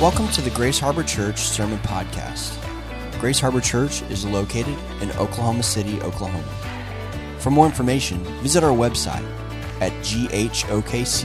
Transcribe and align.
Welcome 0.00 0.28
to 0.32 0.42
the 0.42 0.50
Grace 0.50 0.78
Harbor 0.78 1.02
Church 1.02 1.38
Sermon 1.38 1.78
Podcast. 1.78 2.60
Grace 3.18 3.40
Harbor 3.40 3.62
Church 3.62 4.02
is 4.10 4.26
located 4.26 4.76
in 5.00 5.10
Oklahoma 5.12 5.62
City, 5.62 5.98
Oklahoma. 6.02 6.44
For 7.38 7.48
more 7.48 7.64
information, 7.64 8.22
visit 8.42 8.62
our 8.62 8.76
website 8.76 9.24
at 9.80 9.92
ghokc.com. 10.04 11.16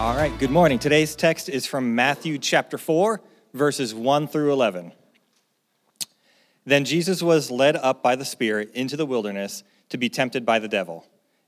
All 0.00 0.16
right, 0.16 0.32
good 0.38 0.50
morning. 0.50 0.78
Today's 0.78 1.14
text 1.14 1.50
is 1.50 1.66
from 1.66 1.94
Matthew 1.94 2.38
chapter 2.38 2.78
4, 2.78 3.20
verses 3.52 3.94
1 3.94 4.26
through 4.26 4.54
11. 4.54 4.92
Then 6.64 6.86
Jesus 6.86 7.22
was 7.22 7.50
led 7.50 7.76
up 7.76 8.02
by 8.02 8.16
the 8.16 8.24
Spirit 8.24 8.70
into 8.72 8.96
the 8.96 9.04
wilderness 9.04 9.62
to 9.90 9.98
be 9.98 10.08
tempted 10.08 10.46
by 10.46 10.58
the 10.58 10.68
devil. 10.68 11.04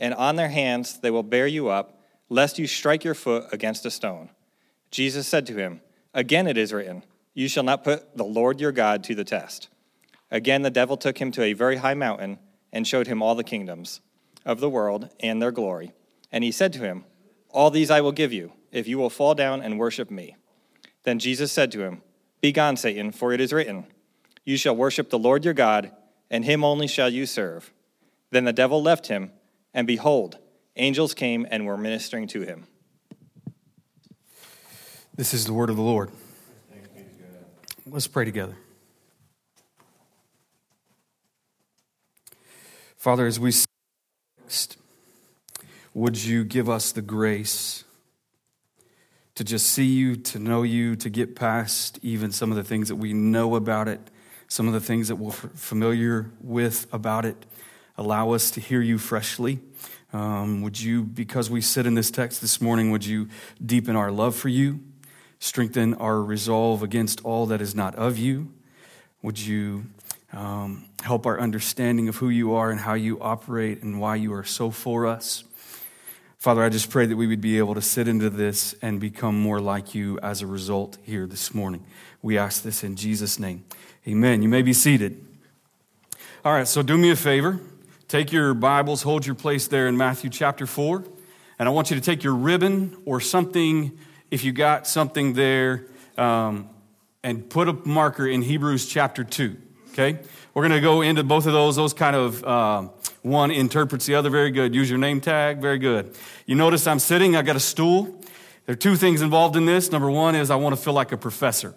and 0.00 0.14
on 0.14 0.34
their 0.34 0.48
hands 0.48 0.98
they 0.98 1.10
will 1.10 1.22
bear 1.22 1.46
you 1.46 1.68
up, 1.68 2.02
lest 2.28 2.58
you 2.58 2.66
strike 2.66 3.04
your 3.04 3.14
foot 3.14 3.44
against 3.52 3.86
a 3.86 3.90
stone. 3.90 4.30
Jesus 4.90 5.28
said 5.28 5.46
to 5.46 5.54
him, 5.54 5.82
Again 6.12 6.48
it 6.48 6.58
is 6.58 6.72
written, 6.72 7.04
You 7.34 7.46
shall 7.46 7.62
not 7.62 7.84
put 7.84 8.16
the 8.16 8.24
Lord 8.24 8.60
your 8.60 8.72
God 8.72 9.04
to 9.04 9.14
the 9.14 9.24
test. 9.24 9.68
Again 10.30 10.62
the 10.62 10.70
devil 10.70 10.96
took 10.96 11.18
him 11.18 11.30
to 11.32 11.42
a 11.42 11.52
very 11.52 11.76
high 11.76 11.94
mountain 11.94 12.38
and 12.72 12.86
showed 12.86 13.06
him 13.06 13.22
all 13.22 13.34
the 13.34 13.44
kingdoms 13.44 14.00
of 14.44 14.60
the 14.60 14.70
world 14.70 15.10
and 15.20 15.40
their 15.40 15.52
glory. 15.52 15.92
And 16.32 16.42
he 16.42 16.50
said 16.50 16.72
to 16.72 16.80
him, 16.80 17.04
All 17.50 17.70
these 17.70 17.90
I 17.90 18.00
will 18.00 18.12
give 18.12 18.32
you, 18.32 18.52
if 18.72 18.88
you 18.88 18.98
will 18.98 19.10
fall 19.10 19.34
down 19.34 19.60
and 19.60 19.78
worship 19.78 20.10
me. 20.10 20.36
Then 21.02 21.18
Jesus 21.18 21.52
said 21.52 21.70
to 21.72 21.82
him, 21.82 22.02
Begone, 22.40 22.76
Satan, 22.76 23.12
for 23.12 23.32
it 23.32 23.40
is 23.40 23.52
written, 23.52 23.86
You 24.44 24.56
shall 24.56 24.76
worship 24.76 25.10
the 25.10 25.18
Lord 25.18 25.44
your 25.44 25.54
God, 25.54 25.92
and 26.30 26.44
him 26.44 26.64
only 26.64 26.86
shall 26.86 27.10
you 27.10 27.26
serve. 27.26 27.72
Then 28.30 28.44
the 28.44 28.52
devil 28.52 28.82
left 28.82 29.08
him, 29.08 29.32
and 29.74 29.86
behold, 29.86 30.38
angels 30.76 31.14
came 31.14 31.46
and 31.50 31.66
were 31.66 31.76
ministering 31.76 32.26
to 32.28 32.42
him. 32.42 32.66
This 35.14 35.34
is 35.34 35.44
the 35.44 35.52
word 35.52 35.70
of 35.70 35.76
the 35.76 35.82
Lord. 35.82 36.10
Let's 37.86 38.06
pray 38.06 38.24
together. 38.24 38.56
Father, 42.96 43.26
as 43.26 43.40
we 43.40 43.52
next, 44.42 44.76
would 45.94 46.22
you 46.22 46.44
give 46.44 46.68
us 46.68 46.92
the 46.92 47.02
grace 47.02 47.84
to 49.34 49.44
just 49.44 49.66
see 49.66 49.86
you, 49.86 50.16
to 50.16 50.38
know 50.38 50.62
you, 50.62 50.96
to 50.96 51.08
get 51.08 51.34
past 51.34 51.98
even 52.02 52.30
some 52.30 52.50
of 52.50 52.56
the 52.56 52.64
things 52.64 52.88
that 52.88 52.96
we 52.96 53.12
know 53.12 53.54
about 53.54 53.88
it, 53.88 54.00
some 54.48 54.66
of 54.66 54.74
the 54.74 54.80
things 54.80 55.08
that 55.08 55.16
we're 55.16 55.30
familiar 55.32 56.30
with 56.40 56.86
about 56.92 57.24
it. 57.24 57.46
Allow 58.00 58.30
us 58.30 58.50
to 58.52 58.60
hear 58.60 58.80
you 58.80 58.96
freshly. 58.96 59.58
Um, 60.14 60.62
would 60.62 60.80
you, 60.80 61.02
because 61.02 61.50
we 61.50 61.60
sit 61.60 61.84
in 61.84 61.94
this 61.94 62.10
text 62.10 62.40
this 62.40 62.58
morning, 62.58 62.90
would 62.92 63.04
you 63.04 63.28
deepen 63.64 63.94
our 63.94 64.10
love 64.10 64.34
for 64.34 64.48
you, 64.48 64.80
strengthen 65.38 65.92
our 65.92 66.22
resolve 66.22 66.82
against 66.82 67.22
all 67.26 67.44
that 67.44 67.60
is 67.60 67.74
not 67.74 67.94
of 67.96 68.16
you? 68.16 68.50
Would 69.20 69.38
you 69.38 69.84
um, 70.32 70.86
help 71.02 71.26
our 71.26 71.38
understanding 71.38 72.08
of 72.08 72.16
who 72.16 72.30
you 72.30 72.54
are 72.54 72.70
and 72.70 72.80
how 72.80 72.94
you 72.94 73.20
operate 73.20 73.82
and 73.82 74.00
why 74.00 74.16
you 74.16 74.32
are 74.32 74.44
so 74.44 74.70
for 74.70 75.06
us? 75.06 75.44
Father, 76.38 76.64
I 76.64 76.70
just 76.70 76.88
pray 76.88 77.04
that 77.04 77.16
we 77.16 77.26
would 77.26 77.42
be 77.42 77.58
able 77.58 77.74
to 77.74 77.82
sit 77.82 78.08
into 78.08 78.30
this 78.30 78.74
and 78.80 78.98
become 78.98 79.38
more 79.38 79.60
like 79.60 79.94
you 79.94 80.18
as 80.22 80.40
a 80.40 80.46
result 80.46 80.96
here 81.02 81.26
this 81.26 81.52
morning. 81.52 81.84
We 82.22 82.38
ask 82.38 82.62
this 82.62 82.82
in 82.82 82.96
Jesus' 82.96 83.38
name. 83.38 83.66
Amen. 84.08 84.40
You 84.40 84.48
may 84.48 84.62
be 84.62 84.72
seated. 84.72 85.22
All 86.46 86.54
right, 86.54 86.66
so 86.66 86.82
do 86.82 86.96
me 86.96 87.10
a 87.10 87.16
favor. 87.16 87.60
Take 88.10 88.32
your 88.32 88.54
Bibles, 88.54 89.02
hold 89.02 89.24
your 89.24 89.36
place 89.36 89.68
there 89.68 89.86
in 89.86 89.96
Matthew 89.96 90.30
chapter 90.30 90.66
4. 90.66 91.04
And 91.60 91.68
I 91.68 91.70
want 91.70 91.90
you 91.90 91.94
to 91.96 92.02
take 92.02 92.24
your 92.24 92.34
ribbon 92.34 93.00
or 93.04 93.20
something, 93.20 93.96
if 94.32 94.42
you 94.42 94.50
got 94.50 94.88
something 94.88 95.34
there, 95.34 95.86
um, 96.18 96.68
and 97.22 97.48
put 97.48 97.68
a 97.68 97.72
marker 97.72 98.26
in 98.26 98.42
Hebrews 98.42 98.86
chapter 98.86 99.22
2. 99.22 99.56
Okay? 99.92 100.18
We're 100.54 100.66
going 100.66 100.72
to 100.72 100.80
go 100.80 101.02
into 101.02 101.22
both 101.22 101.46
of 101.46 101.52
those. 101.52 101.76
Those 101.76 101.94
kind 101.94 102.16
of, 102.16 102.42
uh, 102.42 102.88
one 103.22 103.52
interprets 103.52 104.06
the 104.06 104.16
other 104.16 104.28
very 104.28 104.50
good. 104.50 104.74
Use 104.74 104.90
your 104.90 104.98
name 104.98 105.20
tag, 105.20 105.58
very 105.58 105.78
good. 105.78 106.12
You 106.46 106.56
notice 106.56 106.88
I'm 106.88 106.98
sitting, 106.98 107.36
I 107.36 107.42
got 107.42 107.54
a 107.54 107.60
stool. 107.60 108.20
There 108.66 108.72
are 108.72 108.76
two 108.76 108.96
things 108.96 109.22
involved 109.22 109.54
in 109.54 109.66
this. 109.66 109.92
Number 109.92 110.10
one 110.10 110.34
is 110.34 110.50
I 110.50 110.56
want 110.56 110.74
to 110.74 110.82
feel 110.82 110.94
like 110.94 111.12
a 111.12 111.16
professor. 111.16 111.76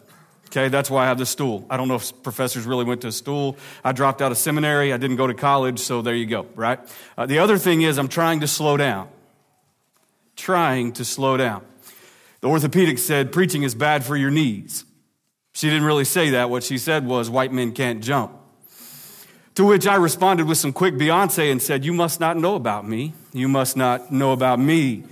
Okay, 0.53 0.67
that's 0.67 0.87
why 0.87 1.05
I 1.05 1.07
have 1.07 1.17
the 1.17 1.25
stool. 1.25 1.65
I 1.67 1.77
don't 1.77 1.87
know 1.87 1.95
if 1.95 2.21
professors 2.21 2.67
really 2.67 2.85
went 2.85 3.01
to 3.01 3.07
a 3.07 3.11
stool. 3.11 3.57
I 3.83 3.91
dropped 3.91 4.21
out 4.21 4.31
of 4.31 4.37
seminary. 4.37 4.93
I 4.93 4.97
didn't 4.97 5.15
go 5.15 5.25
to 5.25 5.33
college, 5.33 5.79
so 5.79 6.03
there 6.03 6.13
you 6.13 6.27
go, 6.27 6.45
right? 6.53 6.79
Uh, 7.17 7.25
the 7.25 7.39
other 7.39 7.57
thing 7.57 7.81
is 7.81 7.97
I'm 7.97 8.07
trying 8.07 8.41
to 8.41 8.47
slow 8.47 8.77
down. 8.77 9.09
Trying 10.35 10.91
to 10.93 11.05
slow 11.05 11.37
down. 11.37 11.65
The 12.41 12.49
orthopedic 12.49 12.99
said 12.99 13.31
preaching 13.31 13.63
is 13.63 13.73
bad 13.73 14.05
for 14.05 14.15
your 14.15 14.29
knees. 14.29 14.85
She 15.53 15.69
didn't 15.71 15.85
really 15.85 16.05
say 16.05 16.29
that. 16.29 16.51
What 16.51 16.63
she 16.63 16.77
said 16.77 17.07
was 17.07 17.31
white 17.31 17.51
men 17.51 17.71
can't 17.71 18.03
jump. 18.03 18.33
To 19.55 19.65
which 19.65 19.87
I 19.87 19.95
responded 19.95 20.47
with 20.47 20.59
some 20.59 20.71
quick 20.71 20.93
Beyonce 20.93 21.51
and 21.51 21.63
said, 21.63 21.83
You 21.83 21.93
must 21.93 22.19
not 22.19 22.37
know 22.37 22.53
about 22.53 22.87
me. 22.87 23.15
You 23.33 23.47
must 23.47 23.75
not 23.75 24.11
know 24.11 24.33
about 24.33 24.59
me. 24.59 25.03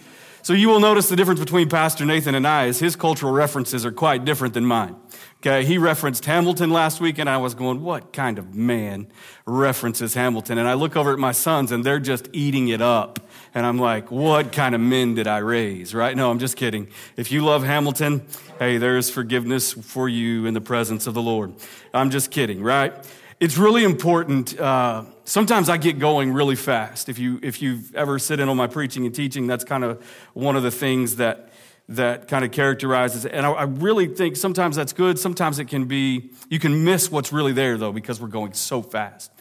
So 0.43 0.53
you 0.53 0.69
will 0.69 0.79
notice 0.79 1.07
the 1.07 1.15
difference 1.15 1.39
between 1.39 1.69
Pastor 1.69 2.03
Nathan 2.03 2.33
and 2.33 2.47
I 2.47 2.65
is 2.65 2.79
his 2.79 2.95
cultural 2.95 3.31
references 3.31 3.85
are 3.85 3.91
quite 3.91 4.25
different 4.25 4.55
than 4.55 4.65
mine. 4.65 4.95
Okay, 5.37 5.65
he 5.65 5.77
referenced 5.77 6.25
Hamilton 6.25 6.71
last 6.71 7.01
week, 7.01 7.17
and 7.17 7.29
I 7.29 7.37
was 7.37 7.53
going, 7.55 7.81
What 7.81 8.13
kind 8.13 8.39
of 8.39 8.55
man 8.55 9.07
references 9.45 10.13
Hamilton? 10.13 10.57
And 10.57 10.67
I 10.67 10.73
look 10.73 10.95
over 10.95 11.13
at 11.13 11.19
my 11.19 11.31
sons, 11.31 11.71
and 11.71 11.83
they're 11.83 11.99
just 11.99 12.29
eating 12.31 12.67
it 12.69 12.81
up. 12.81 13.19
And 13.53 13.65
I'm 13.65 13.77
like, 13.77 14.11
What 14.11 14.51
kind 14.51 14.75
of 14.75 14.81
men 14.81 15.15
did 15.15 15.27
I 15.27 15.39
raise, 15.39 15.93
right? 15.93 16.15
No, 16.15 16.29
I'm 16.29 16.39
just 16.39 16.57
kidding. 16.57 16.87
If 17.17 17.31
you 17.31 17.43
love 17.43 17.63
Hamilton, 17.63 18.25
hey, 18.59 18.77
there's 18.77 19.09
forgiveness 19.09 19.73
for 19.73 20.09
you 20.09 20.45
in 20.45 20.53
the 20.53 20.61
presence 20.61 21.07
of 21.07 21.13
the 21.13 21.21
Lord. 21.21 21.53
I'm 21.93 22.11
just 22.11 22.31
kidding, 22.31 22.61
right? 22.61 22.93
It's 23.41 23.57
really 23.57 23.83
important. 23.83 24.59
Uh, 24.59 25.05
sometimes 25.23 25.67
I 25.67 25.77
get 25.77 25.97
going 25.97 26.31
really 26.31 26.55
fast. 26.55 27.09
If, 27.09 27.17
you, 27.17 27.39
if 27.41 27.59
you've 27.59 27.95
ever 27.95 28.19
sit 28.19 28.39
in 28.39 28.47
on 28.47 28.55
my 28.55 28.67
preaching 28.67 29.03
and 29.07 29.15
teaching, 29.15 29.47
that's 29.47 29.63
kind 29.63 29.83
of 29.83 30.05
one 30.35 30.55
of 30.55 30.61
the 30.61 30.69
things 30.69 31.15
that 31.15 31.47
that 31.89 32.27
kind 32.27 32.45
of 32.45 32.51
characterizes 32.51 33.25
it. 33.25 33.33
And 33.33 33.43
I, 33.43 33.51
I, 33.51 33.63
really 33.63 34.07
think 34.07 34.37
sometimes 34.37 34.75
that's 34.75 34.93
good. 34.93 35.17
Sometimes 35.17 35.57
it 35.57 35.65
can 35.65 35.85
be, 35.85 36.29
you 36.49 36.59
can 36.59 36.85
miss 36.85 37.11
what's 37.11 37.33
really 37.33 37.51
there 37.51 37.77
though, 37.77 37.91
because 37.91 38.21
we're 38.21 38.27
going 38.27 38.53
so 38.53 38.81
fast. 38.81 39.31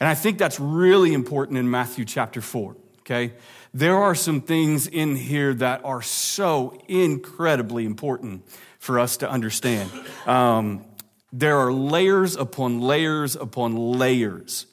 And 0.00 0.08
I 0.08 0.14
think 0.14 0.38
that's 0.38 0.58
really 0.58 1.12
important 1.12 1.58
in 1.58 1.70
Matthew 1.70 2.06
chapter 2.06 2.40
4, 2.40 2.74
okay? 3.00 3.34
There 3.74 3.96
are 3.96 4.14
some 4.14 4.40
things 4.40 4.88
in 4.88 5.14
here 5.14 5.52
that 5.54 5.84
are 5.84 6.02
so 6.02 6.82
incredibly 6.88 7.84
important 7.84 8.42
for 8.80 8.98
us 8.98 9.18
to 9.18 9.30
understand. 9.30 9.90
Um, 10.26 10.84
there 11.32 11.58
are 11.58 11.72
layers 11.72 12.36
upon 12.36 12.80
layers 12.80 13.36
upon 13.36 13.76
layers 13.76 14.66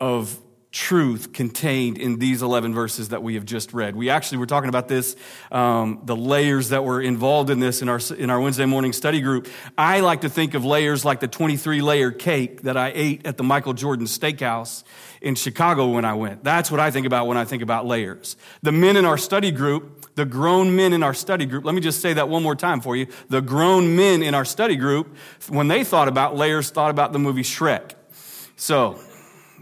of 0.00 0.38
truth 0.72 1.34
contained 1.34 1.98
in 1.98 2.18
these 2.18 2.40
11 2.40 2.72
verses 2.72 3.10
that 3.10 3.22
we 3.22 3.34
have 3.34 3.44
just 3.44 3.74
read. 3.74 3.94
We 3.94 4.08
actually 4.08 4.38
were 4.38 4.46
talking 4.46 4.70
about 4.70 4.88
this, 4.88 5.14
um, 5.50 6.00
the 6.04 6.16
layers 6.16 6.70
that 6.70 6.82
were 6.82 7.00
involved 7.00 7.50
in 7.50 7.60
this 7.60 7.82
in 7.82 7.90
our, 7.90 8.00
in 8.16 8.30
our 8.30 8.40
Wednesday 8.40 8.64
morning 8.64 8.94
study 8.94 9.20
group. 9.20 9.48
I 9.76 10.00
like 10.00 10.22
to 10.22 10.30
think 10.30 10.54
of 10.54 10.64
layers 10.64 11.04
like 11.04 11.20
the 11.20 11.28
23 11.28 11.82
layer 11.82 12.10
cake 12.10 12.62
that 12.62 12.78
I 12.78 12.90
ate 12.94 13.26
at 13.26 13.36
the 13.36 13.42
Michael 13.42 13.74
Jordan 13.74 14.06
Steakhouse 14.06 14.82
in 15.20 15.34
Chicago 15.34 15.88
when 15.88 16.06
I 16.06 16.14
went. 16.14 16.42
That's 16.42 16.70
what 16.70 16.80
I 16.80 16.90
think 16.90 17.06
about 17.06 17.26
when 17.26 17.36
I 17.36 17.44
think 17.44 17.62
about 17.62 17.86
layers. 17.86 18.36
The 18.62 18.72
men 18.72 18.96
in 18.96 19.04
our 19.04 19.18
study 19.18 19.50
group, 19.50 20.01
the 20.14 20.24
grown 20.24 20.76
men 20.76 20.92
in 20.92 21.02
our 21.02 21.14
study 21.14 21.46
group, 21.46 21.64
let 21.64 21.74
me 21.74 21.80
just 21.80 22.00
say 22.00 22.12
that 22.12 22.28
one 22.28 22.42
more 22.42 22.54
time 22.54 22.80
for 22.80 22.96
you. 22.96 23.06
The 23.28 23.40
grown 23.40 23.96
men 23.96 24.22
in 24.22 24.34
our 24.34 24.44
study 24.44 24.76
group, 24.76 25.14
when 25.48 25.68
they 25.68 25.84
thought 25.84 26.08
about 26.08 26.36
layers, 26.36 26.70
thought 26.70 26.90
about 26.90 27.12
the 27.12 27.18
movie 27.18 27.42
Shrek. 27.42 27.94
So, 28.56 28.98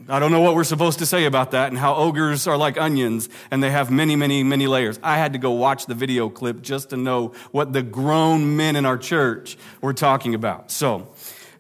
I 0.09 0.19
don't 0.19 0.33
know 0.33 0.41
what 0.41 0.55
we're 0.55 0.65
supposed 0.65 0.99
to 1.01 1.07
say 1.07 1.27
about 1.27 1.51
that 1.51 1.69
and 1.69 1.79
how 1.79 1.95
ogres 1.95 2.47
are 2.47 2.57
like 2.57 2.79
onions 2.79 3.29
and 3.51 3.63
they 3.63 3.71
have 3.71 3.91
many, 3.91 4.17
many, 4.17 4.43
many 4.43 4.67
layers. 4.67 4.99
I 5.03 5.19
had 5.19 5.35
to 5.35 5.39
go 5.39 5.53
watch 5.53 5.87
the 5.87 5.95
video 5.95 6.31
clip 6.31 6.63
just 6.63 6.91
to 6.91 6.97
know 6.97 7.33
what 7.51 7.73
the 7.73 7.83
grown 7.83 8.57
men 8.57 8.77
in 8.77 8.87
our 8.87 8.97
church 8.97 9.59
were 9.83 9.93
talking 9.93 10.35
about. 10.35 10.71
So, 10.71 11.13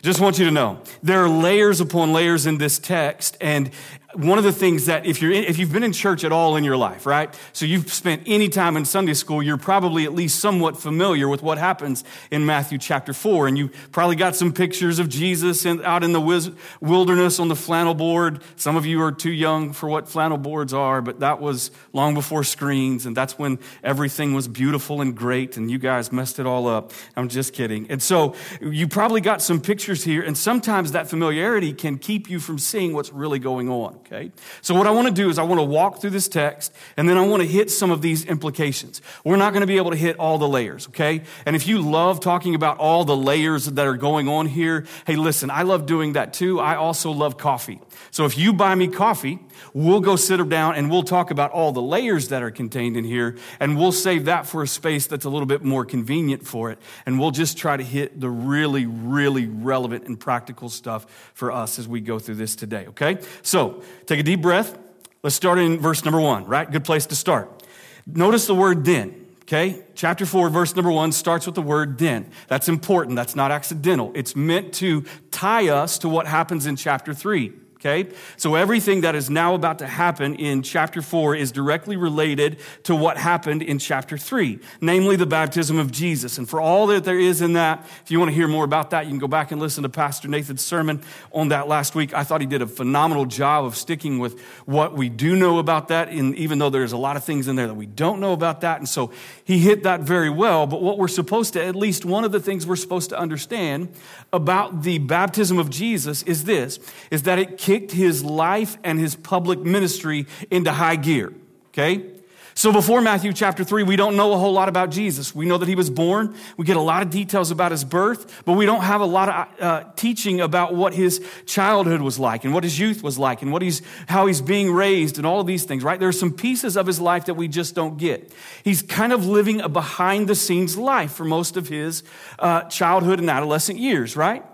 just 0.02 0.18
want 0.18 0.38
you 0.38 0.46
to 0.46 0.50
know 0.50 0.80
there 1.02 1.22
are 1.22 1.28
layers 1.28 1.80
upon 1.80 2.14
layers 2.14 2.46
in 2.46 2.56
this 2.56 2.78
text, 2.78 3.36
and 3.38 3.70
one 4.14 4.38
of 4.38 4.44
the 4.44 4.52
things 4.52 4.86
that 4.86 5.06
if 5.06 5.22
you're 5.22 5.30
in, 5.30 5.44
if 5.44 5.58
you've 5.58 5.72
been 5.72 5.84
in 5.84 5.92
church 5.92 6.24
at 6.24 6.32
all 6.32 6.56
in 6.56 6.64
your 6.64 6.76
life, 6.76 7.06
right? 7.06 7.32
So 7.52 7.64
you've 7.64 7.92
spent 7.92 8.22
any 8.26 8.48
time 8.48 8.76
in 8.76 8.84
Sunday 8.84 9.14
school, 9.14 9.40
you're 9.40 9.56
probably 9.56 10.04
at 10.04 10.12
least 10.12 10.40
somewhat 10.40 10.76
familiar 10.76 11.28
with 11.28 11.42
what 11.42 11.58
happens 11.58 12.02
in 12.30 12.44
Matthew 12.44 12.78
chapter 12.78 13.12
4 13.12 13.46
and 13.46 13.56
you 13.56 13.70
probably 13.92 14.16
got 14.16 14.34
some 14.34 14.52
pictures 14.52 14.98
of 14.98 15.08
Jesus 15.08 15.64
in, 15.64 15.84
out 15.84 16.02
in 16.02 16.12
the 16.12 16.52
wilderness 16.80 17.38
on 17.38 17.46
the 17.46 17.54
flannel 17.54 17.94
board. 17.94 18.42
Some 18.56 18.76
of 18.76 18.84
you 18.84 19.00
are 19.00 19.12
too 19.12 19.30
young 19.30 19.72
for 19.72 19.88
what 19.88 20.08
flannel 20.08 20.38
boards 20.38 20.74
are, 20.74 21.00
but 21.00 21.20
that 21.20 21.40
was 21.40 21.70
long 21.92 22.14
before 22.14 22.42
screens 22.42 23.06
and 23.06 23.16
that's 23.16 23.38
when 23.38 23.60
everything 23.84 24.34
was 24.34 24.48
beautiful 24.48 25.00
and 25.00 25.16
great 25.16 25.56
and 25.56 25.70
you 25.70 25.78
guys 25.78 26.10
messed 26.10 26.40
it 26.40 26.46
all 26.46 26.66
up. 26.66 26.92
I'm 27.14 27.28
just 27.28 27.52
kidding. 27.52 27.88
And 27.88 28.02
so 28.02 28.34
you 28.60 28.88
probably 28.88 29.20
got 29.20 29.40
some 29.40 29.60
pictures 29.60 30.02
here 30.02 30.22
and 30.22 30.36
sometimes 30.36 30.92
that 30.92 31.08
familiarity 31.08 31.72
can 31.72 31.96
keep 31.96 32.28
you 32.28 32.40
from 32.40 32.58
seeing 32.58 32.92
what's 32.92 33.12
really 33.12 33.38
going 33.38 33.68
on 33.68 33.99
okay? 34.06 34.32
So 34.62 34.74
what 34.74 34.86
I 34.86 34.90
want 34.90 35.08
to 35.08 35.14
do 35.14 35.30
is 35.30 35.38
I 35.38 35.42
want 35.42 35.60
to 35.60 35.64
walk 35.64 36.00
through 36.00 36.10
this 36.10 36.28
text 36.28 36.72
and 36.96 37.08
then 37.08 37.16
I 37.16 37.26
want 37.26 37.42
to 37.42 37.48
hit 37.48 37.70
some 37.70 37.90
of 37.90 38.02
these 38.02 38.24
implications. 38.24 39.00
We're 39.24 39.36
not 39.36 39.52
going 39.52 39.62
to 39.62 39.66
be 39.66 39.76
able 39.76 39.90
to 39.92 39.96
hit 39.96 40.16
all 40.16 40.38
the 40.38 40.48
layers, 40.48 40.88
okay? 40.88 41.22
And 41.46 41.54
if 41.54 41.66
you 41.66 41.80
love 41.80 42.20
talking 42.20 42.54
about 42.54 42.78
all 42.78 43.04
the 43.04 43.16
layers 43.16 43.66
that 43.66 43.86
are 43.86 43.96
going 43.96 44.28
on 44.28 44.46
here, 44.46 44.86
hey, 45.06 45.16
listen, 45.16 45.50
I 45.50 45.62
love 45.62 45.86
doing 45.86 46.14
that 46.14 46.32
too. 46.32 46.60
I 46.60 46.76
also 46.76 47.10
love 47.10 47.36
coffee. 47.36 47.80
So 48.10 48.24
if 48.24 48.36
you 48.36 48.52
buy 48.52 48.74
me 48.74 48.88
coffee, 48.88 49.38
we'll 49.74 50.00
go 50.00 50.16
sit 50.16 50.40
down 50.48 50.74
and 50.74 50.90
we'll 50.90 51.02
talk 51.02 51.30
about 51.30 51.50
all 51.50 51.72
the 51.72 51.82
layers 51.82 52.28
that 52.28 52.42
are 52.42 52.50
contained 52.50 52.96
in 52.96 53.04
here 53.04 53.36
and 53.58 53.76
we'll 53.76 53.92
save 53.92 54.24
that 54.24 54.46
for 54.46 54.62
a 54.62 54.66
space 54.66 55.06
that's 55.06 55.24
a 55.24 55.30
little 55.30 55.46
bit 55.46 55.62
more 55.62 55.84
convenient 55.84 56.46
for 56.46 56.70
it. 56.70 56.78
And 57.06 57.18
we'll 57.18 57.30
just 57.30 57.58
try 57.58 57.76
to 57.76 57.82
hit 57.82 58.20
the 58.20 58.30
really, 58.30 58.86
really 58.86 59.46
relevant 59.46 60.06
and 60.06 60.18
practical 60.18 60.68
stuff 60.68 61.30
for 61.34 61.52
us 61.52 61.78
as 61.78 61.86
we 61.86 62.00
go 62.00 62.18
through 62.18 62.36
this 62.36 62.56
today, 62.56 62.86
okay? 62.88 63.18
So 63.42 63.82
take 64.06 64.20
a 64.20 64.22
deep 64.22 64.42
breath. 64.42 64.78
Let's 65.22 65.36
start 65.36 65.58
in 65.58 65.78
verse 65.78 66.04
number 66.04 66.20
one, 66.20 66.44
right? 66.46 66.70
Good 66.70 66.84
place 66.84 67.06
to 67.06 67.14
start. 67.14 67.62
Notice 68.06 68.46
the 68.46 68.54
word 68.54 68.84
then. 68.84 69.26
Okay, 69.42 69.82
chapter 69.96 70.26
4, 70.26 70.48
verse 70.48 70.76
number 70.76 70.92
1 70.92 71.10
starts 71.10 71.44
with 71.44 71.56
the 71.56 71.62
word 71.62 71.98
then. 71.98 72.30
That's 72.46 72.68
important. 72.68 73.16
That's 73.16 73.34
not 73.34 73.50
accidental. 73.50 74.12
It's 74.14 74.36
meant 74.36 74.72
to 74.74 75.04
tie 75.32 75.68
us 75.68 75.98
to 75.98 76.08
what 76.08 76.28
happens 76.28 76.66
in 76.66 76.76
chapter 76.76 77.12
3. 77.12 77.52
Okay? 77.80 78.10
So 78.36 78.56
everything 78.56 79.00
that 79.00 79.14
is 79.14 79.30
now 79.30 79.54
about 79.54 79.78
to 79.78 79.86
happen 79.86 80.34
in 80.34 80.62
chapter 80.62 81.00
4 81.00 81.34
is 81.34 81.50
directly 81.50 81.96
related 81.96 82.58
to 82.82 82.94
what 82.94 83.16
happened 83.16 83.62
in 83.62 83.78
chapter 83.78 84.18
3, 84.18 84.58
namely 84.82 85.16
the 85.16 85.24
baptism 85.24 85.78
of 85.78 85.90
Jesus. 85.90 86.36
And 86.36 86.46
for 86.46 86.60
all 86.60 86.86
that 86.88 87.04
there 87.04 87.18
is 87.18 87.40
in 87.40 87.54
that, 87.54 87.86
if 88.04 88.10
you 88.10 88.18
want 88.18 88.30
to 88.30 88.34
hear 88.34 88.48
more 88.48 88.64
about 88.64 88.90
that, 88.90 89.06
you 89.06 89.10
can 89.10 89.18
go 89.18 89.28
back 89.28 89.50
and 89.50 89.58
listen 89.58 89.82
to 89.84 89.88
Pastor 89.88 90.28
Nathan's 90.28 90.60
sermon 90.60 91.02
on 91.32 91.48
that 91.48 91.68
last 91.68 91.94
week. 91.94 92.12
I 92.12 92.22
thought 92.22 92.42
he 92.42 92.46
did 92.46 92.60
a 92.60 92.66
phenomenal 92.66 93.24
job 93.24 93.64
of 93.64 93.74
sticking 93.76 94.18
with 94.18 94.38
what 94.66 94.94
we 94.94 95.08
do 95.08 95.34
know 95.34 95.58
about 95.58 95.88
that, 95.88 96.10
and 96.10 96.34
even 96.36 96.58
though 96.58 96.70
there's 96.70 96.92
a 96.92 96.98
lot 96.98 97.16
of 97.16 97.24
things 97.24 97.48
in 97.48 97.56
there 97.56 97.66
that 97.66 97.74
we 97.74 97.86
don't 97.86 98.20
know 98.20 98.34
about 98.34 98.60
that. 98.60 98.78
And 98.78 98.88
so 98.88 99.10
he 99.50 99.58
hit 99.58 99.82
that 99.82 100.02
very 100.02 100.30
well. 100.30 100.64
But 100.68 100.80
what 100.80 100.96
we're 100.96 101.08
supposed 101.08 101.54
to, 101.54 101.64
at 101.64 101.74
least 101.74 102.04
one 102.04 102.22
of 102.22 102.30
the 102.30 102.38
things 102.38 102.68
we're 102.68 102.76
supposed 102.76 103.10
to 103.10 103.18
understand 103.18 103.88
about 104.32 104.82
the 104.82 104.98
baptism 104.98 105.58
of 105.58 105.70
Jesus 105.70 106.22
is 106.22 106.44
this, 106.44 106.78
is 107.10 107.24
that 107.24 107.40
it 107.40 107.58
kicked 107.58 107.90
his 107.90 108.22
life 108.22 108.78
and 108.84 109.00
his 109.00 109.16
public 109.16 109.58
ministry 109.58 110.28
into 110.52 110.70
high 110.70 110.94
gear. 110.94 111.32
Okay? 111.70 112.19
So 112.60 112.72
before 112.72 113.00
Matthew 113.00 113.32
chapter 113.32 113.64
3, 113.64 113.84
we 113.84 113.96
don't 113.96 114.16
know 114.16 114.34
a 114.34 114.36
whole 114.36 114.52
lot 114.52 114.68
about 114.68 114.90
Jesus. 114.90 115.34
We 115.34 115.46
know 115.46 115.56
that 115.56 115.66
he 115.66 115.74
was 115.74 115.88
born. 115.88 116.36
We 116.58 116.66
get 116.66 116.76
a 116.76 116.82
lot 116.82 117.02
of 117.02 117.08
details 117.08 117.50
about 117.50 117.70
his 117.70 117.84
birth, 117.84 118.42
but 118.44 118.52
we 118.52 118.66
don't 118.66 118.82
have 118.82 119.00
a 119.00 119.06
lot 119.06 119.28
of 119.30 119.62
uh, 119.62 119.84
teaching 119.96 120.42
about 120.42 120.74
what 120.74 120.92
his 120.92 121.26
childhood 121.46 122.02
was 122.02 122.18
like 122.18 122.44
and 122.44 122.52
what 122.52 122.62
his 122.62 122.78
youth 122.78 123.02
was 123.02 123.18
like 123.18 123.40
and 123.40 123.50
what 123.50 123.62
he's, 123.62 123.80
how 124.08 124.26
he's 124.26 124.42
being 124.42 124.70
raised 124.70 125.16
and 125.16 125.26
all 125.26 125.40
of 125.40 125.46
these 125.46 125.64
things, 125.64 125.82
right? 125.82 125.98
There 125.98 126.10
are 126.10 126.12
some 126.12 126.34
pieces 126.34 126.76
of 126.76 126.86
his 126.86 127.00
life 127.00 127.24
that 127.24 127.32
we 127.32 127.48
just 127.48 127.74
don't 127.74 127.96
get. 127.96 128.30
He's 128.62 128.82
kind 128.82 129.14
of 129.14 129.24
living 129.24 129.62
a 129.62 129.70
behind 129.70 130.28
the 130.28 130.34
scenes 130.34 130.76
life 130.76 131.12
for 131.12 131.24
most 131.24 131.56
of 131.56 131.68
his 131.68 132.02
uh, 132.38 132.64
childhood 132.64 133.20
and 133.20 133.30
adolescent 133.30 133.78
years, 133.78 134.16
right? 134.16 134.44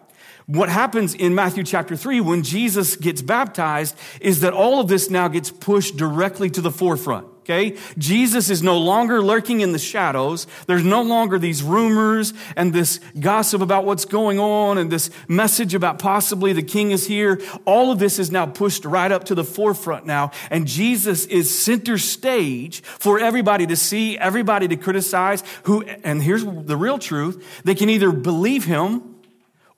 What 0.46 0.68
happens 0.68 1.12
in 1.12 1.34
Matthew 1.34 1.64
chapter 1.64 1.96
3 1.96 2.20
when 2.20 2.44
Jesus 2.44 2.94
gets 2.94 3.20
baptized 3.20 3.96
is 4.20 4.42
that 4.42 4.52
all 4.52 4.78
of 4.78 4.86
this 4.86 5.10
now 5.10 5.26
gets 5.26 5.50
pushed 5.50 5.96
directly 5.96 6.48
to 6.50 6.60
the 6.60 6.70
forefront. 6.70 7.26
Okay? 7.46 7.78
Jesus 7.96 8.50
is 8.50 8.60
no 8.60 8.76
longer 8.76 9.22
lurking 9.22 9.60
in 9.60 9.70
the 9.70 9.78
shadows. 9.78 10.48
There's 10.66 10.82
no 10.82 11.02
longer 11.02 11.38
these 11.38 11.62
rumors 11.62 12.34
and 12.56 12.72
this 12.72 12.98
gossip 13.20 13.62
about 13.62 13.84
what's 13.84 14.04
going 14.04 14.40
on 14.40 14.78
and 14.78 14.90
this 14.90 15.10
message 15.28 15.72
about 15.72 16.00
possibly 16.00 16.52
the 16.52 16.64
king 16.64 16.90
is 16.90 17.06
here. 17.06 17.40
All 17.64 17.92
of 17.92 18.00
this 18.00 18.18
is 18.18 18.32
now 18.32 18.46
pushed 18.46 18.84
right 18.84 19.12
up 19.12 19.24
to 19.24 19.36
the 19.36 19.44
forefront 19.44 20.06
now. 20.06 20.32
And 20.50 20.66
Jesus 20.66 21.24
is 21.26 21.56
center 21.56 21.98
stage 21.98 22.82
for 22.82 23.20
everybody 23.20 23.64
to 23.68 23.76
see, 23.76 24.18
everybody 24.18 24.66
to 24.66 24.76
criticize 24.76 25.44
who, 25.62 25.82
and 25.82 26.20
here's 26.20 26.44
the 26.44 26.76
real 26.76 26.98
truth. 26.98 27.62
They 27.62 27.76
can 27.76 27.88
either 27.88 28.10
believe 28.10 28.64
him 28.64 29.14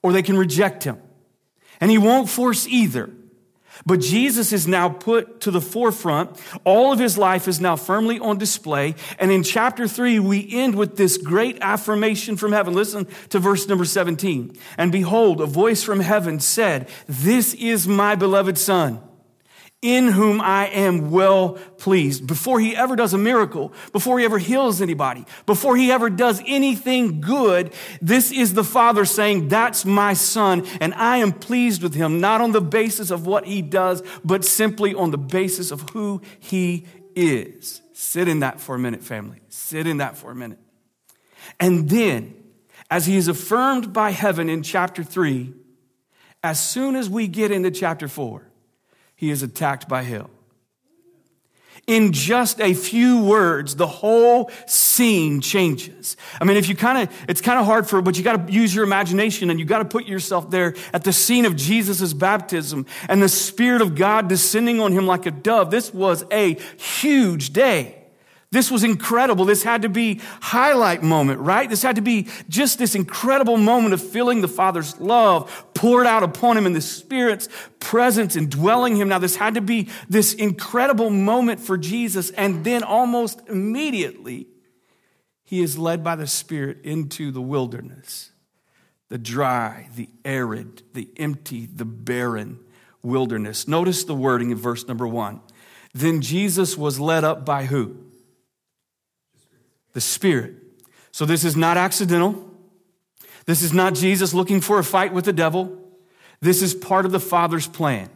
or 0.01 0.11
they 0.11 0.23
can 0.23 0.39
reject 0.39 0.85
him. 0.85 0.99
And 1.79 1.91
he 1.91 1.99
won't 1.99 2.29
force 2.29 2.67
either. 2.67 3.11
But 3.85 3.99
Jesus 3.99 4.53
is 4.53 4.67
now 4.67 4.89
put 4.89 5.41
to 5.41 5.51
the 5.51 5.61
forefront. 5.61 6.39
All 6.63 6.91
of 6.91 6.99
his 6.99 7.17
life 7.17 7.47
is 7.47 7.59
now 7.59 7.75
firmly 7.75 8.19
on 8.19 8.37
display. 8.37 8.95
And 9.19 9.31
in 9.31 9.43
chapter 9.43 9.87
three, 9.87 10.19
we 10.19 10.47
end 10.51 10.75
with 10.75 10.97
this 10.97 11.17
great 11.17 11.57
affirmation 11.61 12.37
from 12.37 12.51
heaven. 12.51 12.73
Listen 12.73 13.07
to 13.29 13.39
verse 13.39 13.67
number 13.67 13.85
17. 13.85 14.57
And 14.77 14.91
behold, 14.91 15.41
a 15.41 15.45
voice 15.45 15.83
from 15.83 15.99
heaven 15.99 16.39
said, 16.39 16.87
This 17.07 17.53
is 17.53 17.87
my 17.87 18.15
beloved 18.15 18.57
son 18.57 19.01
in 19.81 20.09
whom 20.09 20.41
I 20.41 20.67
am 20.67 21.09
well 21.09 21.53
pleased. 21.77 22.27
Before 22.27 22.59
he 22.59 22.75
ever 22.75 22.97
does 22.97 23.13
a 23.13 23.17
miracle, 23.17 23.71
before 23.93 24.19
he 24.19 24.25
ever 24.25 24.37
heals 24.37 24.81
anybody, 24.81 25.25
before 25.45 25.77
he 25.77 25.89
ever 25.89 26.09
does 26.09 26.41
anything 26.45 27.21
good, 27.21 27.73
this 28.01 28.31
is 28.31 28.53
the 28.53 28.63
Father 28.63 29.05
saying, 29.05 29.47
That's 29.47 29.85
my 29.85 30.13
son, 30.13 30.65
and 30.81 30.93
I 30.95 31.17
am 31.17 31.31
pleased 31.31 31.81
with 31.81 31.93
him, 31.93 32.19
not 32.19 32.41
on 32.41 32.51
the 32.51 32.61
basis 32.61 33.09
of 33.09 33.25
what 33.25 33.45
he 33.45 33.61
does, 33.61 34.03
but 34.23 34.43
simply 34.43 34.93
on 34.93 35.11
the 35.11 35.17
basis 35.17 35.71
of 35.71 35.81
who 35.91 36.21
he 36.39 36.85
is. 37.15 37.81
Sit 37.93 38.27
in 38.27 38.41
that 38.41 38.59
for 38.59 38.75
a 38.75 38.79
minute, 38.79 39.03
family. 39.03 39.39
Sit 39.47 39.87
in 39.87 39.97
that 39.97 40.17
for 40.17 40.31
a 40.31 40.35
minute. 40.35 40.59
And 41.57 41.89
then, 41.89 42.35
as 42.91 43.05
he 43.05 43.15
is 43.15 43.29
affirmed 43.29 43.93
by 43.93 44.11
heaven 44.11 44.49
in 44.49 44.61
chapter 44.61 45.03
3, 45.03 45.53
as 46.43 46.59
soon 46.59 46.95
as 46.95 47.09
we 47.09 47.27
get 47.27 47.51
into 47.51 47.71
chapter 47.71 48.07
4, 48.07 48.48
he 49.19 49.31
is 49.31 49.43
attacked 49.43 49.89
by 49.89 50.03
hell. 50.03 50.29
In 51.87 52.13
just 52.13 52.61
a 52.61 52.73
few 52.73 53.21
words, 53.21 53.75
the 53.75 53.85
whole 53.85 54.49
scene 54.65 55.41
changes. 55.41 56.15
I 56.39 56.45
mean, 56.45 56.55
if 56.55 56.69
you 56.69 56.75
kind 56.75 56.99
of, 56.99 57.25
it's 57.27 57.41
kind 57.41 57.59
of 57.59 57.65
hard 57.65 57.85
for, 57.85 58.01
but 58.01 58.17
you 58.17 58.23
got 58.23 58.47
to 58.47 58.53
use 58.53 58.73
your 58.73 58.85
imagination 58.85 59.49
and 59.49 59.59
you 59.59 59.65
got 59.65 59.79
to 59.79 59.85
put 59.85 60.05
yourself 60.05 60.49
there 60.49 60.73
at 60.93 61.03
the 61.03 61.11
scene 61.11 61.45
of 61.45 61.57
Jesus' 61.57 62.13
baptism 62.13 62.85
and 63.09 63.21
the 63.21 63.27
Spirit 63.27 63.81
of 63.81 63.95
God 63.95 64.29
descending 64.29 64.79
on 64.79 64.93
him 64.93 65.05
like 65.05 65.25
a 65.25 65.31
dove. 65.31 65.69
This 65.69 65.93
was 65.93 66.23
a 66.31 66.53
huge 66.77 67.51
day. 67.51 67.98
This 68.51 68.71
was 68.71 68.83
incredible. 68.83 69.45
This 69.45 69.61
had 69.61 69.83
to 69.83 69.89
be 69.89 70.21
highlight 70.41 71.03
moment, 71.03 71.39
right? 71.39 71.69
This 71.69 71.83
had 71.83 71.97
to 71.97 72.01
be 72.01 72.27
just 72.47 72.79
this 72.79 72.95
incredible 72.95 73.57
moment 73.57 73.93
of 73.93 74.01
feeling 74.01 74.41
the 74.41 74.47
Father's 74.47 74.99
love 74.99 75.65
poured 75.75 76.07
out 76.07 76.23
upon 76.23 76.57
him 76.57 76.65
and 76.65 76.75
the 76.75 76.81
Spirit's 76.81 77.47
presence 77.79 78.35
and 78.35 78.49
dwelling 78.49 78.95
him. 78.95 79.07
Now, 79.07 79.19
this 79.19 79.35
had 79.35 79.53
to 79.53 79.61
be 79.61 79.89
this 80.09 80.33
incredible 80.33 81.11
moment 81.11 81.59
for 81.59 81.77
Jesus. 81.77 82.31
And 82.31 82.63
then 82.63 82.81
almost 82.81 83.39
immediately, 83.47 84.47
he 85.43 85.61
is 85.61 85.77
led 85.77 86.03
by 86.03 86.15
the 86.15 86.27
Spirit 86.27 86.79
into 86.83 87.29
the 87.31 87.41
wilderness, 87.41 88.31
the 89.09 89.19
dry, 89.19 89.89
the 89.95 90.09
arid, 90.25 90.81
the 90.93 91.07
empty, 91.17 91.67
the 91.67 91.85
barren 91.85 92.59
wilderness. 93.03 93.67
Notice 93.67 94.05
the 94.05 94.15
wording 94.15 94.49
in 94.49 94.57
verse 94.57 94.87
number 94.87 95.07
one. 95.07 95.41
Then 95.93 96.21
Jesus 96.21 96.75
was 96.75 96.99
led 96.99 97.23
up 97.23 97.45
by 97.45 97.65
who? 97.65 98.08
The 99.93 100.01
Spirit. 100.01 100.55
So 101.11 101.25
this 101.25 101.43
is 101.43 101.55
not 101.55 101.77
accidental. 101.77 102.45
This 103.45 103.61
is 103.61 103.73
not 103.73 103.95
Jesus 103.95 104.33
looking 104.33 104.61
for 104.61 104.79
a 104.79 104.83
fight 104.83 105.13
with 105.13 105.25
the 105.25 105.33
devil. 105.33 105.77
This 106.39 106.61
is 106.61 106.73
part 106.73 107.05
of 107.05 107.11
the 107.11 107.19
Father's 107.19 107.67
plan. 107.67 108.09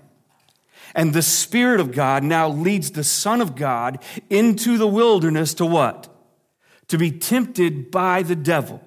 And 0.95 1.13
the 1.13 1.23
Spirit 1.23 1.79
of 1.79 1.91
God 1.91 2.23
now 2.23 2.47
leads 2.47 2.91
the 2.91 3.03
Son 3.03 3.41
of 3.41 3.55
God 3.55 3.99
into 4.29 4.77
the 4.77 4.87
wilderness 4.87 5.53
to 5.55 5.65
what? 5.65 6.07
To 6.89 6.97
be 6.97 7.11
tempted 7.11 7.89
by 7.89 8.21
the 8.21 8.35
devil. 8.35 8.81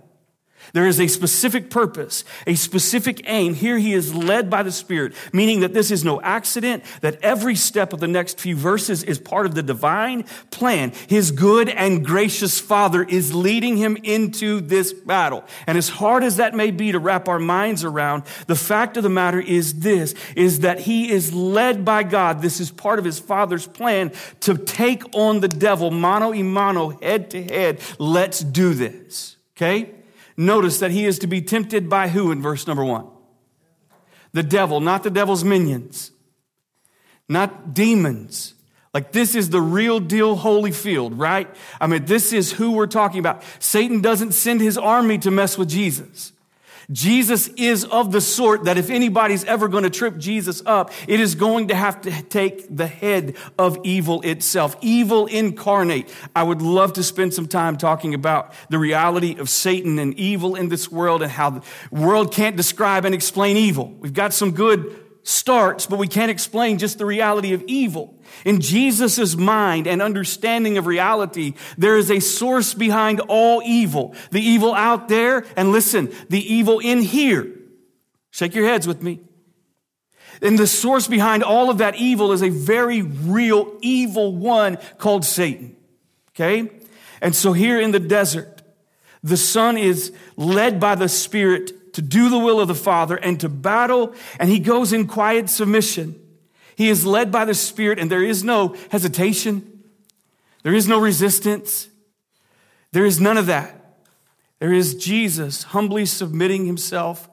There 0.72 0.86
is 0.86 1.00
a 1.00 1.08
specific 1.08 1.70
purpose, 1.70 2.24
a 2.46 2.54
specific 2.54 3.22
aim. 3.26 3.54
Here 3.54 3.78
he 3.78 3.92
is 3.92 4.14
led 4.14 4.50
by 4.50 4.62
the 4.62 4.72
Spirit, 4.72 5.14
meaning 5.32 5.60
that 5.60 5.74
this 5.74 5.90
is 5.90 6.04
no 6.04 6.20
accident, 6.20 6.84
that 7.00 7.18
every 7.22 7.54
step 7.54 7.92
of 7.92 8.00
the 8.00 8.08
next 8.08 8.40
few 8.40 8.56
verses 8.56 9.02
is 9.02 9.18
part 9.18 9.46
of 9.46 9.54
the 9.54 9.62
divine 9.62 10.24
plan. 10.50 10.92
His 11.08 11.30
good 11.30 11.68
and 11.68 12.04
gracious 12.04 12.60
Father 12.60 13.02
is 13.02 13.34
leading 13.34 13.76
him 13.76 13.96
into 14.02 14.60
this 14.60 14.92
battle. 14.92 15.44
And 15.66 15.78
as 15.78 15.88
hard 15.88 16.24
as 16.24 16.36
that 16.36 16.54
may 16.54 16.70
be 16.70 16.92
to 16.92 16.98
wrap 16.98 17.28
our 17.28 17.38
minds 17.38 17.84
around, 17.84 18.24
the 18.46 18.56
fact 18.56 18.96
of 18.96 19.02
the 19.02 19.08
matter 19.08 19.40
is 19.40 19.80
this, 19.80 20.14
is 20.34 20.60
that 20.60 20.80
he 20.80 21.10
is 21.10 21.32
led 21.32 21.84
by 21.84 22.02
God. 22.02 22.42
This 22.42 22.60
is 22.60 22.70
part 22.70 22.98
of 22.98 23.04
his 23.04 23.18
Father's 23.18 23.66
plan 23.66 24.12
to 24.40 24.56
take 24.56 25.02
on 25.14 25.40
the 25.40 25.48
devil, 25.48 25.90
mano 25.90 26.30
y 26.30 26.42
mano, 26.42 26.90
head 26.90 27.30
to 27.30 27.42
head. 27.42 27.80
Let's 27.98 28.40
do 28.40 28.74
this. 28.74 29.36
Okay? 29.56 29.95
Notice 30.36 30.78
that 30.80 30.90
he 30.90 31.06
is 31.06 31.18
to 31.20 31.26
be 31.26 31.40
tempted 31.40 31.88
by 31.88 32.08
who 32.08 32.30
in 32.30 32.42
verse 32.42 32.66
number 32.66 32.84
one? 32.84 33.06
The 34.32 34.42
devil, 34.42 34.80
not 34.80 35.02
the 35.02 35.10
devil's 35.10 35.44
minions, 35.44 36.10
not 37.28 37.72
demons. 37.72 38.54
Like 38.92 39.12
this 39.12 39.34
is 39.34 39.50
the 39.50 39.60
real 39.60 40.00
deal 40.00 40.36
Holyfield, 40.36 41.12
right? 41.16 41.48
I 41.80 41.86
mean, 41.86 42.04
this 42.04 42.32
is 42.32 42.52
who 42.52 42.72
we're 42.72 42.86
talking 42.86 43.18
about. 43.18 43.42
Satan 43.58 44.00
doesn't 44.00 44.32
send 44.32 44.60
his 44.60 44.78
army 44.78 45.18
to 45.18 45.30
mess 45.30 45.58
with 45.58 45.68
Jesus. 45.68 46.32
Jesus 46.90 47.48
is 47.56 47.84
of 47.84 48.12
the 48.12 48.20
sort 48.20 48.64
that 48.64 48.78
if 48.78 48.90
anybody's 48.90 49.44
ever 49.44 49.68
going 49.68 49.84
to 49.84 49.90
trip 49.90 50.18
Jesus 50.18 50.62
up, 50.66 50.92
it 51.08 51.20
is 51.20 51.34
going 51.34 51.68
to 51.68 51.74
have 51.74 52.00
to 52.02 52.22
take 52.22 52.74
the 52.74 52.86
head 52.86 53.36
of 53.58 53.78
evil 53.84 54.22
itself, 54.22 54.76
evil 54.80 55.26
incarnate. 55.26 56.08
I 56.34 56.42
would 56.42 56.62
love 56.62 56.94
to 56.94 57.02
spend 57.02 57.34
some 57.34 57.48
time 57.48 57.76
talking 57.76 58.14
about 58.14 58.52
the 58.68 58.78
reality 58.78 59.36
of 59.38 59.48
Satan 59.48 59.98
and 59.98 60.14
evil 60.18 60.54
in 60.54 60.68
this 60.68 60.90
world 60.90 61.22
and 61.22 61.30
how 61.30 61.50
the 61.50 61.62
world 61.90 62.32
can't 62.32 62.56
describe 62.56 63.04
and 63.04 63.14
explain 63.14 63.56
evil. 63.56 63.94
We've 64.00 64.14
got 64.14 64.32
some 64.32 64.52
good 64.52 65.05
starts, 65.26 65.86
but 65.86 65.98
we 65.98 66.06
can't 66.06 66.30
explain 66.30 66.78
just 66.78 66.98
the 66.98 67.04
reality 67.04 67.52
of 67.52 67.64
evil. 67.66 68.14
In 68.44 68.60
Jesus' 68.60 69.34
mind 69.36 69.88
and 69.88 70.00
understanding 70.00 70.78
of 70.78 70.86
reality, 70.86 71.54
there 71.76 71.96
is 71.96 72.12
a 72.12 72.20
source 72.20 72.74
behind 72.74 73.20
all 73.20 73.60
evil. 73.64 74.14
The 74.30 74.40
evil 74.40 74.72
out 74.72 75.08
there, 75.08 75.44
and 75.56 75.72
listen, 75.72 76.12
the 76.28 76.40
evil 76.40 76.78
in 76.78 77.02
here. 77.02 77.50
Shake 78.30 78.54
your 78.54 78.68
heads 78.68 78.86
with 78.86 79.02
me. 79.02 79.20
And 80.42 80.56
the 80.56 80.66
source 80.66 81.08
behind 81.08 81.42
all 81.42 81.70
of 81.70 81.78
that 81.78 81.96
evil 81.96 82.30
is 82.30 82.42
a 82.42 82.50
very 82.50 83.02
real 83.02 83.76
evil 83.80 84.36
one 84.36 84.78
called 84.98 85.24
Satan. 85.24 85.74
Okay? 86.30 86.70
And 87.20 87.34
so 87.34 87.52
here 87.52 87.80
in 87.80 87.90
the 87.90 87.98
desert, 87.98 88.62
the 89.24 89.36
son 89.36 89.76
is 89.76 90.12
led 90.36 90.78
by 90.78 90.94
the 90.94 91.08
Spirit 91.08 91.72
to 91.96 92.02
do 92.02 92.28
the 92.28 92.38
will 92.38 92.60
of 92.60 92.68
the 92.68 92.74
Father 92.74 93.16
and 93.16 93.40
to 93.40 93.48
battle, 93.48 94.12
and 94.38 94.50
he 94.50 94.58
goes 94.58 94.92
in 94.92 95.06
quiet 95.06 95.48
submission. 95.48 96.14
He 96.76 96.90
is 96.90 97.06
led 97.06 97.32
by 97.32 97.46
the 97.46 97.54
Spirit, 97.54 97.98
and 97.98 98.10
there 98.10 98.22
is 98.22 98.44
no 98.44 98.76
hesitation, 98.90 99.82
there 100.62 100.74
is 100.74 100.86
no 100.86 101.00
resistance, 101.00 101.88
there 102.92 103.06
is 103.06 103.18
none 103.18 103.38
of 103.38 103.46
that. 103.46 103.96
There 104.58 104.74
is 104.74 104.94
Jesus 104.94 105.62
humbly 105.62 106.04
submitting 106.04 106.66
himself 106.66 107.30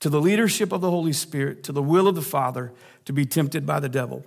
to 0.00 0.08
the 0.08 0.20
leadership 0.20 0.72
of 0.72 0.80
the 0.80 0.90
Holy 0.90 1.12
Spirit, 1.12 1.62
to 1.64 1.72
the 1.72 1.82
will 1.82 2.08
of 2.08 2.14
the 2.14 2.22
Father, 2.22 2.72
to 3.04 3.12
be 3.12 3.26
tempted 3.26 3.66
by 3.66 3.80
the 3.80 3.88
devil. 3.90 4.24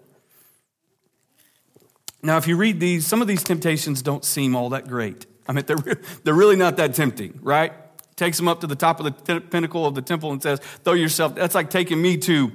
Now, 2.21 2.37
if 2.37 2.47
you 2.47 2.57
read 2.57 2.79
these, 2.79 3.07
some 3.07 3.23
of 3.23 3.27
these 3.27 3.43
temptations 3.43 4.03
don't 4.03 4.23
seem 4.23 4.55
all 4.55 4.69
that 4.69 4.87
great. 4.87 5.25
I 5.47 5.51
mean, 5.51 5.65
they're, 5.65 5.77
they're 6.23 6.35
really 6.35 6.57
not 6.57 6.77
that 6.77 6.93
tempting, 6.93 7.39
right? 7.41 7.73
Takes 8.19 8.39
him 8.39 8.47
up 8.47 8.61
to 8.61 8.67
the 8.67 8.75
top 8.75 8.99
of 8.99 9.05
the 9.05 9.41
pinnacle 9.41 9.85
of 9.87 9.95
the 9.95 10.01
temple 10.01 10.31
and 10.31 10.43
says, 10.43 10.59
Throw 10.83 10.93
yourself. 10.93 11.33
That's 11.35 11.55
like 11.55 11.71
taking 11.71 11.99
me 11.99 12.17
to 12.17 12.51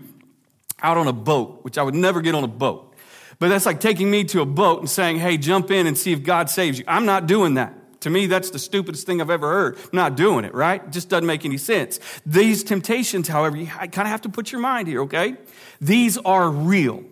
out 0.83 0.97
on 0.97 1.09
a 1.09 1.13
boat, 1.13 1.61
which 1.63 1.79
I 1.79 1.83
would 1.83 1.95
never 1.95 2.21
get 2.21 2.35
on 2.35 2.45
a 2.45 2.49
boat. 2.49 2.95
But 3.39 3.49
that's 3.49 3.67
like 3.67 3.81
taking 3.81 4.11
me 4.11 4.25
to 4.25 4.43
a 4.43 4.47
boat 4.47 4.81
and 4.81 4.89
saying, 4.89 5.19
Hey, 5.19 5.37
jump 5.37 5.71
in 5.71 5.87
and 5.87 5.99
see 5.99 6.13
if 6.13 6.23
God 6.23 6.51
saves 6.51 6.79
you. 6.79 6.85
I'm 6.87 7.07
not 7.07 7.27
doing 7.27 7.55
that. 7.55 7.75
To 8.03 8.11
me, 8.11 8.27
that's 8.27 8.51
the 8.51 8.59
stupidest 8.59 9.07
thing 9.07 9.23
I've 9.23 9.31
ever 9.31 9.49
heard. 9.49 9.79
I'm 9.79 9.89
not 9.93 10.15
doing 10.15 10.45
it, 10.45 10.55
right? 10.55 10.85
It 10.85 10.93
just 10.93 11.09
doesn't 11.09 11.27
make 11.27 11.47
any 11.47 11.57
sense. 11.57 11.99
These 12.27 12.63
temptations, 12.63 13.29
however, 13.29 13.57
you 13.57 13.67
kind 13.67 13.89
of 13.89 14.09
have 14.09 14.21
to 14.23 14.29
put 14.29 14.53
your 14.53 14.61
mind 14.61 14.89
here, 14.89 15.01
okay? 15.05 15.39
These 15.81 16.19
are 16.19 16.51
real. 16.51 17.03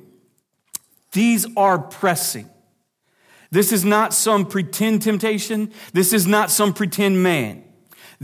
These 1.13 1.47
are 1.57 1.79
pressing. 1.79 2.51
This 3.51 3.73
is 3.73 3.87
not 3.87 4.13
some 4.13 4.45
pretend 4.45 5.01
temptation. 5.01 5.73
This 5.95 6.13
is 6.13 6.27
not 6.27 6.51
some 6.51 6.75
pretend 6.75 7.23
man. 7.23 7.65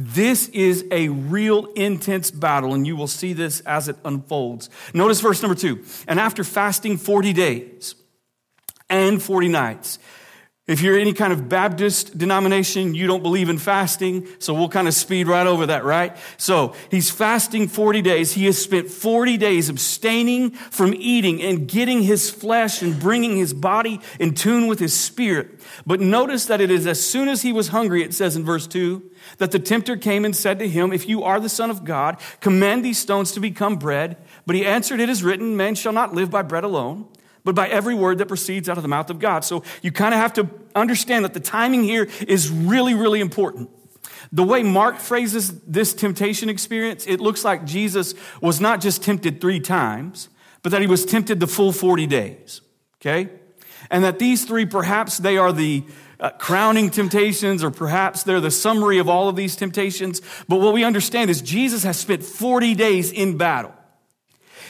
This 0.01 0.49
is 0.51 0.85
a 0.93 1.09
real 1.09 1.67
intense 1.75 2.31
battle, 2.31 2.73
and 2.73 2.87
you 2.87 2.95
will 2.95 3.09
see 3.09 3.33
this 3.33 3.59
as 3.63 3.89
it 3.89 3.97
unfolds. 4.05 4.71
Notice 4.95 5.21
verse 5.21 5.43
number 5.43 5.57
two. 5.57 5.85
And 6.07 6.21
after 6.21 6.45
fasting 6.45 6.99
40 6.99 7.33
days 7.33 7.97
and 8.89 9.21
40 9.21 9.49
nights, 9.49 9.99
if 10.69 10.83
you're 10.83 10.99
any 10.99 11.15
kind 11.15 11.33
of 11.33 11.49
Baptist 11.49 12.19
denomination, 12.19 12.95
you 12.95 13.07
don't 13.07 13.23
believe 13.23 13.49
in 13.49 13.57
fasting, 13.57 14.29
so 14.39 14.53
we'll 14.53 14.69
kind 14.69 14.87
of 14.87 14.93
speed 14.93 15.27
right 15.27 15.47
over 15.47 15.65
that, 15.65 15.83
right? 15.83 16.15
So 16.37 16.75
he's 16.91 17.11
fasting 17.11 17.69
40 17.69 18.03
days. 18.03 18.35
He 18.35 18.45
has 18.45 18.59
spent 18.59 18.91
40 18.91 19.39
days 19.39 19.71
abstaining 19.71 20.51
from 20.51 20.93
eating 20.95 21.41
and 21.41 21.67
getting 21.67 22.03
his 22.03 22.29
flesh 22.29 22.83
and 22.83 23.01
bringing 23.01 23.39
his 23.39 23.55
body 23.55 24.01
in 24.21 24.35
tune 24.35 24.67
with 24.67 24.79
his 24.79 24.93
spirit. 24.93 25.59
But 25.87 26.01
notice 26.01 26.45
that 26.45 26.61
it 26.61 26.71
is 26.71 26.87
as 26.87 27.03
soon 27.03 27.29
as 27.29 27.41
he 27.41 27.51
was 27.51 27.69
hungry, 27.69 28.03
it 28.03 28.13
says 28.13 28.37
in 28.37 28.45
verse 28.45 28.67
2, 28.67 29.11
that 29.39 29.53
the 29.53 29.59
tempter 29.59 29.97
came 29.97 30.27
and 30.27 30.37
said 30.37 30.59
to 30.59 30.69
him, 30.69 30.93
If 30.93 31.09
you 31.09 31.23
are 31.23 31.41
the 31.41 31.49
Son 31.49 31.71
of 31.71 31.87
God, 31.87 32.19
command 32.41 32.85
these 32.85 32.99
stones 32.99 33.33
to 33.33 33.41
become 33.41 33.77
bread. 33.77 34.19
But 34.45 34.55
he 34.55 34.67
answered, 34.67 35.01
It 35.01 35.09
is 35.09 35.25
written, 35.25 35.57
Man 35.57 35.75
shall 35.75 35.95
not 35.95 36.15
live 36.15 36.31
by 36.31 36.43
bread 36.43 36.65
alone 36.65 37.09
but 37.45 37.55
by 37.55 37.69
every 37.69 37.95
word 37.95 38.19
that 38.19 38.27
proceeds 38.27 38.69
out 38.69 38.77
of 38.77 38.83
the 38.83 38.89
mouth 38.89 39.11
of 39.11 39.19
God. 39.19 39.45
So 39.45 39.63
you 39.83 39.93
kind 39.93 40.15
of 40.15 40.21
have 40.21 40.33
to 40.35 40.49
understand 40.75 41.25
that 41.25 41.35
the 41.35 41.41
timing 41.41 41.85
here 41.85 42.09
is 42.27 42.51
really, 42.51 42.95
really 42.95 43.21
important. 43.21 43.71
The 44.33 44.45
way 44.45 44.63
Mark 44.63 44.99
phrases 44.99 45.61
this 45.61 45.95
temptation 45.95 46.49
experience, 46.49 47.07
it 47.07 47.21
looks 47.21 47.45
like 47.45 47.65
Jesus 47.65 48.15
was 48.41 48.61
not 48.61 48.81
just 48.81 49.03
tempted 49.03 49.41
three 49.41 49.61
times, 49.61 50.29
but 50.63 50.73
that 50.73 50.81
he 50.81 50.87
was 50.87 51.07
tempted 51.07 51.41
the 51.41 51.47
full 51.47 51.73
40 51.73 52.07
days. 52.07 52.61
Okay? 53.01 53.31
And 53.91 54.05
that 54.05 54.19
these 54.19 54.45
three, 54.45 54.67
perhaps 54.67 55.19
they 55.19 55.39
are 55.39 55.53
the 55.53 55.85
uh, 56.21 56.31
crowning 56.31 56.91
temptations, 56.91 57.63
or 57.63 57.71
perhaps 57.71 58.25
they're 58.25 58.41
the 58.41 58.51
summary 58.51 58.99
of 58.99 59.09
all 59.09 59.29
of 59.29 59.37
these 59.37 59.57
temptations. 59.57 60.21
But 60.49 60.61
what 60.61 60.75
we 60.75 60.85
understand 60.85 61.31
is 61.31 61.41
Jesus 61.41 61.85
has 61.85 61.97
spent 61.97 62.25
40 62.25 62.75
days 62.75 63.13
in 63.13 63.39
battle. 63.39 63.73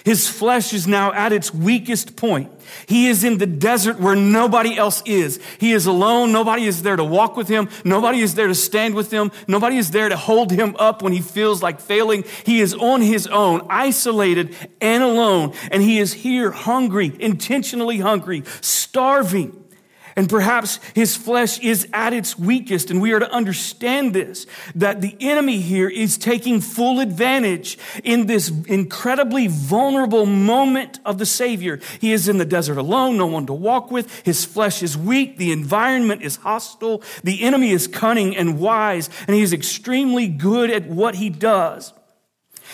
His 0.04 0.28
flesh 0.28 0.72
is 0.72 0.86
now 0.86 1.12
at 1.12 1.32
its 1.32 1.52
weakest 1.52 2.16
point. 2.16 2.50
He 2.86 3.08
is 3.08 3.24
in 3.24 3.38
the 3.38 3.46
desert 3.46 3.98
where 3.98 4.16
nobody 4.16 4.76
else 4.76 5.02
is. 5.06 5.40
He 5.58 5.72
is 5.72 5.86
alone. 5.86 6.32
Nobody 6.32 6.66
is 6.66 6.82
there 6.82 6.96
to 6.96 7.04
walk 7.04 7.36
with 7.36 7.48
him. 7.48 7.68
Nobody 7.84 8.20
is 8.20 8.34
there 8.34 8.48
to 8.48 8.54
stand 8.54 8.94
with 8.94 9.10
him. 9.10 9.32
Nobody 9.46 9.76
is 9.76 9.90
there 9.90 10.08
to 10.08 10.16
hold 10.16 10.50
him 10.50 10.76
up 10.78 11.02
when 11.02 11.12
he 11.12 11.20
feels 11.20 11.62
like 11.62 11.80
failing. 11.80 12.24
He 12.44 12.60
is 12.60 12.74
on 12.74 13.00
his 13.00 13.26
own, 13.26 13.66
isolated 13.68 14.54
and 14.80 15.02
alone. 15.02 15.54
And 15.70 15.82
he 15.82 15.98
is 15.98 16.12
here 16.12 16.50
hungry, 16.50 17.12
intentionally 17.18 17.98
hungry, 17.98 18.44
starving. 18.60 19.67
And 20.18 20.28
perhaps 20.28 20.80
his 20.94 21.16
flesh 21.16 21.60
is 21.60 21.86
at 21.92 22.12
its 22.12 22.36
weakest. 22.36 22.90
And 22.90 23.00
we 23.00 23.12
are 23.12 23.20
to 23.20 23.30
understand 23.30 24.12
this, 24.12 24.46
that 24.74 25.00
the 25.00 25.16
enemy 25.20 25.60
here 25.60 25.88
is 25.88 26.18
taking 26.18 26.60
full 26.60 26.98
advantage 26.98 27.78
in 28.02 28.26
this 28.26 28.48
incredibly 28.66 29.46
vulnerable 29.46 30.26
moment 30.26 30.98
of 31.04 31.18
the 31.18 31.24
Savior. 31.24 31.78
He 32.00 32.12
is 32.12 32.28
in 32.28 32.38
the 32.38 32.44
desert 32.44 32.78
alone, 32.78 33.16
no 33.16 33.26
one 33.26 33.46
to 33.46 33.52
walk 33.52 33.92
with. 33.92 34.26
His 34.26 34.44
flesh 34.44 34.82
is 34.82 34.98
weak. 34.98 35.36
The 35.36 35.52
environment 35.52 36.22
is 36.22 36.34
hostile. 36.34 37.00
The 37.22 37.44
enemy 37.44 37.70
is 37.70 37.86
cunning 37.86 38.36
and 38.36 38.58
wise, 38.58 39.08
and 39.28 39.36
he 39.36 39.42
is 39.42 39.52
extremely 39.52 40.26
good 40.26 40.68
at 40.68 40.88
what 40.88 41.14
he 41.14 41.30
does. 41.30 41.92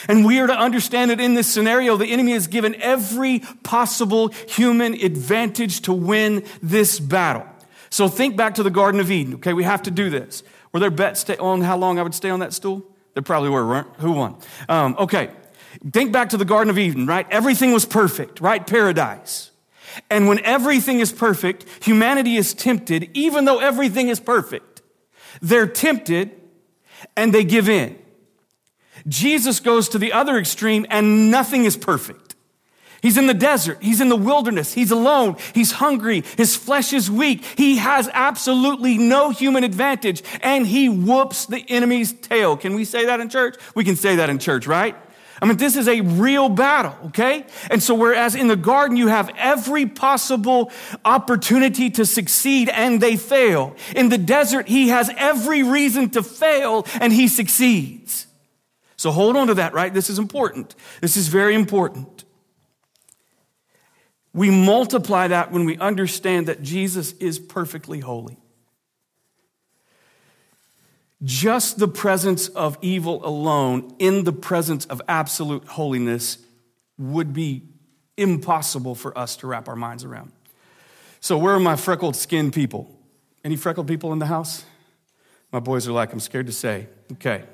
And 0.09 0.25
we 0.25 0.39
are 0.41 0.47
to 0.47 0.57
understand 0.57 1.11
that 1.11 1.21
in 1.21 1.35
this 1.35 1.47
scenario, 1.47 1.97
the 1.97 2.07
enemy 2.07 2.33
is 2.33 2.47
given 2.47 2.75
every 2.81 3.41
possible 3.63 4.29
human 4.49 4.95
advantage 4.95 5.81
to 5.83 5.93
win 5.93 6.45
this 6.63 7.01
battle. 7.01 7.47
So 7.91 8.09
think 8.09 8.37
back 8.37 8.57
to 8.57 8.63
the 8.63 8.71
Garden 8.71 9.01
of 9.01 9.11
Eden. 9.11 9.35
Okay, 9.35 9.53
we 9.53 9.65
have 9.65 9.83
to 9.85 9.91
do 9.91 10.11
this. 10.11 10.43
Were 10.73 10.81
there 10.81 10.91
bets 10.91 11.29
on 11.31 11.61
how 11.61 11.77
long 11.77 11.99
I 11.99 12.03
would 12.03 12.15
stay 12.15 12.31
on 12.31 12.41
that 12.41 12.53
stool? 12.53 12.85
There 13.15 13.23
probably 13.23 13.51
were, 13.51 13.67
weren't? 13.67 13.89
Who 13.99 14.13
won? 14.13 14.37
Um, 14.69 14.97
okay, 14.99 15.31
think 15.93 16.11
back 16.11 16.31
to 16.31 16.37
the 16.37 16.45
Garden 16.45 16.71
of 16.71 16.79
Eden, 16.79 17.07
right? 17.07 17.27
Everything 17.31 17.73
was 17.73 17.87
perfect, 17.87 18.41
right? 18.41 18.67
Paradise. 18.67 19.53
And 20.11 20.27
when 20.27 20.41
everything 20.45 20.99
is 20.99 21.13
perfect, 21.13 21.65
humanity 21.85 22.37
is 22.37 22.53
tempted, 22.53 23.11
even 23.15 23.45
though 23.45 23.61
everything 23.61 24.09
is 24.09 24.19
perfect. 24.19 24.83
They're 25.41 25.69
tempted 25.69 26.33
and 27.17 27.33
they 27.33 27.45
give 27.45 27.69
in. 27.69 27.97
Jesus 29.07 29.61
goes 29.61 29.89
to 29.91 29.99
the 29.99 30.13
other 30.13 30.39
extreme 30.39 30.87
and 30.91 31.31
nothing 31.31 31.65
is 31.65 31.77
perfect. 31.77 32.35
He's 33.03 33.19
in 33.19 33.27
the 33.27 33.35
desert. 33.35 33.83
He's 33.83 34.01
in 34.01 34.09
the 34.09 34.17
wilderness. 34.17 34.73
He's 34.73 34.91
alone. 34.91 35.37
He's 35.55 35.73
hungry. 35.73 36.25
His 36.39 36.57
flesh 36.57 36.95
is 36.95 37.11
weak. 37.11 37.45
He 37.45 37.77
has 37.77 38.09
absolutely 38.15 38.97
no 38.97 39.29
human 39.29 39.63
advantage 39.63 40.23
and 40.41 40.67
he 40.67 40.89
whoops 40.89 41.45
the 41.45 41.63
enemy's 41.69 42.15
tail. 42.15 42.57
Can 42.57 42.75
we 42.75 42.87
say 42.87 43.05
that 43.05 43.21
in 43.21 43.29
church? 43.29 43.57
We 43.75 43.85
can 43.85 43.97
say 43.97 44.17
that 44.17 44.31
in 44.31 44.39
church, 44.39 44.67
right? 44.67 44.97
I 45.43 45.47
mean, 45.47 45.59
this 45.59 45.77
is 45.77 45.87
a 45.87 46.01
real 46.01 46.49
battle, 46.49 46.97
okay? 47.09 47.45
And 47.71 47.83
so, 47.83 47.95
whereas 47.95 48.35
in 48.35 48.49
the 48.49 48.57
garden 48.57 48.97
you 48.97 49.09
have 49.09 49.31
every 49.37 49.85
possible 49.85 50.73
opportunity 51.05 51.91
to 51.91 52.07
succeed 52.07 52.71
and 52.71 53.03
they 53.03 53.17
fail, 53.17 53.77
in 53.95 54.09
the 54.09 54.17
desert 54.17 54.67
he 54.67 54.89
has 54.89 55.11
every 55.19 55.63
reason 55.63 56.09
to 56.11 56.23
fail 56.23 56.87
and 57.01 57.13
he 57.13 57.29
succeeds. 57.29 58.29
So, 59.05 59.11
hold 59.11 59.37
on 59.37 59.49
to 59.49 59.55
that, 59.57 59.75
right? 59.75 59.93
This 59.93 60.09
is 60.09 60.19
important. 60.19 60.75
This 61.03 61.19
is 61.19 61.29
very 61.29 61.55
important. 61.55 62.25
We 64.33 64.49
multiply 64.49 65.29
that 65.29 65.53
when 65.53 65.67
we 65.67 65.77
understand 65.77 66.49
that 66.49 66.63
Jesus 66.63 67.13
is 67.21 67.39
perfectly 67.39 68.01
holy. 68.01 68.39
Just 71.23 71.79
the 71.79 71.87
presence 71.87 72.49
of 72.49 72.79
evil 72.81 73.21
alone 73.27 73.95
in 73.99 74.25
the 74.25 74.33
presence 74.33 74.87
of 74.87 75.03
absolute 75.07 75.67
holiness 75.67 76.39
would 76.97 77.35
be 77.35 77.65
impossible 78.17 78.95
for 78.95 79.19
us 79.19 79.37
to 79.37 79.47
wrap 79.47 79.69
our 79.69 79.77
minds 79.77 80.03
around. 80.03 80.33
So, 81.21 81.37
where 81.37 81.53
are 81.53 81.61
my 81.61 81.77
freckled 81.77 82.17
skinned 82.17 82.55
people? 82.55 82.91
Any 83.45 83.57
freckled 83.57 83.87
people 83.87 84.15
in 84.15 84.19
the 84.19 84.25
house? 84.25 84.65
My 85.53 85.61
boys 85.61 85.87
are 85.87 85.93
like, 85.93 86.11
I'm 86.15 86.21
scared 86.21 86.47
to 86.47 86.53
say. 86.55 86.87
Okay. 87.13 87.45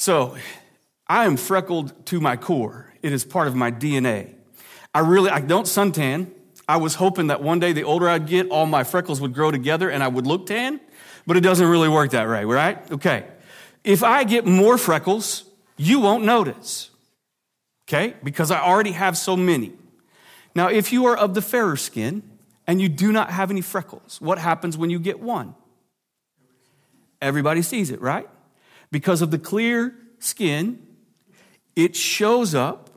So, 0.00 0.36
I 1.08 1.24
am 1.24 1.36
freckled 1.36 2.06
to 2.06 2.20
my 2.20 2.36
core, 2.36 2.94
it 3.02 3.12
is 3.12 3.24
part 3.24 3.48
of 3.48 3.56
my 3.56 3.72
DNA. 3.72 4.32
I 4.94 5.00
really, 5.00 5.28
I 5.28 5.40
don't 5.40 5.64
suntan. 5.64 6.30
I 6.68 6.76
was 6.76 6.94
hoping 6.94 7.26
that 7.26 7.42
one 7.42 7.58
day, 7.58 7.72
the 7.72 7.82
older 7.82 8.08
I'd 8.08 8.28
get, 8.28 8.48
all 8.48 8.64
my 8.64 8.84
freckles 8.84 9.20
would 9.20 9.34
grow 9.34 9.50
together 9.50 9.90
and 9.90 10.00
I 10.00 10.06
would 10.06 10.24
look 10.24 10.46
tan, 10.46 10.78
but 11.26 11.36
it 11.36 11.40
doesn't 11.40 11.66
really 11.66 11.88
work 11.88 12.12
that 12.12 12.28
way, 12.28 12.44
right? 12.44 12.78
Okay. 12.92 13.26
If 13.82 14.04
I 14.04 14.22
get 14.22 14.46
more 14.46 14.78
freckles, 14.78 15.42
you 15.76 15.98
won't 15.98 16.24
notice, 16.24 16.90
okay? 17.88 18.14
Because 18.22 18.52
I 18.52 18.60
already 18.60 18.92
have 18.92 19.18
so 19.18 19.36
many. 19.36 19.72
Now, 20.54 20.68
if 20.68 20.92
you 20.92 21.06
are 21.06 21.16
of 21.16 21.34
the 21.34 21.42
fairer 21.42 21.76
skin 21.76 22.22
and 22.68 22.80
you 22.80 22.88
do 22.88 23.10
not 23.10 23.30
have 23.30 23.50
any 23.50 23.62
freckles, 23.62 24.20
what 24.20 24.38
happens 24.38 24.78
when 24.78 24.90
you 24.90 25.00
get 25.00 25.18
one? 25.18 25.56
Everybody 27.20 27.62
sees 27.62 27.90
it, 27.90 28.00
right? 28.00 28.28
Because 28.90 29.22
of 29.22 29.30
the 29.30 29.38
clear 29.38 29.94
skin, 30.18 30.86
it 31.76 31.94
shows 31.94 32.54
up 32.54 32.90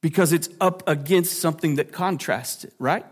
because 0.00 0.32
it's 0.32 0.48
up 0.60 0.82
against 0.88 1.40
something 1.40 1.76
that 1.76 1.92
contrasts 1.92 2.64
it, 2.64 2.72
right? 2.78 3.04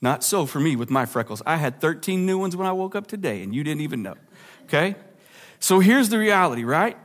Not 0.00 0.22
so 0.22 0.46
for 0.46 0.60
me 0.60 0.76
with 0.76 0.90
my 0.90 1.06
freckles. 1.06 1.42
I 1.46 1.56
had 1.56 1.80
13 1.80 2.24
new 2.24 2.38
ones 2.38 2.54
when 2.54 2.66
I 2.66 2.72
woke 2.72 2.94
up 2.94 3.06
today, 3.06 3.42
and 3.42 3.54
you 3.54 3.64
didn't 3.64 3.80
even 3.80 4.02
know. 4.02 4.14
Okay? 4.64 4.94
So 5.58 5.80
here's 5.80 6.08
the 6.08 6.18
reality, 6.18 6.64
right? 6.64 6.96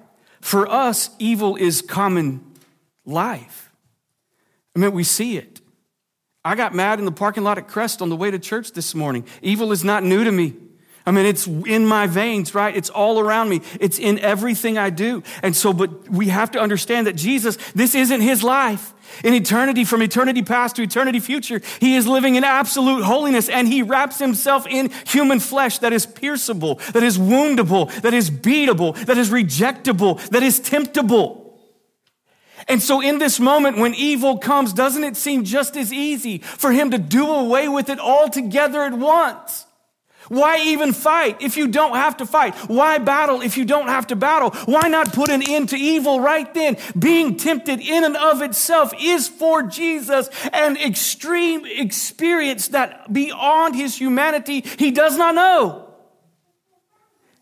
For 0.41 0.67
us, 0.69 1.09
evil 1.17 1.55
is 1.55 1.81
common 1.81 2.43
life. 3.05 3.71
I 4.75 4.79
mean, 4.79 4.91
we 4.91 5.03
see 5.03 5.37
it. 5.37 5.61
I 6.45 6.55
got 6.55 6.75
mad 6.75 6.99
in 6.99 7.05
the 7.05 7.11
parking 7.11 7.43
lot 7.43 7.57
at 7.57 7.67
Crest 7.67 8.01
on 8.01 8.09
the 8.09 8.15
way 8.15 8.29
to 8.29 8.37
church 8.37 8.73
this 8.73 8.93
morning. 8.93 9.25
Evil 9.41 9.71
is 9.71 9.83
not 9.83 10.03
new 10.03 10.23
to 10.23 10.31
me. 10.31 10.53
I 11.05 11.11
mean, 11.11 11.25
it's 11.25 11.47
in 11.47 11.85
my 11.85 12.07
veins, 12.07 12.55
right? 12.55 12.75
It's 12.75 12.89
all 12.89 13.19
around 13.19 13.49
me. 13.49 13.61
It's 13.81 13.99
in 13.99 14.19
everything 14.19 14.77
I 14.77 14.89
do. 14.89 15.21
And 15.41 15.53
so, 15.53 15.73
but 15.73 16.09
we 16.09 16.29
have 16.29 16.51
to 16.51 16.61
understand 16.61 17.07
that 17.07 17.17
Jesus, 17.17 17.57
this 17.75 17.93
isn't 17.93 18.21
his 18.21 18.41
life. 18.41 18.93
In 19.21 19.33
eternity, 19.33 19.83
from 19.83 20.01
eternity 20.01 20.41
past 20.41 20.77
to 20.77 20.81
eternity 20.81 21.19
future, 21.19 21.61
he 21.81 21.95
is 21.95 22.07
living 22.07 22.35
in 22.35 22.45
absolute 22.45 23.03
holiness 23.03 23.49
and 23.49 23.67
he 23.67 23.81
wraps 23.81 24.17
himself 24.17 24.65
in 24.65 24.91
human 25.05 25.41
flesh 25.41 25.79
that 25.79 25.91
is 25.91 26.07
pierceable, 26.07 26.79
that 26.93 27.03
is 27.03 27.17
woundable, 27.17 27.91
that 28.01 28.13
is 28.13 28.31
beatable, 28.31 28.95
that 29.05 29.17
is 29.17 29.29
rejectable, 29.29 30.25
that 30.29 30.41
is 30.41 30.59
temptable. 30.59 31.59
And 32.69 32.81
so, 32.81 33.01
in 33.01 33.19
this 33.19 33.41
moment 33.41 33.77
when 33.77 33.93
evil 33.93 34.37
comes, 34.37 34.71
doesn't 34.71 35.03
it 35.03 35.17
seem 35.17 35.43
just 35.43 35.75
as 35.75 35.91
easy 35.91 36.37
for 36.37 36.71
him 36.71 36.91
to 36.91 36.97
do 36.97 37.29
away 37.29 37.67
with 37.67 37.89
it 37.89 37.99
altogether 37.99 38.83
at 38.83 38.93
once? 38.93 39.65
Why 40.33 40.57
even 40.65 40.93
fight 40.93 41.41
if 41.41 41.57
you 41.57 41.67
don't 41.67 41.95
have 41.95 42.17
to 42.17 42.25
fight? 42.25 42.55
Why 42.67 42.97
battle 42.97 43.41
if 43.41 43.55
you 43.55 43.65
don't 43.65 43.87
have 43.87 44.07
to 44.07 44.15
battle? 44.15 44.49
Why 44.65 44.89
not 44.89 45.13
put 45.13 45.29
an 45.29 45.43
end 45.43 45.69
to 45.69 45.77
evil 45.77 46.19
right 46.19 46.51
then? 46.55 46.77
Being 46.97 47.37
tempted 47.37 47.79
in 47.79 48.03
and 48.03 48.17
of 48.17 48.41
itself 48.41 48.93
is 48.99 49.27
for 49.27 49.61
Jesus 49.61 50.29
an 50.51 50.75
extreme 50.77 51.67
experience 51.67 52.69
that 52.69 53.13
beyond 53.13 53.75
his 53.75 53.95
humanity 53.95 54.61
he 54.79 54.89
does 54.89 55.17
not 55.17 55.35
know. 55.35 55.93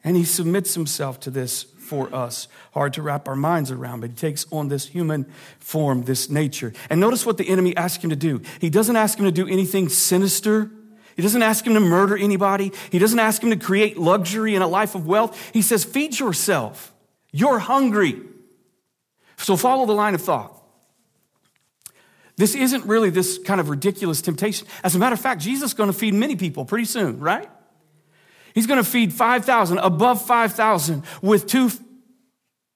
And 0.04 0.18
he 0.18 0.26
submits 0.26 0.74
himself 0.74 1.22
to 1.22 1.32
this 1.32 1.64
for 1.64 2.14
us. 2.14 2.50
Hard 2.74 2.92
to 2.94 3.02
wrap 3.02 3.30
our 3.30 3.38
minds 3.38 3.72
around, 3.72 4.02
but 4.02 4.10
he 4.10 4.16
takes 4.18 4.46
on 4.52 4.68
this 4.68 4.88
human 4.88 5.32
form, 5.60 6.04
this 6.04 6.30
nature. 6.30 6.74
And 6.90 7.00
notice 7.00 7.26
what 7.26 7.38
the 7.38 7.48
enemy 7.48 7.74
asks 7.78 8.04
him 8.04 8.10
to 8.10 8.18
do. 8.18 8.42
He 8.60 8.70
doesn't 8.70 8.98
ask 8.98 9.18
him 9.18 9.26
to 9.26 9.32
do 9.32 9.48
anything 9.48 9.88
sinister 9.88 10.72
he 11.16 11.22
doesn't 11.22 11.44
ask 11.44 11.66
him 11.66 11.74
to 11.74 11.80
murder 11.80 12.18
anybody. 12.18 12.72
He 12.92 13.00
doesn't 13.00 13.20
ask 13.20 13.44
him 13.44 13.50
to 13.50 13.56
create 13.56 13.98
luxury 13.98 14.56
and 14.56 14.64
a 14.64 14.68
life 14.68 14.96
of 14.96 15.06
wealth. 15.06 15.52
He 15.54 15.62
says, 15.62 15.84
feed 15.84 16.20
yourself. 16.20 16.94
You're 17.32 17.60
hungry. 17.60 18.22
So 19.38 19.56
follow 19.56 19.86
the 19.86 19.94
line 19.94 20.16
of 20.16 20.22
thought. 20.22 20.58
This 22.38 22.56
isn't 22.56 22.86
really 22.86 23.10
this 23.10 23.38
kind 23.38 23.60
of 23.60 23.70
ridiculous 23.70 24.22
temptation. 24.22 24.68
As 24.84 24.96
a 24.96 25.00
matter 25.00 25.14
of 25.14 25.22
fact, 25.22 25.42
Jesus 25.42 25.72
is 25.72 25.74
going 25.74 25.92
to 25.92 25.98
feed 25.98 26.14
many 26.14 26.36
people 26.36 26.66
pretty 26.66 26.86
soon, 26.86 27.20
right? 27.20 27.50
He's 28.54 28.68
going 28.68 28.84
to 28.84 28.90
feed 28.90 29.14
5,000, 29.14 29.78
above 29.78 30.26
5,000 30.26 31.04
with 31.22 31.46
two 31.48 31.70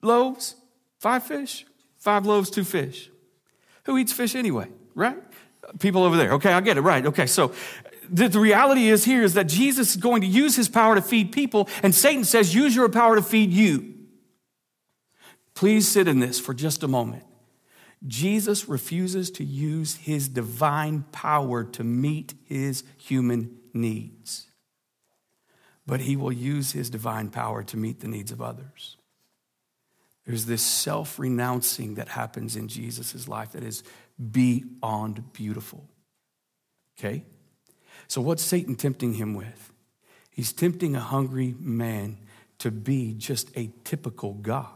loaves, 0.02 0.56
five 1.00 1.24
fish, 1.24 1.66
five 1.98 2.26
loaves, 2.26 2.50
two 2.50 2.64
fish. 2.64 3.10
Who 3.86 3.98
eats 3.98 4.14
fish 4.14 4.36
anyway, 4.36 4.68
right? 4.94 5.18
People 5.80 6.04
over 6.04 6.16
there. 6.16 6.34
Okay, 6.34 6.54
I 6.54 6.62
get 6.62 6.78
it, 6.78 6.82
right. 6.82 7.06
Okay, 7.06 7.26
so 7.26 7.52
the, 8.10 8.28
the 8.28 8.40
reality 8.40 8.90
is 8.90 9.06
here 9.06 9.24
is 9.24 9.34
that 9.34 9.48
Jesus 9.48 9.92
is 9.92 9.98
going 9.98 10.22
to 10.22 10.28
use 10.28 10.56
his 10.56 10.70
power 10.70 10.96
to 10.96 11.02
feed 11.02 11.32
people, 11.32 11.70
and 11.84 11.94
Satan 11.94 12.24
says, 12.24 12.54
use 12.54 12.76
your 12.76 12.90
power 12.90 13.16
to 13.16 13.22
feed 13.22 13.52
you. 13.52 13.94
Please 15.54 15.88
sit 15.88 16.08
in 16.08 16.20
this 16.20 16.40
for 16.40 16.54
just 16.54 16.84
a 16.84 16.88
moment. 16.88 17.24
Jesus 18.06 18.68
refuses 18.68 19.32
to 19.32 19.44
use 19.44 19.96
his 19.96 20.28
divine 20.28 21.06
power 21.12 21.64
to 21.64 21.84
meet 21.84 22.34
his 22.44 22.84
human 22.98 23.58
needs, 23.74 24.48
but 25.88 26.02
he 26.02 26.16
will 26.16 26.32
use 26.32 26.74
his 26.74 26.90
divine 26.90 27.30
power 27.30 27.64
to 27.64 27.78
meet 27.78 28.02
the 28.02 28.08
needs 28.08 28.32
of 28.32 28.42
others. 28.42 28.98
There's 30.26 30.46
this 30.46 30.62
self 30.62 31.20
renouncing 31.20 31.96
that 31.96 32.10
happens 32.10 32.56
in 32.56 32.68
Jesus' 32.68 33.28
life 33.28 33.52
that 33.54 33.64
is 33.64 33.84
beyond 34.32 35.34
beautiful. 35.34 35.88
Okay? 36.98 37.24
So, 38.08 38.22
what's 38.22 38.44
Satan 38.44 38.76
tempting 38.76 39.16
him 39.16 39.34
with? 39.34 39.72
He's 40.30 40.54
tempting 40.54 40.96
a 40.96 41.00
hungry 41.00 41.56
man 41.60 42.18
to 42.60 42.72
be 42.72 43.14
just 43.14 43.56
a 43.56 43.72
typical 43.84 44.34
God. 44.34 44.70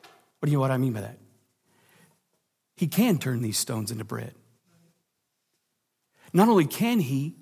What 0.00 0.46
do 0.46 0.50
you 0.50 0.56
know 0.56 0.60
what 0.60 0.70
I 0.70 0.76
mean 0.76 0.92
by 0.92 1.00
that? 1.00 1.18
He 2.76 2.86
can 2.88 3.18
turn 3.18 3.40
these 3.40 3.58
stones 3.58 3.90
into 3.90 4.04
bread. 4.04 4.34
Not 6.32 6.48
only 6.48 6.66
can 6.66 7.00
he, 7.00 7.36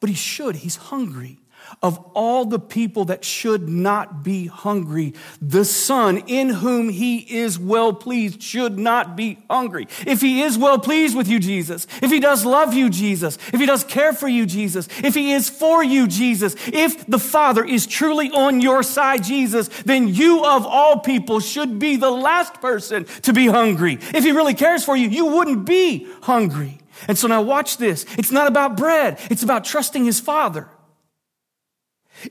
but 0.00 0.08
he 0.08 0.16
should. 0.16 0.56
He's 0.56 0.76
hungry 0.76 1.41
of 1.80 1.98
all 2.14 2.44
the 2.44 2.58
people 2.58 3.06
that 3.06 3.24
should 3.24 3.68
not 3.68 4.22
be 4.22 4.46
hungry, 4.46 5.14
the 5.40 5.64
Son 5.64 6.18
in 6.26 6.48
whom 6.48 6.88
he 6.88 7.18
is 7.18 7.58
well 7.58 7.92
pleased 7.92 8.42
should 8.42 8.78
not 8.78 9.16
be 9.16 9.38
hungry. 9.48 9.86
If 10.06 10.20
he 10.20 10.42
is 10.42 10.58
well 10.58 10.78
pleased 10.78 11.16
with 11.16 11.28
you, 11.28 11.38
Jesus, 11.38 11.86
if 12.02 12.10
he 12.10 12.20
does 12.20 12.44
love 12.44 12.74
you, 12.74 12.90
Jesus, 12.90 13.38
if 13.52 13.60
he 13.60 13.66
does 13.66 13.84
care 13.84 14.12
for 14.12 14.28
you, 14.28 14.46
Jesus, 14.46 14.88
if 15.02 15.14
he 15.14 15.32
is 15.32 15.48
for 15.48 15.82
you, 15.82 16.06
Jesus, 16.06 16.54
if 16.68 17.06
the 17.06 17.18
Father 17.18 17.64
is 17.64 17.86
truly 17.86 18.30
on 18.30 18.60
your 18.60 18.82
side, 18.82 19.24
Jesus, 19.24 19.68
then 19.84 20.08
you 20.08 20.44
of 20.44 20.66
all 20.66 21.00
people 21.00 21.40
should 21.40 21.78
be 21.78 21.96
the 21.96 22.10
last 22.10 22.60
person 22.60 23.04
to 23.22 23.32
be 23.32 23.46
hungry. 23.46 23.98
If 24.14 24.24
he 24.24 24.32
really 24.32 24.54
cares 24.54 24.84
for 24.84 24.96
you, 24.96 25.08
you 25.08 25.26
wouldn't 25.26 25.64
be 25.64 26.06
hungry. 26.22 26.78
And 27.08 27.18
so 27.18 27.26
now 27.26 27.42
watch 27.42 27.78
this. 27.78 28.04
It's 28.18 28.30
not 28.30 28.46
about 28.46 28.76
bread. 28.76 29.18
It's 29.30 29.42
about 29.42 29.64
trusting 29.64 30.04
his 30.04 30.20
Father. 30.20 30.68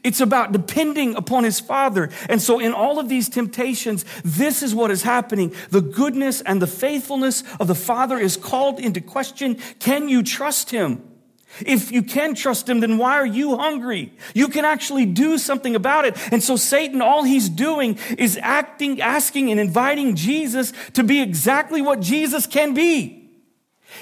It's 0.03 0.21
about 0.21 0.51
depending 0.51 1.15
upon 1.15 1.43
his 1.43 1.59
father. 1.59 2.09
And 2.29 2.41
so, 2.41 2.59
in 2.59 2.73
all 2.73 2.99
of 2.99 3.09
these 3.09 3.29
temptations, 3.29 4.05
this 4.23 4.63
is 4.63 4.73
what 4.73 4.91
is 4.91 5.03
happening. 5.03 5.53
The 5.69 5.81
goodness 5.81 6.41
and 6.41 6.61
the 6.61 6.67
faithfulness 6.67 7.43
of 7.59 7.67
the 7.67 7.75
father 7.75 8.17
is 8.17 8.37
called 8.37 8.79
into 8.79 9.01
question. 9.01 9.55
Can 9.79 10.09
you 10.09 10.23
trust 10.23 10.71
him? 10.71 11.03
If 11.65 11.91
you 11.91 12.01
can 12.01 12.33
trust 12.33 12.69
him, 12.69 12.79
then 12.79 12.97
why 12.97 13.15
are 13.15 13.25
you 13.25 13.57
hungry? 13.57 14.13
You 14.33 14.47
can 14.47 14.63
actually 14.63 15.05
do 15.05 15.37
something 15.37 15.75
about 15.75 16.05
it. 16.05 16.15
And 16.31 16.41
so, 16.41 16.55
Satan, 16.55 17.01
all 17.01 17.23
he's 17.23 17.49
doing 17.49 17.99
is 18.17 18.39
acting, 18.41 19.01
asking, 19.01 19.51
and 19.51 19.59
inviting 19.59 20.15
Jesus 20.15 20.71
to 20.93 21.03
be 21.03 21.21
exactly 21.21 21.81
what 21.81 21.99
Jesus 21.99 22.47
can 22.47 22.73
be. 22.73 23.29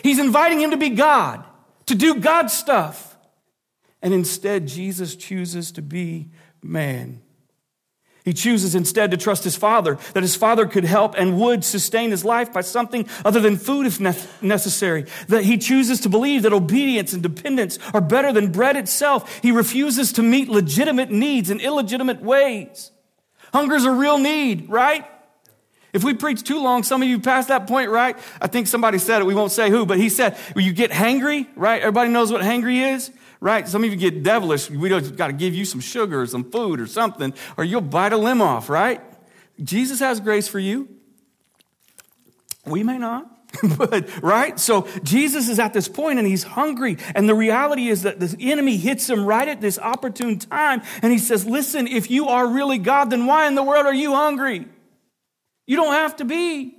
He's 0.03 0.19
inviting 0.19 0.61
him 0.61 0.71
to 0.71 0.77
be 0.77 0.89
God, 0.89 1.43
to 1.87 1.95
do 1.95 2.15
God 2.15 2.51
stuff. 2.51 3.08
And 4.01 4.13
instead, 4.13 4.67
Jesus 4.67 5.15
chooses 5.15 5.71
to 5.73 5.81
be 5.81 6.29
man. 6.63 7.21
He 8.25 8.33
chooses 8.33 8.75
instead 8.75 9.11
to 9.11 9.17
trust 9.17 9.43
his 9.43 9.55
father, 9.55 9.97
that 10.13 10.23
his 10.23 10.35
father 10.35 10.67
could 10.67 10.83
help 10.83 11.15
and 11.17 11.39
would 11.39 11.63
sustain 11.63 12.11
his 12.11 12.23
life 12.23 12.53
by 12.53 12.61
something 12.61 13.07
other 13.25 13.39
than 13.39 13.57
food 13.57 13.87
if 13.87 13.99
necessary. 14.41 15.05
That 15.29 15.45
he 15.45 15.57
chooses 15.57 16.01
to 16.01 16.09
believe 16.09 16.43
that 16.43 16.53
obedience 16.53 17.13
and 17.13 17.23
dependence 17.23 17.79
are 17.93 18.01
better 18.01 18.31
than 18.31 18.51
bread 18.51 18.75
itself. 18.75 19.39
He 19.41 19.51
refuses 19.51 20.13
to 20.13 20.21
meet 20.21 20.47
legitimate 20.47 21.09
needs 21.09 21.49
in 21.49 21.59
illegitimate 21.59 22.21
ways. 22.21 22.91
Hunger's 23.51 23.85
a 23.85 23.91
real 23.91 24.19
need, 24.19 24.69
right? 24.69 25.05
If 25.91 26.03
we 26.03 26.13
preach 26.13 26.43
too 26.43 26.61
long, 26.61 26.83
some 26.83 27.01
of 27.01 27.07
you 27.07 27.19
past 27.19 27.47
that 27.47 27.65
point, 27.65 27.89
right? 27.89 28.15
I 28.39 28.45
think 28.45 28.67
somebody 28.67 28.99
said 28.99 29.21
it, 29.21 29.25
we 29.25 29.33
won't 29.33 29.51
say 29.51 29.71
who, 29.71 29.87
but 29.87 29.97
he 29.97 30.09
said, 30.09 30.37
when 30.53 30.65
you 30.65 30.73
get 30.73 30.91
hangry, 30.91 31.47
right? 31.55 31.81
Everybody 31.81 32.11
knows 32.11 32.31
what 32.31 32.41
hangry 32.41 32.93
is? 32.93 33.09
Right? 33.39 33.67
Some 33.67 33.83
of 33.83 33.89
you 33.89 33.95
get 33.95 34.23
devilish. 34.23 34.69
We 34.69 34.89
just 34.89 35.15
got 35.15 35.27
to 35.27 35.33
give 35.33 35.55
you 35.55 35.65
some 35.65 35.81
sugar 35.81 36.21
or 36.21 36.27
some 36.27 36.49
food 36.49 36.79
or 36.79 36.87
something, 36.87 37.33
or 37.57 37.63
you'll 37.63 37.81
bite 37.81 38.13
a 38.13 38.17
limb 38.17 38.41
off, 38.41 38.69
right? 38.69 39.01
Jesus 39.61 39.99
has 39.99 40.19
grace 40.19 40.47
for 40.47 40.59
you. 40.59 40.87
We 42.65 42.83
may 42.83 42.97
not. 42.97 43.35
but 43.79 44.07
right 44.21 44.59
so 44.59 44.87
jesus 45.01 45.49
is 45.49 45.57
at 45.57 45.73
this 45.73 45.87
point 45.87 46.19
and 46.19 46.27
he's 46.27 46.43
hungry 46.43 46.97
and 47.15 47.27
the 47.27 47.33
reality 47.33 47.87
is 47.87 48.03
that 48.03 48.19
the 48.19 48.37
enemy 48.39 48.77
hits 48.77 49.09
him 49.09 49.25
right 49.25 49.47
at 49.47 49.59
this 49.59 49.79
opportune 49.79 50.37
time 50.37 50.83
and 51.01 51.11
he 51.11 51.17
says 51.17 51.47
listen 51.47 51.87
if 51.87 52.11
you 52.11 52.27
are 52.27 52.47
really 52.47 52.77
god 52.77 53.09
then 53.09 53.25
why 53.25 53.47
in 53.47 53.55
the 53.55 53.63
world 53.63 53.87
are 53.87 53.93
you 53.93 54.13
hungry 54.13 54.67
you 55.65 55.75
don't 55.75 55.93
have 55.93 56.15
to 56.15 56.25
be 56.25 56.77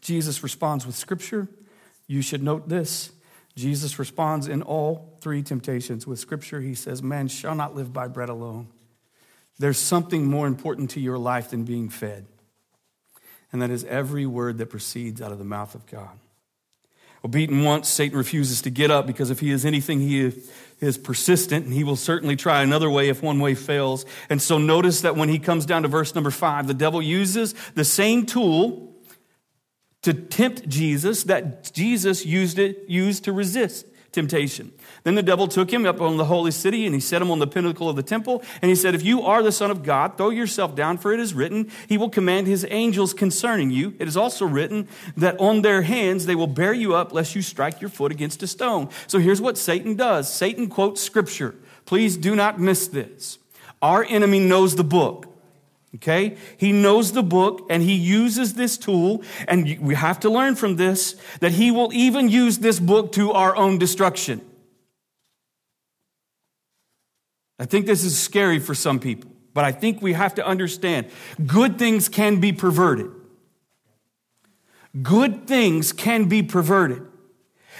jesus 0.00 0.42
responds 0.42 0.84
with 0.84 0.96
scripture 0.96 1.46
you 2.08 2.22
should 2.22 2.42
note 2.42 2.68
this 2.68 3.12
Jesus 3.60 3.98
responds 3.98 4.48
in 4.48 4.62
all 4.62 5.09
three 5.20 5.42
temptations 5.42 6.06
with 6.06 6.18
scripture. 6.18 6.60
He 6.60 6.74
says, 6.74 7.02
Man 7.02 7.28
shall 7.28 7.54
not 7.54 7.74
live 7.74 7.92
by 7.92 8.08
bread 8.08 8.28
alone. 8.28 8.68
There's 9.58 9.78
something 9.78 10.26
more 10.26 10.46
important 10.46 10.90
to 10.90 11.00
your 11.00 11.18
life 11.18 11.50
than 11.50 11.64
being 11.64 11.90
fed, 11.90 12.26
and 13.52 13.60
that 13.60 13.70
is 13.70 13.84
every 13.84 14.26
word 14.26 14.58
that 14.58 14.66
proceeds 14.66 15.20
out 15.20 15.32
of 15.32 15.38
the 15.38 15.44
mouth 15.44 15.74
of 15.74 15.86
God. 15.86 16.18
Well, 17.22 17.30
beaten 17.30 17.62
once, 17.62 17.88
Satan 17.88 18.16
refuses 18.16 18.62
to 18.62 18.70
get 18.70 18.90
up 18.90 19.06
because 19.06 19.30
if 19.30 19.40
he 19.40 19.50
is 19.50 19.66
anything, 19.66 20.00
he 20.00 20.32
is 20.80 20.96
persistent 20.96 21.66
and 21.66 21.74
he 21.74 21.84
will 21.84 21.96
certainly 21.96 22.34
try 22.34 22.62
another 22.62 22.88
way 22.88 23.10
if 23.10 23.22
one 23.22 23.40
way 23.40 23.54
fails. 23.54 24.06
And 24.30 24.40
so 24.40 24.56
notice 24.56 25.02
that 25.02 25.16
when 25.16 25.28
he 25.28 25.38
comes 25.38 25.66
down 25.66 25.82
to 25.82 25.88
verse 25.88 26.14
number 26.14 26.30
five, 26.30 26.66
the 26.66 26.72
devil 26.72 27.02
uses 27.02 27.54
the 27.74 27.84
same 27.84 28.24
tool 28.24 28.94
to 30.02 30.14
tempt 30.14 30.66
Jesus 30.66 31.24
that 31.24 31.70
Jesus 31.74 32.24
used 32.24 32.58
it 32.58 32.88
used 32.88 33.24
to 33.24 33.32
resist 33.32 33.84
temptation. 34.12 34.72
Then 35.02 35.14
the 35.14 35.22
devil 35.22 35.48
took 35.48 35.72
him 35.72 35.86
up 35.86 36.00
on 36.00 36.16
the 36.16 36.26
holy 36.26 36.50
city 36.50 36.84
and 36.84 36.94
he 36.94 37.00
set 37.00 37.22
him 37.22 37.30
on 37.30 37.38
the 37.38 37.46
pinnacle 37.46 37.88
of 37.88 37.96
the 37.96 38.02
temple 38.02 38.42
and 38.60 38.68
he 38.68 38.74
said, 38.74 38.94
"If 38.94 39.04
you 39.04 39.22
are 39.22 39.42
the 39.42 39.52
son 39.52 39.70
of 39.70 39.82
God, 39.82 40.18
throw 40.18 40.30
yourself 40.30 40.74
down 40.74 40.98
for 40.98 41.12
it 41.12 41.20
is 41.20 41.32
written, 41.32 41.70
he 41.88 41.96
will 41.96 42.10
command 42.10 42.46
his 42.46 42.66
angels 42.70 43.14
concerning 43.14 43.70
you. 43.70 43.94
It 43.98 44.08
is 44.08 44.16
also 44.16 44.44
written 44.44 44.88
that 45.16 45.40
on 45.40 45.62
their 45.62 45.82
hands 45.82 46.26
they 46.26 46.34
will 46.34 46.46
bear 46.46 46.74
you 46.74 46.94
up 46.94 47.12
lest 47.12 47.34
you 47.34 47.42
strike 47.42 47.80
your 47.80 47.90
foot 47.90 48.12
against 48.12 48.42
a 48.42 48.46
stone." 48.46 48.88
So 49.06 49.18
here's 49.18 49.40
what 49.40 49.56
Satan 49.56 49.94
does. 49.94 50.32
Satan 50.32 50.68
quotes 50.68 51.00
scripture. 51.00 51.54
Please 51.86 52.16
do 52.16 52.36
not 52.36 52.60
miss 52.60 52.86
this. 52.86 53.38
Our 53.80 54.04
enemy 54.04 54.38
knows 54.38 54.76
the 54.76 54.84
book. 54.84 55.26
Okay? 55.96 56.36
He 56.56 56.70
knows 56.70 57.12
the 57.12 57.22
book 57.22 57.66
and 57.68 57.82
he 57.82 57.94
uses 57.94 58.54
this 58.54 58.76
tool, 58.76 59.22
and 59.48 59.78
we 59.80 59.94
have 59.94 60.20
to 60.20 60.30
learn 60.30 60.54
from 60.54 60.76
this 60.76 61.16
that 61.40 61.52
he 61.52 61.70
will 61.70 61.90
even 61.92 62.28
use 62.28 62.58
this 62.58 62.78
book 62.78 63.10
to 63.12 63.32
our 63.32 63.56
own 63.56 63.78
destruction. 63.78 64.40
I 67.60 67.66
think 67.66 67.84
this 67.84 68.04
is 68.04 68.18
scary 68.18 68.58
for 68.58 68.74
some 68.74 68.98
people, 68.98 69.30
but 69.52 69.66
I 69.66 69.70
think 69.70 70.00
we 70.00 70.14
have 70.14 70.34
to 70.36 70.46
understand 70.46 71.08
good 71.46 71.78
things 71.78 72.08
can 72.08 72.40
be 72.40 72.52
perverted. 72.52 73.10
Good 75.02 75.46
things 75.46 75.92
can 75.92 76.24
be 76.24 76.42
perverted. 76.42 77.02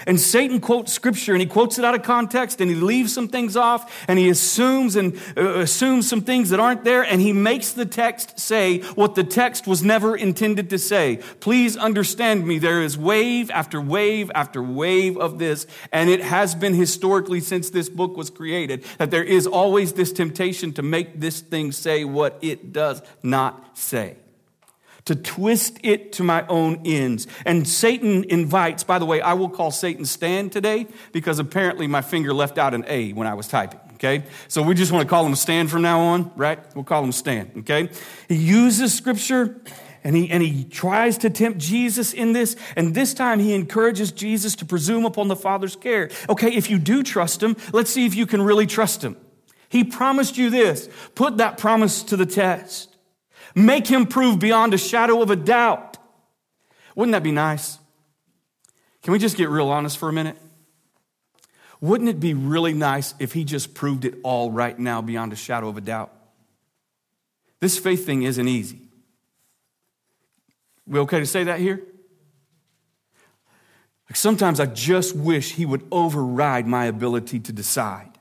And 0.05 0.19
Satan 0.19 0.59
quotes 0.59 0.91
scripture 0.93 1.33
and 1.33 1.41
he 1.41 1.47
quotes 1.47 1.77
it 1.77 1.85
out 1.85 1.95
of 1.95 2.03
context 2.03 2.61
and 2.61 2.69
he 2.69 2.75
leaves 2.75 3.13
some 3.13 3.27
things 3.27 3.55
off 3.55 4.05
and 4.07 4.17
he 4.17 4.29
assumes 4.29 4.95
and 4.95 5.19
uh, 5.37 5.59
assumes 5.59 6.09
some 6.09 6.21
things 6.21 6.49
that 6.49 6.59
aren't 6.59 6.83
there 6.83 7.03
and 7.03 7.21
he 7.21 7.33
makes 7.33 7.71
the 7.71 7.85
text 7.85 8.39
say 8.39 8.79
what 8.95 9.15
the 9.15 9.23
text 9.23 9.67
was 9.67 9.83
never 9.83 10.15
intended 10.15 10.69
to 10.69 10.77
say. 10.77 11.17
Please 11.39 11.77
understand 11.77 12.47
me. 12.47 12.59
There 12.59 12.81
is 12.81 12.97
wave 12.97 13.51
after 13.51 13.81
wave 13.81 14.31
after 14.33 14.61
wave 14.61 15.17
of 15.17 15.39
this 15.39 15.67
and 15.91 16.09
it 16.09 16.21
has 16.21 16.55
been 16.55 16.73
historically 16.73 17.39
since 17.39 17.69
this 17.69 17.89
book 17.89 18.17
was 18.17 18.29
created 18.29 18.83
that 18.97 19.11
there 19.11 19.23
is 19.23 19.47
always 19.47 19.93
this 19.93 20.11
temptation 20.11 20.73
to 20.73 20.81
make 20.81 21.19
this 21.19 21.41
thing 21.41 21.71
say 21.71 22.03
what 22.03 22.37
it 22.41 22.73
does 22.73 23.01
not 23.23 23.77
say 23.77 24.15
to 25.11 25.15
twist 25.15 25.77
it 25.83 26.13
to 26.13 26.23
my 26.23 26.47
own 26.47 26.81
ends. 26.85 27.27
And 27.45 27.67
Satan 27.67 28.23
invites, 28.29 28.85
by 28.85 28.97
the 28.97 29.05
way, 29.05 29.19
I 29.19 29.33
will 29.33 29.49
call 29.49 29.69
Satan 29.69 30.05
Stan 30.05 30.49
today 30.49 30.87
because 31.11 31.37
apparently 31.37 31.85
my 31.85 32.01
finger 32.01 32.33
left 32.33 32.57
out 32.57 32.73
an 32.73 32.85
A 32.87 33.11
when 33.11 33.27
I 33.27 33.33
was 33.33 33.49
typing. 33.49 33.81
Okay? 33.95 34.23
So 34.47 34.63
we 34.63 34.73
just 34.73 34.93
want 34.93 35.03
to 35.03 35.09
call 35.09 35.25
him 35.25 35.35
Stan 35.35 35.67
from 35.67 35.81
now 35.81 35.99
on, 35.99 36.31
right? 36.37 36.59
We'll 36.75 36.85
call 36.85 37.03
him 37.03 37.11
Stan, 37.11 37.51
okay? 37.57 37.89
He 38.29 38.35
uses 38.35 38.93
scripture 38.93 39.61
and 40.03 40.15
he, 40.15 40.31
and 40.31 40.41
he 40.41 40.63
tries 40.63 41.17
to 41.19 41.29
tempt 41.29 41.59
Jesus 41.59 42.13
in 42.13 42.31
this. 42.31 42.55
And 42.77 42.95
this 42.95 43.13
time 43.13 43.39
he 43.39 43.53
encourages 43.53 44.13
Jesus 44.13 44.55
to 44.55 44.65
presume 44.65 45.03
upon 45.03 45.27
the 45.27 45.35
Father's 45.35 45.75
care. 45.75 46.09
Okay, 46.29 46.51
if 46.53 46.69
you 46.69 46.79
do 46.79 47.03
trust 47.03 47.43
him, 47.43 47.57
let's 47.73 47.91
see 47.91 48.05
if 48.05 48.15
you 48.15 48.25
can 48.25 48.41
really 48.41 48.65
trust 48.65 49.03
him. 49.03 49.17
He 49.67 49.83
promised 49.83 50.37
you 50.37 50.49
this. 50.49 50.89
Put 51.15 51.37
that 51.37 51.57
promise 51.57 52.01
to 52.03 52.17
the 52.17 52.25
test. 52.25 52.90
Make 53.55 53.87
him 53.87 54.05
prove 54.05 54.39
beyond 54.39 54.73
a 54.73 54.77
shadow 54.77 55.21
of 55.21 55.29
a 55.29 55.35
doubt. 55.35 55.97
Wouldn't 56.95 57.13
that 57.13 57.23
be 57.23 57.31
nice? 57.31 57.79
Can 59.03 59.13
we 59.13 59.19
just 59.19 59.37
get 59.37 59.49
real 59.49 59.69
honest 59.69 59.97
for 59.97 60.09
a 60.09 60.13
minute? 60.13 60.37
Wouldn't 61.79 62.09
it 62.09 62.19
be 62.19 62.33
really 62.33 62.73
nice 62.73 63.15
if 63.19 63.33
he 63.33 63.43
just 63.43 63.73
proved 63.73 64.05
it 64.05 64.15
all 64.23 64.51
right 64.51 64.77
now 64.77 65.01
beyond 65.01 65.33
a 65.33 65.35
shadow 65.35 65.67
of 65.67 65.77
a 65.77 65.81
doubt? 65.81 66.13
This 67.59 67.77
faith 67.77 68.05
thing 68.05 68.23
isn't 68.23 68.47
easy. 68.47 68.79
We 70.87 70.99
okay 70.99 71.19
to 71.19 71.25
say 71.25 71.43
that 71.45 71.59
here? 71.59 71.81
Like 74.09 74.15
sometimes 74.15 74.59
I 74.59 74.65
just 74.65 75.15
wish 75.15 75.53
he 75.53 75.65
would 75.65 75.87
override 75.91 76.67
my 76.67 76.85
ability 76.85 77.39
to 77.39 77.53
decide. 77.53 78.11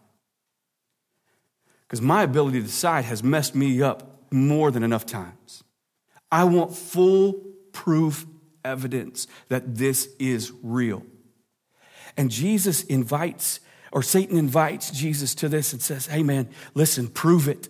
Because 1.83 2.01
my 2.01 2.23
ability 2.23 2.61
to 2.61 2.67
decide 2.67 3.05
has 3.07 3.23
messed 3.23 3.55
me 3.55 3.83
up 3.83 4.10
more 4.31 4.71
than 4.71 4.83
enough 4.83 5.07
times. 5.07 5.65
I 6.31 6.45
want 6.45 6.75
full 6.75 7.45
proof 7.73 8.27
evidence 8.65 9.27
that 9.49 9.77
this 9.77 10.09
is 10.19 10.53
real. 10.63 11.03
And 12.17 12.31
Jesus 12.31 12.83
invites, 12.85 13.61
or 13.93 14.03
Satan 14.03 14.37
invites 14.37 14.91
Jesus 14.91 15.35
to 15.37 15.49
this 15.49 15.73
and 15.73 15.81
says, 15.83 16.07
Hey 16.07 16.23
man, 16.23 16.49
listen, 16.75 17.09
prove 17.09 17.49
it. 17.49 17.69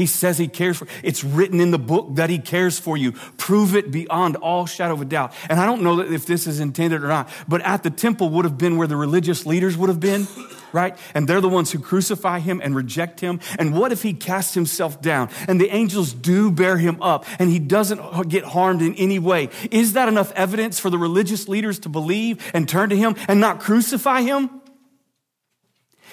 He 0.00 0.06
says 0.06 0.38
he 0.38 0.48
cares 0.48 0.78
for 0.78 0.86
it's 1.02 1.22
written 1.22 1.60
in 1.60 1.72
the 1.72 1.78
book 1.78 2.14
that 2.14 2.30
he 2.30 2.38
cares 2.38 2.78
for 2.78 2.96
you. 2.96 3.12
Prove 3.36 3.76
it 3.76 3.90
beyond 3.90 4.36
all 4.36 4.64
shadow 4.64 4.94
of 4.94 5.02
a 5.02 5.04
doubt. 5.04 5.34
And 5.50 5.60
I 5.60 5.66
don't 5.66 5.82
know 5.82 6.00
if 6.00 6.24
this 6.24 6.46
is 6.46 6.58
intended 6.58 7.04
or 7.04 7.08
not, 7.08 7.28
but 7.46 7.60
at 7.60 7.82
the 7.82 7.90
temple 7.90 8.30
would 8.30 8.46
have 8.46 8.56
been 8.56 8.78
where 8.78 8.86
the 8.86 8.96
religious 8.96 9.44
leaders 9.44 9.76
would 9.76 9.90
have 9.90 10.00
been 10.00 10.26
right? 10.72 10.96
And 11.12 11.28
they're 11.28 11.42
the 11.42 11.50
ones 11.50 11.70
who 11.70 11.80
crucify 11.80 12.38
him 12.38 12.62
and 12.64 12.74
reject 12.74 13.20
him. 13.20 13.40
And 13.58 13.74
what 13.76 13.92
if 13.92 14.02
he 14.02 14.14
casts 14.14 14.54
himself 14.54 15.02
down 15.02 15.28
and 15.46 15.60
the 15.60 15.68
angels 15.68 16.14
do 16.14 16.50
bear 16.50 16.78
him 16.78 17.02
up 17.02 17.26
and 17.38 17.50
he 17.50 17.58
doesn't 17.58 18.28
get 18.30 18.44
harmed 18.44 18.80
in 18.80 18.94
any 18.94 19.18
way? 19.18 19.50
Is 19.70 19.92
that 19.92 20.08
enough 20.08 20.32
evidence 20.32 20.78
for 20.78 20.88
the 20.88 20.96
religious 20.96 21.46
leaders 21.46 21.78
to 21.80 21.90
believe 21.90 22.50
and 22.54 22.66
turn 22.66 22.88
to 22.88 22.96
him 22.96 23.16
and 23.28 23.38
not 23.38 23.60
crucify 23.60 24.22
him? 24.22 24.59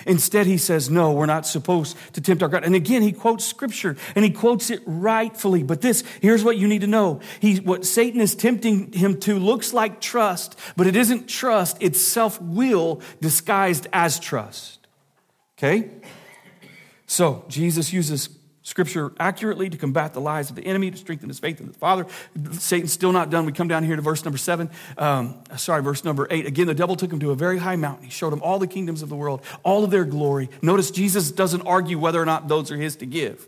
Instead, 0.05 0.45
he 0.45 0.57
says, 0.57 0.89
No, 0.89 1.12
we're 1.12 1.25
not 1.25 1.45
supposed 1.45 1.97
to 2.13 2.21
tempt 2.21 2.43
our 2.43 2.49
God. 2.49 2.63
And 2.63 2.75
again, 2.75 3.01
he 3.01 3.12
quotes 3.12 3.45
scripture 3.45 3.95
and 4.15 4.23
he 4.23 4.31
quotes 4.31 4.69
it 4.69 4.81
rightfully. 4.86 5.63
But 5.63 5.81
this, 5.81 6.03
here's 6.21 6.43
what 6.43 6.57
you 6.57 6.67
need 6.67 6.81
to 6.81 6.88
know. 6.88 7.21
He, 7.39 7.57
what 7.57 7.86
Satan 7.86 8.21
is 8.21 8.36
tempting 8.36 8.93
him 8.93 9.19
to 9.21 9.39
looks 9.39 9.73
like 9.73 10.01
trust, 10.01 10.57
but 10.75 10.88
it 10.88 10.95
isn't 10.95 11.27
trust, 11.27 11.77
it's 11.79 11.99
self 11.99 12.41
will 12.41 13.01
disguised 13.21 13.88
as 13.91 14.19
trust. 14.19 14.88
Okay? 15.57 15.89
So, 17.07 17.45
Jesus 17.47 17.93
uses 17.93 18.37
Scripture 18.67 19.13
accurately 19.17 19.69
to 19.69 19.77
combat 19.77 20.13
the 20.13 20.19
lies 20.19 20.49
of 20.49 20.58
the 20.58 20.65
enemy, 20.65 20.91
to 20.91 20.97
strengthen 20.97 21.30
his 21.30 21.39
faith 21.39 21.62
in 21.62 21.67
the 21.67 21.73
Father. 21.73 22.06
Satan's 22.51 22.91
still 22.91 23.13
not 23.13 23.30
done. 23.30 23.45
We 23.45 23.53
come 23.53 23.69
down 23.69 23.86
here 23.86 23.95
to 23.95 24.01
verse 24.01 24.25
number 24.25 24.38
seven. 24.38 24.69
Um, 24.97 25.41
sorry, 25.56 25.82
verse 25.82 26.03
number 26.03 26.27
eight. 26.30 26.45
Again, 26.45 26.67
the 26.67 26.73
devil 26.73 26.97
took 26.97 27.10
him 27.10 27.21
to 27.21 27.32
a 27.32 27.36
very 27.36 27.60
high 27.60 27.77
mountain. 27.77 28.03
He 28.03 28.12
showed 28.12 28.34
him 28.34 28.41
all 28.41 28.60
the 28.60 28.67
kingdoms 28.67 29.01
of 29.01 29.08
the 29.08 29.15
world, 29.15 29.41
all 29.63 29.86
of 29.86 29.89
their 29.89 30.03
glory. 30.03 30.49
Notice 30.62 30.91
Jesus 30.91 31.32
doesn't 31.32 31.62
argue 31.62 31.97
whether 31.97 32.21
or 32.21 32.25
not 32.25 32.49
those 32.49 32.69
are 32.69 32.75
his 32.75 32.97
to 32.97 33.06
give. 33.06 33.47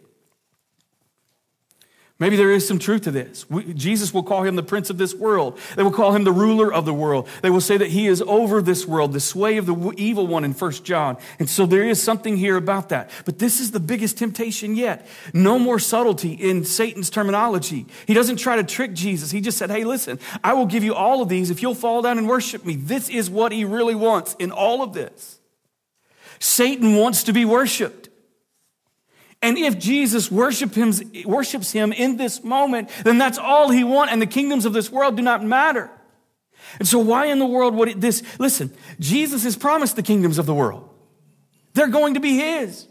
Maybe 2.19 2.35
there 2.35 2.51
is 2.51 2.67
some 2.67 2.79
truth 2.79 3.03
to 3.03 3.11
this. 3.11 3.49
We, 3.49 3.73
Jesus 3.73 4.13
will 4.13 4.23
call 4.23 4.43
him 4.43 4.57
the 4.57 4.63
prince 4.63 4.89
of 4.89 4.97
this 4.97 5.15
world. 5.15 5.57
They 5.77 5.83
will 5.83 5.91
call 5.91 6.13
him 6.13 6.25
the 6.25 6.33
ruler 6.33 6.71
of 6.71 6.83
the 6.83 6.93
world. 6.93 7.29
They 7.41 7.49
will 7.49 7.61
say 7.61 7.77
that 7.77 7.91
he 7.91 8.07
is 8.07 8.21
over 8.23 8.61
this 8.61 8.85
world, 8.85 9.13
the 9.13 9.21
sway 9.21 9.55
of 9.55 9.65
the 9.65 9.93
evil 9.95 10.27
one 10.27 10.43
in 10.43 10.53
First 10.53 10.83
John. 10.83 11.15
And 11.39 11.49
so 11.49 11.65
there 11.65 11.83
is 11.83 12.03
something 12.03 12.35
here 12.35 12.57
about 12.57 12.89
that. 12.89 13.09
But 13.23 13.39
this 13.39 13.61
is 13.61 13.71
the 13.71 13.79
biggest 13.79 14.17
temptation 14.17 14.75
yet. 14.75 15.07
No 15.33 15.57
more 15.57 15.79
subtlety 15.79 16.33
in 16.33 16.65
Satan's 16.65 17.09
terminology. 17.09 17.85
He 18.05 18.13
doesn't 18.13 18.35
try 18.35 18.57
to 18.57 18.65
trick 18.65 18.93
Jesus. 18.93 19.31
He 19.31 19.39
just 19.39 19.57
said, 19.57 19.71
hey, 19.71 19.85
listen, 19.85 20.19
I 20.43 20.53
will 20.53 20.65
give 20.65 20.83
you 20.83 20.95
all 20.95 21.21
of 21.21 21.29
these 21.29 21.49
if 21.49 21.61
you'll 21.61 21.73
fall 21.73 22.01
down 22.01 22.17
and 22.17 22.27
worship 22.27 22.65
me. 22.65 22.75
This 22.75 23.07
is 23.07 23.29
what 23.29 23.53
he 23.53 23.63
really 23.63 23.95
wants 23.95 24.35
in 24.39 24.51
all 24.51 24.83
of 24.83 24.91
this. 24.91 25.39
Satan 26.39 26.95
wants 26.95 27.23
to 27.23 27.31
be 27.31 27.45
worshiped. 27.45 28.08
And 29.41 29.57
if 29.57 29.79
Jesus 29.79 30.29
worship 30.29 30.75
him, 30.75 30.93
worships 31.25 31.71
him 31.71 31.93
in 31.93 32.17
this 32.17 32.43
moment, 32.43 32.89
then 33.03 33.17
that's 33.17 33.37
all 33.37 33.69
he 33.69 33.83
wants, 33.83 34.11
and 34.11 34.21
the 34.21 34.27
kingdoms 34.27 34.65
of 34.65 34.73
this 34.73 34.91
world 34.91 35.15
do 35.15 35.23
not 35.23 35.43
matter. 35.43 35.89
And 36.77 36.87
so, 36.87 36.99
why 36.99 37.27
in 37.27 37.39
the 37.39 37.45
world 37.45 37.73
would 37.75 37.89
it, 37.89 38.01
this? 38.01 38.21
Listen, 38.37 38.71
Jesus 38.99 39.43
has 39.43 39.55
promised 39.55 39.95
the 39.95 40.03
kingdoms 40.03 40.37
of 40.37 40.45
the 40.45 40.53
world. 40.53 40.89
They're 41.73 41.87
going 41.87 42.15
to 42.15 42.19
be 42.19 42.37
his. 42.37 42.85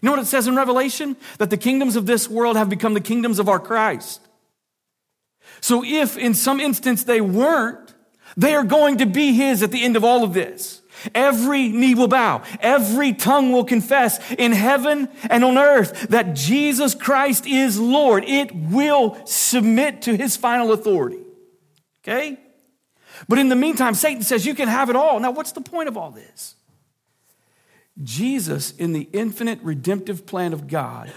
You 0.00 0.06
know 0.06 0.12
what 0.12 0.20
it 0.20 0.26
says 0.26 0.46
in 0.46 0.54
Revelation? 0.54 1.16
That 1.38 1.50
the 1.50 1.56
kingdoms 1.56 1.96
of 1.96 2.06
this 2.06 2.28
world 2.28 2.56
have 2.56 2.68
become 2.68 2.94
the 2.94 3.00
kingdoms 3.00 3.40
of 3.40 3.48
our 3.48 3.58
Christ. 3.58 4.20
So, 5.60 5.84
if 5.84 6.16
in 6.16 6.34
some 6.34 6.60
instance 6.60 7.04
they 7.04 7.20
weren't, 7.20 7.94
they 8.36 8.54
are 8.54 8.64
going 8.64 8.98
to 8.98 9.06
be 9.06 9.32
his 9.32 9.62
at 9.62 9.72
the 9.72 9.82
end 9.82 9.96
of 9.96 10.04
all 10.04 10.22
of 10.22 10.32
this. 10.32 10.77
Every 11.14 11.68
knee 11.68 11.94
will 11.94 12.08
bow. 12.08 12.42
Every 12.60 13.12
tongue 13.12 13.52
will 13.52 13.64
confess 13.64 14.18
in 14.32 14.52
heaven 14.52 15.08
and 15.30 15.44
on 15.44 15.58
earth 15.58 16.08
that 16.08 16.34
Jesus 16.34 16.94
Christ 16.94 17.46
is 17.46 17.78
Lord. 17.78 18.24
It 18.24 18.54
will 18.54 19.18
submit 19.26 20.02
to 20.02 20.16
his 20.16 20.36
final 20.36 20.72
authority. 20.72 21.20
Okay? 22.02 22.38
But 23.28 23.38
in 23.38 23.48
the 23.48 23.56
meantime, 23.56 23.94
Satan 23.94 24.22
says 24.22 24.46
you 24.46 24.54
can 24.54 24.68
have 24.68 24.90
it 24.90 24.96
all. 24.96 25.18
Now, 25.20 25.30
what's 25.30 25.52
the 25.52 25.60
point 25.60 25.88
of 25.88 25.96
all 25.96 26.10
this? 26.10 26.54
Jesus, 28.02 28.70
in 28.72 28.92
the 28.92 29.08
infinite 29.12 29.58
redemptive 29.62 30.24
plan 30.24 30.52
of 30.52 30.68
God, 30.68 31.12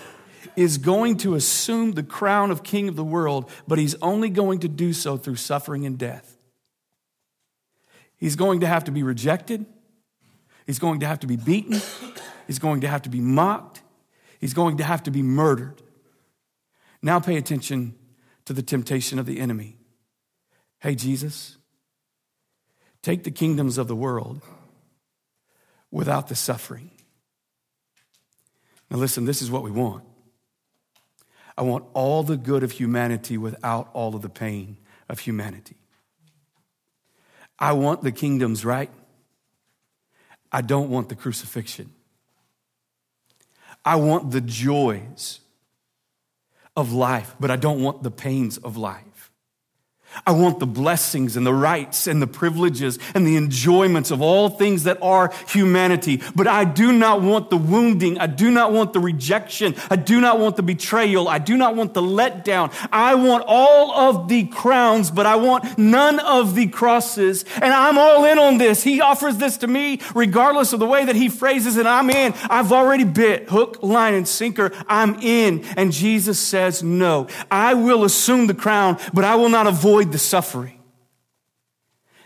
is 0.56 0.78
going 0.80 1.18
to 1.18 1.36
assume 1.36 1.92
the 1.92 2.04
crown 2.04 2.50
of 2.50 2.64
king 2.64 2.88
of 2.90 2.96
the 2.96 3.04
world, 3.04 3.50
but 3.68 3.78
he's 3.78 3.96
only 4.02 4.30
going 4.30 4.60
to 4.60 4.68
do 4.68 4.94
so 4.94 5.16
through 5.16 5.36
suffering 5.36 5.86
and 5.86 5.98
death. 5.98 6.31
He's 8.22 8.36
going 8.36 8.60
to 8.60 8.68
have 8.68 8.84
to 8.84 8.92
be 8.92 9.02
rejected. 9.02 9.66
He's 10.68 10.78
going 10.78 11.00
to 11.00 11.08
have 11.08 11.20
to 11.22 11.28
be 11.28 11.36
beaten. 11.36 11.82
He's 12.46 12.60
going 12.60 12.82
to 12.82 12.88
have 12.88 13.02
to 13.02 13.10
be 13.10 13.20
mocked. 13.20 13.82
He's 14.40 14.54
going 14.54 14.78
to 14.78 14.84
have 14.84 15.02
to 15.04 15.12
be 15.12 15.24
murdered. 15.24 15.82
Now 17.02 17.20
pay 17.20 17.36
attention 17.36 17.96
to 18.46 18.54
the 18.54 18.62
temptation 18.62 19.18
of 19.18 19.26
the 19.26 19.40
enemy. 19.40 19.78
Hey, 20.80 20.94
Jesus, 20.94 21.58
take 23.02 23.24
the 23.24 23.32
kingdoms 23.32 23.80
of 23.80 23.88
the 23.88 23.96
world 23.96 24.42
without 25.90 26.28
the 26.28 26.36
suffering. 26.36 26.92
Now, 28.92 28.98
listen, 28.98 29.26
this 29.26 29.42
is 29.42 29.50
what 29.50 29.64
we 29.64 29.72
want. 29.72 30.04
I 31.58 31.64
want 31.64 31.86
all 31.94 32.22
the 32.22 32.38
good 32.38 32.62
of 32.62 32.74
humanity 32.74 33.38
without 33.38 33.90
all 33.94 34.16
of 34.16 34.22
the 34.22 34.30
pain 34.30 34.78
of 35.10 35.20
humanity. 35.20 35.81
I 37.62 37.74
want 37.74 38.02
the 38.02 38.12
kingdoms, 38.12 38.66
right? 38.66 38.90
I 40.52 40.62
don't 40.62 40.90
want 40.90 41.10
the 41.10 41.16
crucifixion. 41.16 41.92
I 43.86 43.96
want 43.96 44.32
the 44.32 44.42
joys 44.42 45.40
of 46.76 46.92
life, 46.92 47.36
but 47.40 47.52
I 47.52 47.56
don't 47.56 47.82
want 47.82 48.02
the 48.02 48.12
pains 48.12 48.58
of 48.58 48.78
life. 48.78 49.11
I 50.26 50.32
want 50.32 50.60
the 50.60 50.68
blessings 50.68 51.38
and 51.38 51.46
the 51.46 51.54
rights 51.54 52.08
and 52.08 52.22
the 52.22 52.28
privileges 52.28 53.00
and 53.16 53.26
the 53.26 53.38
enjoyments 53.38 54.12
of 54.12 54.22
all 54.22 54.50
things 54.50 54.84
that 54.84 55.02
are 55.02 55.34
humanity. 55.48 56.22
But 56.36 56.48
I 56.48 56.64
do 56.66 56.92
not 56.92 57.22
want 57.22 57.50
the 57.50 57.58
wounding. 57.58 58.20
I 58.20 58.28
do 58.28 58.52
not 58.52 58.72
want 58.72 58.94
the 58.94 59.00
rejection. 59.00 59.76
I 59.90 59.96
do 59.96 60.22
not 60.22 60.40
want 60.40 60.56
the 60.56 60.64
betrayal. 60.64 61.28
I 61.28 61.40
do 61.40 61.58
not 61.58 61.76
want 61.76 61.94
the 61.94 62.02
letdown. 62.02 62.74
I 62.92 63.16
want 63.16 63.44
all 63.48 63.92
of 63.92 64.28
the 64.28 64.48
crowns, 64.48 65.12
but 65.12 65.26
I 65.26 65.36
want 65.36 65.78
none 65.78 66.20
of 66.20 66.56
the 66.56 66.68
crosses. 66.68 67.46
And 67.56 67.74
I'm 67.74 67.98
all 67.98 68.26
in 68.26 68.38
on 68.38 68.58
this. 68.58 68.84
He 68.84 69.02
offers 69.02 69.38
this 69.38 69.58
to 69.58 69.68
me 69.68 70.00
regardless 70.14 70.74
of 70.74 70.80
the 70.80 70.88
way 70.88 71.06
that 71.06 71.16
he 71.16 71.30
phrases 71.30 71.78
it. 71.78 71.86
I'm 71.86 72.10
in. 72.10 72.34
I've 72.50 72.72
already 72.72 73.04
bit 73.04 73.50
hook, 73.50 73.82
line, 73.82 74.14
and 74.14 74.28
sinker. 74.28 74.72
I'm 74.88 75.16
in. 75.22 75.64
And 75.78 75.92
Jesus 75.92 76.40
says, 76.40 76.84
no, 76.84 77.28
I 77.50 77.74
will 77.74 78.04
assume 78.04 78.48
the 78.48 78.54
crown, 78.54 78.98
but 79.14 79.24
I 79.24 79.36
will 79.36 79.50
not 79.50 79.68
avoid 79.68 80.01
the 80.10 80.18
suffering. 80.18 80.82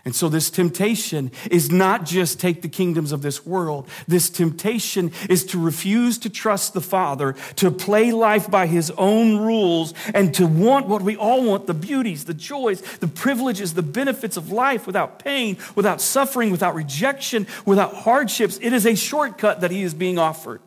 And 0.06 0.16
so, 0.16 0.30
this 0.30 0.52
temptation 0.52 1.32
is 1.50 1.72
not 1.72 2.06
just 2.06 2.40
take 2.40 2.62
the 2.62 2.70
kingdoms 2.70 3.12
of 3.12 3.24
this 3.24 3.44
world. 3.44 3.90
This 4.08 4.30
temptation 4.30 5.12
is 5.28 5.44
to 5.46 5.60
refuse 5.60 6.20
to 6.20 6.30
trust 6.30 6.76
the 6.76 6.82
Father, 6.82 7.34
to 7.56 7.72
play 7.72 8.12
life 8.12 8.50
by 8.52 8.68
His 8.68 8.92
own 9.00 9.38
rules, 9.38 9.96
and 10.14 10.32
to 10.36 10.46
want 10.46 10.86
what 10.86 11.02
we 11.02 11.16
all 11.16 11.44
want 11.44 11.66
the 11.66 11.74
beauties, 11.74 12.26
the 12.26 12.36
joys, 12.36 12.82
the 13.00 13.08
privileges, 13.08 13.74
the 13.74 13.82
benefits 13.82 14.38
of 14.38 14.52
life 14.52 14.86
without 14.86 15.18
pain, 15.18 15.58
without 15.74 16.00
suffering, 16.00 16.52
without 16.52 16.76
rejection, 16.76 17.48
without 17.66 17.96
hardships. 17.96 18.60
It 18.62 18.74
is 18.74 18.86
a 18.86 18.94
shortcut 18.94 19.62
that 19.62 19.72
He 19.72 19.82
is 19.82 19.96
being 19.96 20.20
offered, 20.20 20.62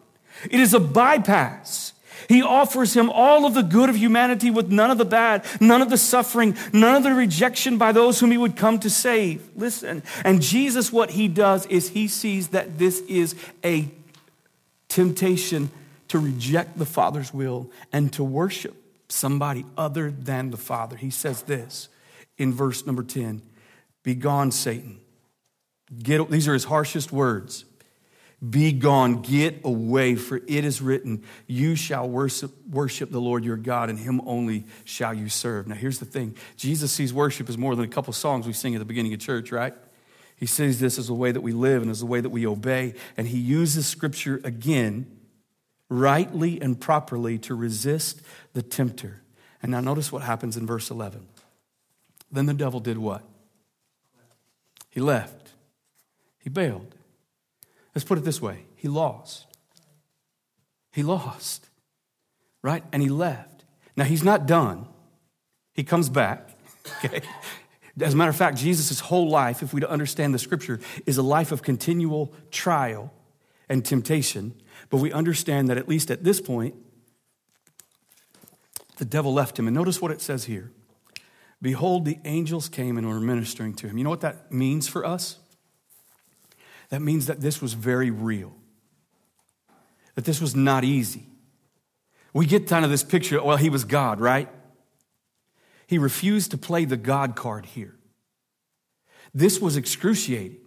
it 0.51 0.59
is 0.59 0.75
a 0.75 0.81
bypass. 0.81 1.93
He 2.29 2.43
offers 2.43 2.95
him 2.95 3.11
all 3.11 3.47
of 3.47 3.55
the 3.55 3.63
good 3.63 3.89
of 3.89 3.97
humanity 3.97 4.51
with 4.51 4.71
none 4.71 4.91
of 4.91 4.99
the 4.99 5.05
bad, 5.05 5.45
none 5.61 5.83
of 5.83 5.91
the 5.91 5.99
suffering, 5.99 6.57
none 6.73 6.97
of 6.97 7.03
the 7.03 7.13
rejection 7.13 7.79
by 7.79 7.93
those 7.93 8.19
whom 8.19 8.31
he 8.31 8.39
would 8.39 8.57
come 8.57 8.79
to 8.81 8.91
save. 8.91 9.49
Listen. 9.55 10.03
And 10.25 10.43
Jesus, 10.43 10.93
what 10.93 11.11
he 11.11 11.29
does 11.29 11.67
is 11.67 11.91
he 11.91 12.09
sees 12.09 12.49
that 12.49 12.79
this 12.79 13.01
is 13.03 13.35
a 13.65 13.89
temptation 14.89 15.71
to 16.09 16.19
reject 16.19 16.79
the 16.79 16.87
Father's 16.87 17.33
will 17.33 17.71
and 17.93 18.13
to 18.15 18.25
worship 18.25 18.75
somebody 19.09 19.65
other 19.77 20.11
than 20.11 20.51
the 20.51 20.57
Father. 20.57 20.97
He 20.97 21.11
says 21.11 21.43
this 21.43 21.89
in 22.37 22.53
verse 22.53 22.87
number 22.87 23.03
10 23.03 23.43
Begone, 24.03 24.51
Satan. 24.51 25.01
Get, 26.03 26.31
these 26.31 26.49
are 26.49 26.53
his 26.53 26.65
harshest 26.65 27.13
words. 27.13 27.65
Be 28.47 28.71
gone, 28.71 29.23
get 29.23 29.63
away, 29.65 30.15
for 30.15 30.37
it 30.37 30.65
is 30.65 30.81
written, 30.81 31.25
You 31.49 31.75
shall 31.75 32.09
worship, 32.09 32.53
worship 32.69 33.11
the 33.11 33.21
Lord 33.21 33.45
your 33.45 33.57
God, 33.57 33.91
and 33.91 33.99
him 33.99 34.21
only 34.27 34.65
shall 34.85 35.13
you 35.13 35.29
serve. 35.29 35.67
Now, 35.67 35.75
here's 35.75 35.99
the 35.99 36.05
thing 36.05 36.37
Jesus 36.57 36.93
sees 36.93 37.13
worship 37.13 37.49
as 37.49 37.59
more 37.59 37.75
than 37.75 37.85
a 37.85 37.89
couple 37.89 38.13
songs 38.13 38.47
we 38.47 38.53
sing 38.53 38.77
at 38.77 38.79
the 38.79 38.85
beginning 38.85 39.13
of 39.13 39.19
church, 39.19 39.51
right? 39.51 39.75
He 40.37 40.47
sees 40.47 40.79
this 40.79 40.99
as 40.99 41.09
the 41.09 41.15
way 41.15 41.33
that 41.33 41.41
we 41.41 41.51
live 41.51 41.83
and 41.83 41.91
as 41.91 41.99
the 41.99 42.07
way 42.07 42.21
that 42.21 42.29
we 42.29 42.47
obey. 42.47 42.95
And 43.17 43.27
he 43.27 43.39
uses 43.39 43.89
scripture 43.89 44.41
again, 44.45 45.19
rightly 45.89 46.61
and 46.61 46.81
properly, 46.81 47.39
to 47.39 47.57
resist 47.57 48.23
the 48.53 48.63
tempter. 48.63 49.23
And 49.61 49.73
now, 49.73 49.81
notice 49.81 50.13
what 50.13 50.23
happens 50.23 50.57
in 50.57 50.65
verse 50.65 50.93
11. 50.93 51.27
Then 52.31 52.47
the 52.47 52.55
devil 52.55 52.79
did 52.79 52.99
what? 52.99 53.25
He 54.91 55.01
left, 55.01 55.55
he 56.39 56.51
bailed. 56.51 56.95
Let's 57.99 58.07
put 58.07 58.17
it 58.17 58.25
this 58.25 58.41
way 58.41 58.65
He 58.77 58.87
lost. 58.87 59.49
He 60.93 61.03
lost, 61.03 61.69
right? 62.63 62.85
And 62.93 63.03
he 63.03 63.09
left. 63.09 63.65
Now, 63.97 64.05
he's 64.05 64.23
not 64.23 64.47
done. 64.47 64.87
He 65.75 65.83
comes 65.83 66.09
back, 66.09 66.49
okay? 67.05 67.23
As 68.01 68.15
a 68.15 68.17
matter 68.17 68.31
of 68.31 68.37
fact, 68.37 68.57
Jesus' 68.57 69.01
whole 69.01 69.29
life, 69.29 69.65
if 69.65 69.75
we 69.75 69.85
understand 69.85 70.33
the 70.33 70.39
scripture, 70.39 70.79
is 71.07 71.19
a 71.19 71.23
life 71.23 71.51
of 71.51 71.65
continual 71.65 72.33
trial 72.53 73.13
and 73.69 73.85
temptation. 73.85 74.55
But 74.91 74.99
we 74.99 75.11
understand 75.11 75.69
that 75.69 75.77
at 75.77 75.89
least 75.89 76.13
at 76.13 76.23
this 76.23 76.41
point, 76.41 76.77
the 78.99 79.05
devil 79.07 79.35
left 79.35 79.59
him. 79.59 79.67
And 79.67 79.75
notice 79.75 80.01
what 80.01 80.13
it 80.13 80.21
says 80.21 80.45
here 80.45 80.71
Behold, 81.61 82.05
the 82.05 82.19
angels 82.25 82.69
came 82.69 82.97
and 82.97 83.09
were 83.09 83.19
ministering 83.19 83.75
to 83.75 83.89
him. 83.89 83.99
You 83.99 84.05
know 84.05 84.11
what 84.11 84.21
that 84.21 84.53
means 84.53 84.87
for 84.87 85.05
us? 85.05 85.41
That 86.91 87.01
means 87.01 87.27
that 87.27 87.41
this 87.41 87.61
was 87.61 87.75
very 87.75 88.11
real, 88.11 88.55
that 90.15 90.25
this 90.25 90.41
was 90.41 90.55
not 90.55 90.85
easy. 90.85 91.27
We 92.33 92.47
get 92.47 92.67
kind 92.67 92.85
of 92.85 92.91
this 92.91 93.03
picture 93.03 93.43
well, 93.43 93.57
he 93.57 93.71
was 93.71 93.85
God, 93.85 94.21
right? 94.21 94.49
He 95.87 95.99
refused 95.99 96.51
to 96.51 96.59
play 96.59 96.85
the 96.85 96.97
God 96.97 97.35
card 97.35 97.67
here. 97.67 97.97
This 99.35 99.61
was 99.61 99.77
excruciating. 99.77 100.59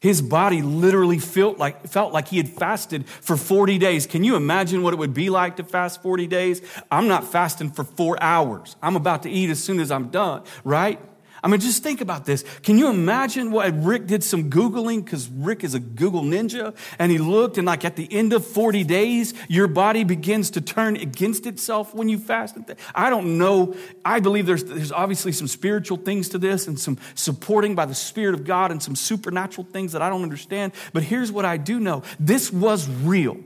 His 0.00 0.20
body 0.20 0.62
literally 0.62 1.20
felt 1.20 1.58
like, 1.58 1.86
felt 1.86 2.12
like 2.12 2.26
he 2.26 2.38
had 2.38 2.48
fasted 2.48 3.06
for 3.06 3.36
40 3.36 3.78
days. 3.78 4.04
Can 4.04 4.24
you 4.24 4.34
imagine 4.34 4.82
what 4.82 4.92
it 4.92 4.96
would 4.96 5.14
be 5.14 5.30
like 5.30 5.56
to 5.56 5.64
fast 5.64 6.02
40 6.02 6.26
days? 6.26 6.60
I'm 6.90 7.06
not 7.06 7.24
fasting 7.24 7.70
for 7.70 7.84
four 7.84 8.20
hours. 8.20 8.74
I'm 8.82 8.96
about 8.96 9.22
to 9.22 9.30
eat 9.30 9.48
as 9.48 9.62
soon 9.62 9.78
as 9.78 9.92
I'm 9.92 10.08
done, 10.08 10.42
right? 10.64 10.98
I 11.44 11.48
mean, 11.48 11.58
just 11.58 11.82
think 11.82 12.00
about 12.00 12.24
this. 12.24 12.44
Can 12.62 12.78
you 12.78 12.88
imagine 12.88 13.50
what 13.50 13.74
Rick 13.82 14.06
did 14.06 14.22
some 14.22 14.48
Googling? 14.48 15.04
Because 15.04 15.28
Rick 15.28 15.64
is 15.64 15.74
a 15.74 15.80
Google 15.80 16.22
ninja. 16.22 16.74
And 17.00 17.10
he 17.10 17.18
looked, 17.18 17.58
and 17.58 17.66
like 17.66 17.84
at 17.84 17.96
the 17.96 18.06
end 18.12 18.32
of 18.32 18.46
40 18.46 18.84
days, 18.84 19.34
your 19.48 19.66
body 19.66 20.04
begins 20.04 20.50
to 20.50 20.60
turn 20.60 20.94
against 20.96 21.46
itself 21.46 21.94
when 21.94 22.08
you 22.08 22.18
fast. 22.18 22.56
I 22.94 23.10
don't 23.10 23.38
know. 23.38 23.74
I 24.04 24.20
believe 24.20 24.46
there's, 24.46 24.62
there's 24.62 24.92
obviously 24.92 25.32
some 25.32 25.48
spiritual 25.48 25.96
things 25.96 26.28
to 26.28 26.38
this 26.38 26.68
and 26.68 26.78
some 26.78 26.96
supporting 27.16 27.74
by 27.74 27.86
the 27.86 27.94
Spirit 27.94 28.34
of 28.34 28.44
God 28.44 28.70
and 28.70 28.80
some 28.80 28.94
supernatural 28.94 29.66
things 29.66 29.92
that 29.92 30.02
I 30.02 30.08
don't 30.08 30.22
understand. 30.22 30.72
But 30.92 31.02
here's 31.02 31.32
what 31.32 31.44
I 31.44 31.56
do 31.56 31.80
know 31.80 32.04
this 32.20 32.52
was 32.52 32.88
real. 32.88 33.38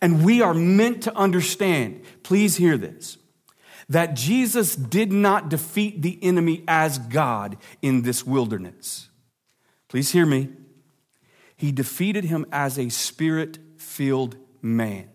And 0.00 0.24
we 0.24 0.40
are 0.40 0.54
meant 0.54 1.02
to 1.02 1.14
understand. 1.14 2.02
Please 2.22 2.56
hear 2.56 2.78
this 2.78 3.18
that 3.92 4.14
Jesus 4.14 4.74
did 4.74 5.12
not 5.12 5.50
defeat 5.50 6.02
the 6.02 6.18
enemy 6.22 6.64
as 6.66 6.98
God 6.98 7.58
in 7.82 8.02
this 8.02 8.26
wilderness. 8.26 9.10
Please 9.88 10.12
hear 10.12 10.24
me. 10.24 10.48
He 11.56 11.72
defeated 11.72 12.24
him 12.24 12.46
as 12.50 12.78
a 12.78 12.88
spirit 12.88 13.58
filled 13.76 14.36
man. 14.62 15.10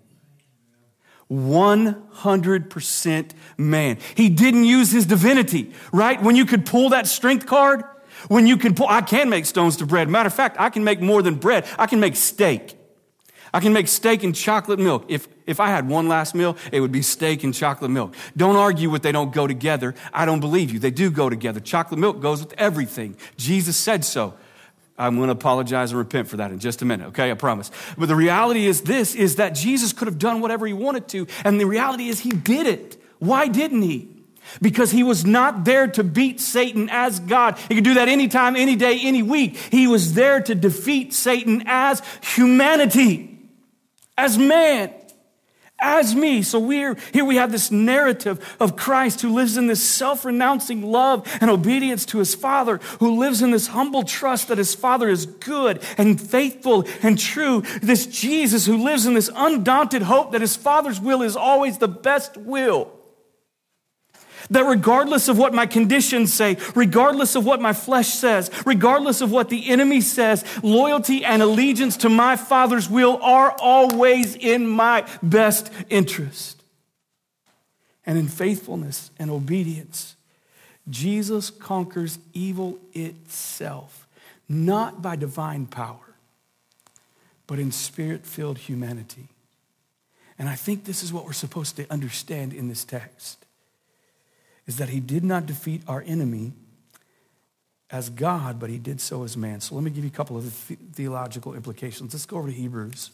100% 1.31 3.31
man. 3.57 3.97
He 4.15 4.29
didn't 4.29 4.63
use 4.63 4.91
his 4.91 5.07
divinity, 5.07 5.73
right? 5.91 6.21
When 6.21 6.35
you 6.35 6.45
could 6.45 6.65
pull 6.65 6.89
that 6.89 7.07
strength 7.07 7.47
card, 7.47 7.83
when 8.27 8.47
you 8.47 8.57
can 8.57 8.75
pull, 8.75 8.87
I 8.87 9.01
can 9.01 9.29
make 9.29 9.45
stones 9.45 9.77
to 9.77 9.85
bread. 9.85 10.07
Matter 10.07 10.27
of 10.27 10.33
fact, 10.33 10.57
I 10.59 10.69
can 10.69 10.83
make 10.83 11.01
more 11.01 11.21
than 11.21 11.35
bread. 11.35 11.65
I 11.77 11.87
can 11.87 11.99
make 11.99 12.15
steak. 12.15 12.76
I 13.57 13.59
can 13.59 13.73
make 13.73 13.87
steak 13.87 14.21
and 14.21 14.35
chocolate 14.35 14.77
milk. 14.77 15.05
If, 15.07 15.27
if 15.47 15.59
I 15.59 15.69
had 15.69 15.89
one 15.89 16.07
last 16.07 16.35
meal, 16.35 16.57
it 16.71 16.79
would 16.79 16.91
be 16.91 17.01
steak 17.01 17.43
and 17.43 17.55
chocolate 17.55 17.89
milk. 17.89 18.13
Don't 18.37 18.55
argue 18.55 18.91
with 18.91 19.01
they 19.01 19.11
don't 19.11 19.33
go 19.33 19.47
together. 19.47 19.95
I 20.13 20.27
don't 20.27 20.41
believe 20.41 20.71
you. 20.71 20.77
They 20.77 20.91
do 20.91 21.09
go 21.09 21.27
together. 21.27 21.59
Chocolate 21.59 21.99
milk 21.99 22.21
goes 22.21 22.39
with 22.39 22.53
everything. 22.59 23.17
Jesus 23.35 23.75
said 23.75 24.05
so. 24.05 24.35
I'm 24.95 25.15
going 25.15 25.29
to 25.29 25.31
apologize 25.31 25.89
and 25.89 25.97
repent 25.97 26.27
for 26.27 26.37
that 26.37 26.51
in 26.51 26.59
just 26.59 26.83
a 26.83 26.85
minute, 26.85 27.07
okay? 27.07 27.31
I 27.31 27.33
promise. 27.33 27.71
But 27.97 28.09
the 28.09 28.15
reality 28.15 28.67
is 28.67 28.81
this 28.81 29.15
is 29.15 29.37
that 29.37 29.55
Jesus 29.55 29.91
could 29.91 30.07
have 30.07 30.19
done 30.19 30.39
whatever 30.39 30.67
he 30.67 30.73
wanted 30.73 31.07
to, 31.07 31.25
and 31.43 31.59
the 31.59 31.65
reality 31.65 32.09
is 32.09 32.19
he 32.19 32.33
did 32.33 32.67
it. 32.67 33.01
Why 33.17 33.47
didn't 33.47 33.81
he? 33.81 34.07
Because 34.61 34.91
he 34.91 35.01
was 35.01 35.25
not 35.25 35.65
there 35.65 35.87
to 35.87 36.03
beat 36.03 36.39
Satan 36.39 36.89
as 36.91 37.19
God. 37.21 37.57
He 37.69 37.73
could 37.73 37.83
do 37.83 37.95
that 37.95 38.07
anytime, 38.07 38.55
any 38.55 38.75
day, 38.75 38.99
any 39.01 39.23
week. 39.23 39.57
He 39.57 39.87
was 39.87 40.13
there 40.13 40.41
to 40.41 40.53
defeat 40.53 41.11
Satan 41.11 41.63
as 41.65 42.03
humanity 42.21 43.33
as 44.17 44.37
man, 44.37 44.93
as 45.79 46.15
me. 46.15 46.41
So 46.41 46.59
we're 46.59 46.97
here 47.13 47.23
we 47.23 47.35
have 47.35 47.51
this 47.51 47.69
narrative 47.69 48.55
of 48.59 48.75
Christ 48.75 49.21
who 49.21 49.33
lives 49.33 49.57
in 49.57 49.67
this 49.67 49.83
self-renouncing 49.83 50.81
love 50.81 51.27
and 51.39 51.51
obedience 51.51 52.05
to 52.07 52.17
his 52.17 52.33
Father, 52.33 52.77
who 52.99 53.19
lives 53.19 53.43
in 53.43 53.51
this 53.51 53.67
humble 53.67 54.03
trust 54.03 54.47
that 54.47 54.57
his 54.57 54.73
Father 54.73 55.07
is 55.07 55.27
good 55.27 55.83
and 55.97 56.19
faithful 56.19 56.87
and 57.03 57.19
true. 57.19 57.61
This 57.81 58.07
Jesus 58.07 58.65
who 58.65 58.83
lives 58.83 59.05
in 59.05 59.13
this 59.13 59.29
undaunted 59.35 60.01
hope 60.01 60.31
that 60.31 60.41
his 60.41 60.55
Father's 60.55 60.99
will 60.99 61.21
is 61.21 61.35
always 61.35 61.77
the 61.77 61.87
best 61.87 62.37
will. 62.37 62.96
That 64.49 64.65
regardless 64.65 65.27
of 65.27 65.37
what 65.37 65.53
my 65.53 65.65
conditions 65.65 66.33
say, 66.33 66.57
regardless 66.75 67.35
of 67.35 67.45
what 67.45 67.61
my 67.61 67.73
flesh 67.73 68.09
says, 68.09 68.49
regardless 68.65 69.21
of 69.21 69.31
what 69.31 69.49
the 69.49 69.69
enemy 69.69 70.01
says, 70.01 70.43
loyalty 70.63 71.25
and 71.25 71.41
allegiance 71.41 71.97
to 71.97 72.09
my 72.09 72.35
Father's 72.35 72.89
will 72.89 73.19
are 73.21 73.51
always 73.59 74.35
in 74.35 74.67
my 74.67 75.05
best 75.21 75.71
interest. 75.89 76.63
And 78.05 78.17
in 78.17 78.29
faithfulness 78.29 79.11
and 79.19 79.29
obedience, 79.29 80.15
Jesus 80.89 81.49
conquers 81.49 82.19
evil 82.33 82.79
itself, 82.93 84.07
not 84.47 85.01
by 85.01 85.17
divine 85.17 85.65
power, 85.65 86.15
but 87.47 87.59
in 87.59 87.71
spirit 87.71 88.25
filled 88.25 88.59
humanity. 88.59 89.27
And 90.39 90.47
I 90.47 90.55
think 90.55 90.85
this 90.85 91.03
is 91.03 91.11
what 91.11 91.25
we're 91.25 91.33
supposed 91.33 91.75
to 91.77 91.91
understand 91.91 92.53
in 92.53 92.69
this 92.69 92.85
text 92.85 93.43
is 94.67 94.77
that 94.77 94.89
he 94.89 94.99
did 94.99 95.23
not 95.23 95.45
defeat 95.45 95.81
our 95.87 96.03
enemy 96.05 96.51
as 97.89 98.09
God, 98.09 98.59
but 98.59 98.69
he 98.69 98.77
did 98.77 98.99
so 98.99 99.23
as 99.23 99.37
man. 99.37 99.61
So 99.61 99.75
let 99.75 99.83
me 99.83 99.89
give 99.89 100.03
you 100.03 100.09
a 100.09 100.13
couple 100.13 100.35
of 100.35 100.43
the 100.43 100.75
theological 100.75 101.53
implications. 101.53 102.13
Let's 102.13 102.25
go 102.25 102.37
over 102.37 102.49
to 102.49 102.53
Hebrews 102.53 103.11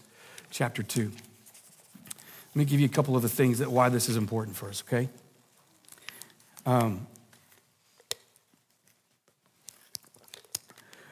chapter 0.50 0.82
2. 0.82 1.04
Let 1.04 2.56
me 2.56 2.66
give 2.66 2.80
you 2.80 2.88
a 2.88 2.90
couple 2.90 3.16
of 3.16 3.22
the 3.22 3.30
things 3.30 3.60
that 3.60 3.72
why 3.72 3.90
this 3.90 4.10
is 4.10 4.18
important 4.18 4.56
for 4.56 4.70
us, 4.70 4.84
okay? 4.88 5.10
Um, 6.66 7.08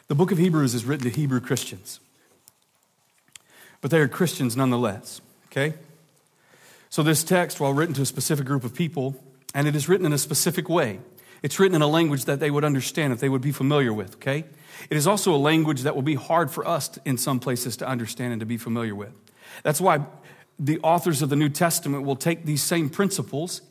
the 0.08 0.16
book 0.16 0.32
of 0.32 0.38
Hebrews 0.38 0.74
is 0.74 0.86
written 0.86 1.10
to 1.10 1.16
Hebrew 1.16 1.40
Christians, 1.40 2.00
but 3.80 3.92
they 3.92 4.00
are 4.00 4.08
Christians 4.08 4.56
nonetheless, 4.58 5.22
okay? 5.48 5.76
So 6.90 7.04
this 7.04 7.24
text, 7.24 7.60
while 7.60 7.74
written 7.74 7.94
to 7.96 8.02
a 8.02 8.06
specific 8.06 8.46
group 8.46 8.64
of 8.64 8.74
people, 8.74 9.16
and 9.54 9.68
it 9.68 9.76
is 9.76 9.90
written 9.90 10.06
in 10.06 10.14
a 10.14 10.18
specific 10.18 10.70
way. 10.70 11.00
It's 11.44 11.60
written 11.60 11.76
in 11.76 11.82
a 11.82 11.88
language 11.88 12.26
that 12.26 12.40
they 12.40 12.52
would 12.52 12.64
understand, 12.64 13.14
if 13.14 13.20
they 13.20 13.30
would 13.30 13.42
be 13.42 13.52
familiar 13.52 13.92
with, 13.92 14.16
okay? 14.16 14.46
It 14.90 14.98
is 14.98 15.08
also 15.08 15.34
a 15.34 15.38
language 15.38 15.82
that 15.82 15.96
will 15.96 16.04
be 16.04 16.16
hard 16.16 16.52
for 16.52 16.68
us 16.68 16.98
in 17.04 17.18
some 17.18 17.40
places 17.40 17.78
to 17.78 17.88
understand 17.88 18.34
and 18.34 18.40
to 18.40 18.46
be 18.46 18.58
familiar 18.58 18.94
with. 18.94 19.14
That's 19.64 19.82
why 19.82 20.06
the 20.60 20.80
authors 20.80 21.22
of 21.22 21.30
the 21.30 21.36
New 21.36 21.50
Testament 21.50 22.06
will 22.06 22.16
take 22.16 22.46
these 22.46 22.62
same 22.62 22.90
principles 22.90 23.62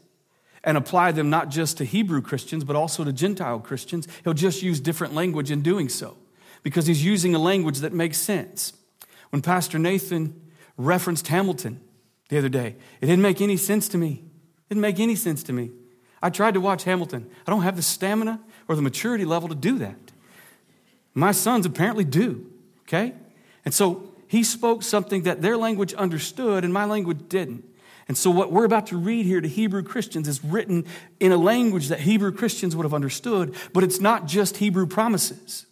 and 0.64 0.76
apply 0.76 1.12
them 1.12 1.30
not 1.30 1.48
just 1.48 1.78
to 1.78 1.84
Hebrew 1.84 2.20
Christians, 2.20 2.64
but 2.64 2.76
also 2.76 3.04
to 3.04 3.12
Gentile 3.12 3.60
Christians. 3.60 4.06
He'll 4.24 4.34
just 4.34 4.62
use 4.62 4.80
different 4.80 5.14
language 5.14 5.50
in 5.50 5.62
doing 5.62 5.88
so 5.88 6.16
because 6.62 6.86
he's 6.86 7.04
using 7.04 7.34
a 7.34 7.38
language 7.38 7.78
that 7.78 7.92
makes 7.92 8.18
sense. 8.18 8.72
When 9.30 9.42
Pastor 9.42 9.78
Nathan 9.78 10.50
referenced 10.76 11.28
Hamilton 11.28 11.80
the 12.28 12.38
other 12.38 12.48
day, 12.48 12.76
it 13.00 13.06
didn't 13.06 13.22
make 13.22 13.40
any 13.40 13.56
sense 13.56 13.88
to 13.90 13.98
me. 13.98 14.24
Didn't 14.70 14.82
make 14.82 15.00
any 15.00 15.16
sense 15.16 15.42
to 15.42 15.52
me. 15.52 15.72
I 16.22 16.30
tried 16.30 16.54
to 16.54 16.60
watch 16.60 16.84
Hamilton. 16.84 17.28
I 17.46 17.50
don't 17.50 17.62
have 17.62 17.76
the 17.76 17.82
stamina 17.82 18.40
or 18.68 18.76
the 18.76 18.82
maturity 18.82 19.24
level 19.24 19.48
to 19.48 19.54
do 19.54 19.78
that. 19.78 19.98
My 21.12 21.32
sons 21.32 21.66
apparently 21.66 22.04
do, 22.04 22.46
okay? 22.82 23.12
And 23.64 23.74
so 23.74 24.12
he 24.28 24.44
spoke 24.44 24.84
something 24.84 25.24
that 25.24 25.42
their 25.42 25.56
language 25.56 25.92
understood 25.94 26.62
and 26.62 26.72
my 26.72 26.84
language 26.84 27.28
didn't. 27.28 27.64
And 28.06 28.16
so, 28.16 28.30
what 28.30 28.50
we're 28.50 28.64
about 28.64 28.88
to 28.88 28.96
read 28.96 29.26
here 29.26 29.40
to 29.40 29.46
Hebrew 29.46 29.82
Christians 29.82 30.26
is 30.26 30.42
written 30.44 30.84
in 31.20 31.30
a 31.30 31.36
language 31.36 31.88
that 31.88 32.00
Hebrew 32.00 32.32
Christians 32.32 32.74
would 32.74 32.82
have 32.82 32.94
understood, 32.94 33.54
but 33.72 33.84
it's 33.84 34.00
not 34.00 34.26
just 34.26 34.56
Hebrew 34.56 34.86
promises. 34.86 35.66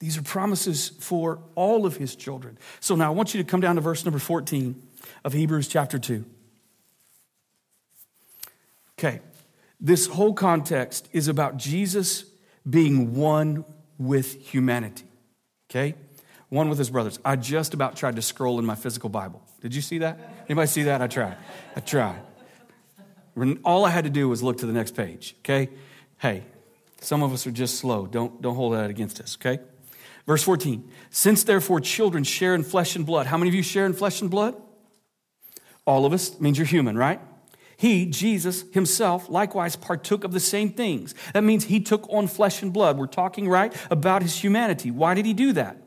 These 0.00 0.18
are 0.18 0.22
promises 0.22 0.88
for 0.88 1.38
all 1.54 1.86
of 1.86 1.96
his 1.96 2.16
children. 2.16 2.58
So, 2.80 2.96
now 2.96 3.12
I 3.12 3.14
want 3.14 3.34
you 3.34 3.42
to 3.42 3.48
come 3.48 3.60
down 3.60 3.76
to 3.76 3.80
verse 3.80 4.04
number 4.04 4.18
14 4.18 4.82
of 5.24 5.32
Hebrews 5.32 5.68
chapter 5.68 5.96
2. 5.96 6.24
Okay, 9.00 9.20
this 9.80 10.06
whole 10.06 10.34
context 10.34 11.08
is 11.10 11.26
about 11.26 11.56
Jesus 11.56 12.26
being 12.68 13.14
one 13.14 13.64
with 13.98 14.38
humanity. 14.42 15.06
Okay? 15.70 15.94
One 16.50 16.68
with 16.68 16.76
his 16.76 16.90
brothers. 16.90 17.18
I 17.24 17.36
just 17.36 17.72
about 17.72 17.96
tried 17.96 18.16
to 18.16 18.22
scroll 18.22 18.58
in 18.58 18.66
my 18.66 18.74
physical 18.74 19.08
Bible. 19.08 19.42
Did 19.62 19.74
you 19.74 19.80
see 19.80 19.98
that? 19.98 20.18
Anybody 20.48 20.66
see 20.66 20.82
that? 20.82 21.00
I 21.00 21.06
tried. 21.06 21.38
I 21.74 21.80
tried. 21.80 22.20
All 23.64 23.86
I 23.86 23.90
had 23.90 24.04
to 24.04 24.10
do 24.10 24.28
was 24.28 24.42
look 24.42 24.58
to 24.58 24.66
the 24.66 24.72
next 24.74 24.94
page. 24.94 25.34
Okay? 25.38 25.70
Hey, 26.18 26.44
some 27.00 27.22
of 27.22 27.32
us 27.32 27.46
are 27.46 27.50
just 27.50 27.76
slow. 27.76 28.06
Don't, 28.06 28.42
don't 28.42 28.56
hold 28.56 28.74
that 28.74 28.90
against 28.90 29.18
us, 29.18 29.38
okay? 29.40 29.62
Verse 30.26 30.42
14. 30.42 30.90
Since 31.08 31.44
therefore 31.44 31.80
children 31.80 32.24
share 32.24 32.54
in 32.54 32.64
flesh 32.64 32.96
and 32.96 33.06
blood. 33.06 33.26
How 33.26 33.38
many 33.38 33.48
of 33.48 33.54
you 33.54 33.62
share 33.62 33.86
in 33.86 33.94
flesh 33.94 34.20
and 34.20 34.30
blood? 34.30 34.60
All 35.86 36.04
of 36.04 36.12
us 36.12 36.38
means 36.38 36.58
you're 36.58 36.66
human, 36.66 36.98
right? 36.98 37.20
He, 37.80 38.04
Jesus 38.04 38.64
himself, 38.72 39.30
likewise 39.30 39.74
partook 39.74 40.22
of 40.22 40.32
the 40.32 40.38
same 40.38 40.68
things. 40.68 41.14
That 41.32 41.44
means 41.44 41.64
he 41.64 41.80
took 41.80 42.06
on 42.12 42.26
flesh 42.26 42.60
and 42.60 42.74
blood. 42.74 42.98
We're 42.98 43.06
talking, 43.06 43.48
right, 43.48 43.74
about 43.90 44.20
his 44.20 44.36
humanity. 44.36 44.90
Why 44.90 45.14
did 45.14 45.24
he 45.24 45.32
do 45.32 45.54
that? 45.54 45.78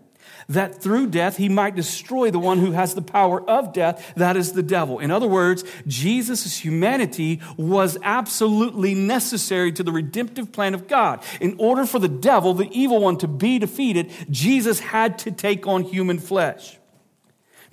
That 0.50 0.82
through 0.82 1.12
death 1.12 1.38
he 1.38 1.50
might 1.50 1.76
destroy 1.76 2.32
the 2.32 2.40
one 2.40 2.58
who 2.58 2.72
has 2.72 2.96
the 2.96 3.04
power 3.04 3.48
of 3.48 3.74
death, 3.74 4.12
that 4.16 4.36
is 4.36 4.54
the 4.54 4.64
devil. 4.64 4.98
In 4.98 5.12
other 5.12 5.28
words, 5.28 5.64
Jesus' 5.86 6.58
humanity 6.58 7.40
was 7.58 7.96
absolutely 8.02 8.96
necessary 8.96 9.72
to 9.74 9.84
the 9.84 9.92
redemptive 9.92 10.52
plan 10.52 10.74
of 10.74 10.88
God. 10.88 11.24
In 11.40 11.56
order 11.60 11.86
for 11.86 12.00
the 12.00 12.10
devil, 12.10 12.56
the 12.56 12.72
evil 12.72 13.02
one, 13.02 13.20
to 13.20 13.28
be 13.28 13.60
defeated, 13.60 14.12
Jesus 14.32 14.80
had 14.80 15.20
to 15.20 15.32
take 15.32 15.68
on 15.68 15.84
human 15.84 16.18
flesh. 16.18 16.80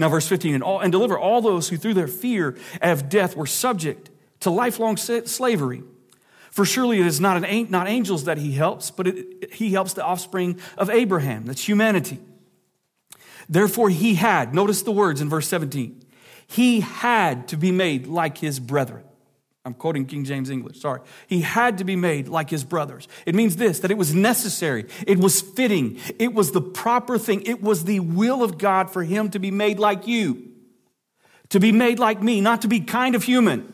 Now, 0.00 0.08
verse 0.08 0.26
15, 0.26 0.54
and, 0.54 0.64
all, 0.64 0.80
and 0.80 0.90
deliver 0.90 1.18
all 1.18 1.42
those 1.42 1.68
who 1.68 1.76
through 1.76 1.92
their 1.92 2.08
fear 2.08 2.56
of 2.80 3.10
death 3.10 3.36
were 3.36 3.46
subject 3.46 4.08
to 4.40 4.48
lifelong 4.48 4.96
slavery. 4.96 5.82
For 6.50 6.64
surely 6.64 7.00
it 7.00 7.06
is 7.06 7.20
not, 7.20 7.44
an, 7.44 7.70
not 7.70 7.86
angels 7.86 8.24
that 8.24 8.38
he 8.38 8.52
helps, 8.52 8.90
but 8.90 9.06
it, 9.06 9.52
he 9.52 9.72
helps 9.72 9.92
the 9.92 10.02
offspring 10.02 10.58
of 10.78 10.88
Abraham. 10.88 11.44
That's 11.44 11.68
humanity. 11.68 12.18
Therefore, 13.46 13.90
he 13.90 14.14
had, 14.14 14.54
notice 14.54 14.80
the 14.80 14.90
words 14.90 15.20
in 15.20 15.28
verse 15.28 15.46
17, 15.48 16.02
he 16.46 16.80
had 16.80 17.46
to 17.48 17.58
be 17.58 17.70
made 17.70 18.06
like 18.06 18.38
his 18.38 18.58
brethren. 18.58 19.04
I'm 19.64 19.74
quoting 19.74 20.06
King 20.06 20.24
James 20.24 20.48
English, 20.48 20.80
sorry. 20.80 21.00
He 21.26 21.42
had 21.42 21.78
to 21.78 21.84
be 21.84 21.94
made 21.94 22.28
like 22.28 22.48
his 22.48 22.64
brothers. 22.64 23.06
It 23.26 23.34
means 23.34 23.56
this 23.56 23.80
that 23.80 23.90
it 23.90 23.98
was 23.98 24.14
necessary, 24.14 24.86
it 25.06 25.18
was 25.18 25.42
fitting, 25.42 25.98
it 26.18 26.32
was 26.32 26.52
the 26.52 26.62
proper 26.62 27.18
thing, 27.18 27.42
it 27.42 27.62
was 27.62 27.84
the 27.84 28.00
will 28.00 28.42
of 28.42 28.56
God 28.56 28.90
for 28.90 29.02
him 29.02 29.30
to 29.30 29.38
be 29.38 29.50
made 29.50 29.78
like 29.78 30.06
you, 30.06 30.50
to 31.50 31.60
be 31.60 31.72
made 31.72 31.98
like 31.98 32.22
me, 32.22 32.40
not 32.40 32.62
to 32.62 32.68
be 32.68 32.80
kind 32.80 33.14
of 33.14 33.24
human, 33.24 33.70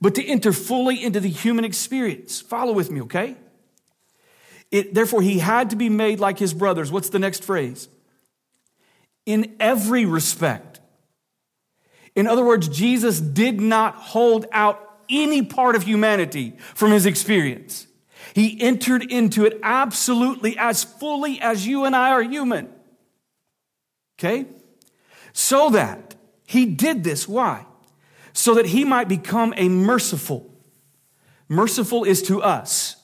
but 0.00 0.14
to 0.14 0.24
enter 0.24 0.52
fully 0.52 1.02
into 1.02 1.18
the 1.18 1.28
human 1.28 1.64
experience. 1.64 2.40
Follow 2.40 2.72
with 2.72 2.92
me, 2.92 3.02
okay? 3.02 3.36
It, 4.70 4.94
therefore, 4.94 5.20
he 5.20 5.40
had 5.40 5.70
to 5.70 5.76
be 5.76 5.88
made 5.88 6.20
like 6.20 6.38
his 6.38 6.54
brothers. 6.54 6.92
What's 6.92 7.08
the 7.08 7.18
next 7.18 7.42
phrase? 7.42 7.88
In 9.26 9.56
every 9.58 10.04
respect 10.04 10.69
in 12.14 12.26
other 12.26 12.44
words, 12.44 12.68
Jesus 12.68 13.20
did 13.20 13.60
not 13.60 13.94
hold 13.94 14.46
out 14.52 14.98
any 15.08 15.42
part 15.42 15.76
of 15.76 15.82
humanity 15.84 16.56
from 16.74 16.90
his 16.92 17.06
experience. 17.06 17.86
He 18.34 18.60
entered 18.60 19.10
into 19.10 19.44
it 19.44 19.58
absolutely 19.62 20.56
as 20.58 20.84
fully 20.84 21.40
as 21.40 21.66
you 21.66 21.84
and 21.84 21.96
I 21.96 22.10
are 22.10 22.22
human. 22.22 22.68
Okay? 24.18 24.46
So 25.32 25.70
that 25.70 26.14
he 26.46 26.66
did 26.66 27.04
this. 27.04 27.28
Why? 27.28 27.66
So 28.32 28.54
that 28.54 28.66
he 28.66 28.84
might 28.84 29.08
become 29.08 29.54
a 29.56 29.68
merciful. 29.68 30.54
Merciful 31.48 32.04
is 32.04 32.22
to 32.22 32.42
us. 32.42 32.96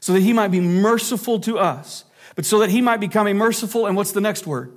So 0.00 0.12
that 0.14 0.22
he 0.22 0.32
might 0.32 0.48
be 0.48 0.60
merciful 0.60 1.38
to 1.40 1.58
us. 1.58 2.04
But 2.34 2.46
so 2.46 2.58
that 2.60 2.70
he 2.70 2.80
might 2.80 2.98
become 2.98 3.28
a 3.28 3.34
merciful, 3.34 3.86
and 3.86 3.96
what's 3.96 4.12
the 4.12 4.20
next 4.20 4.46
word? 4.46 4.72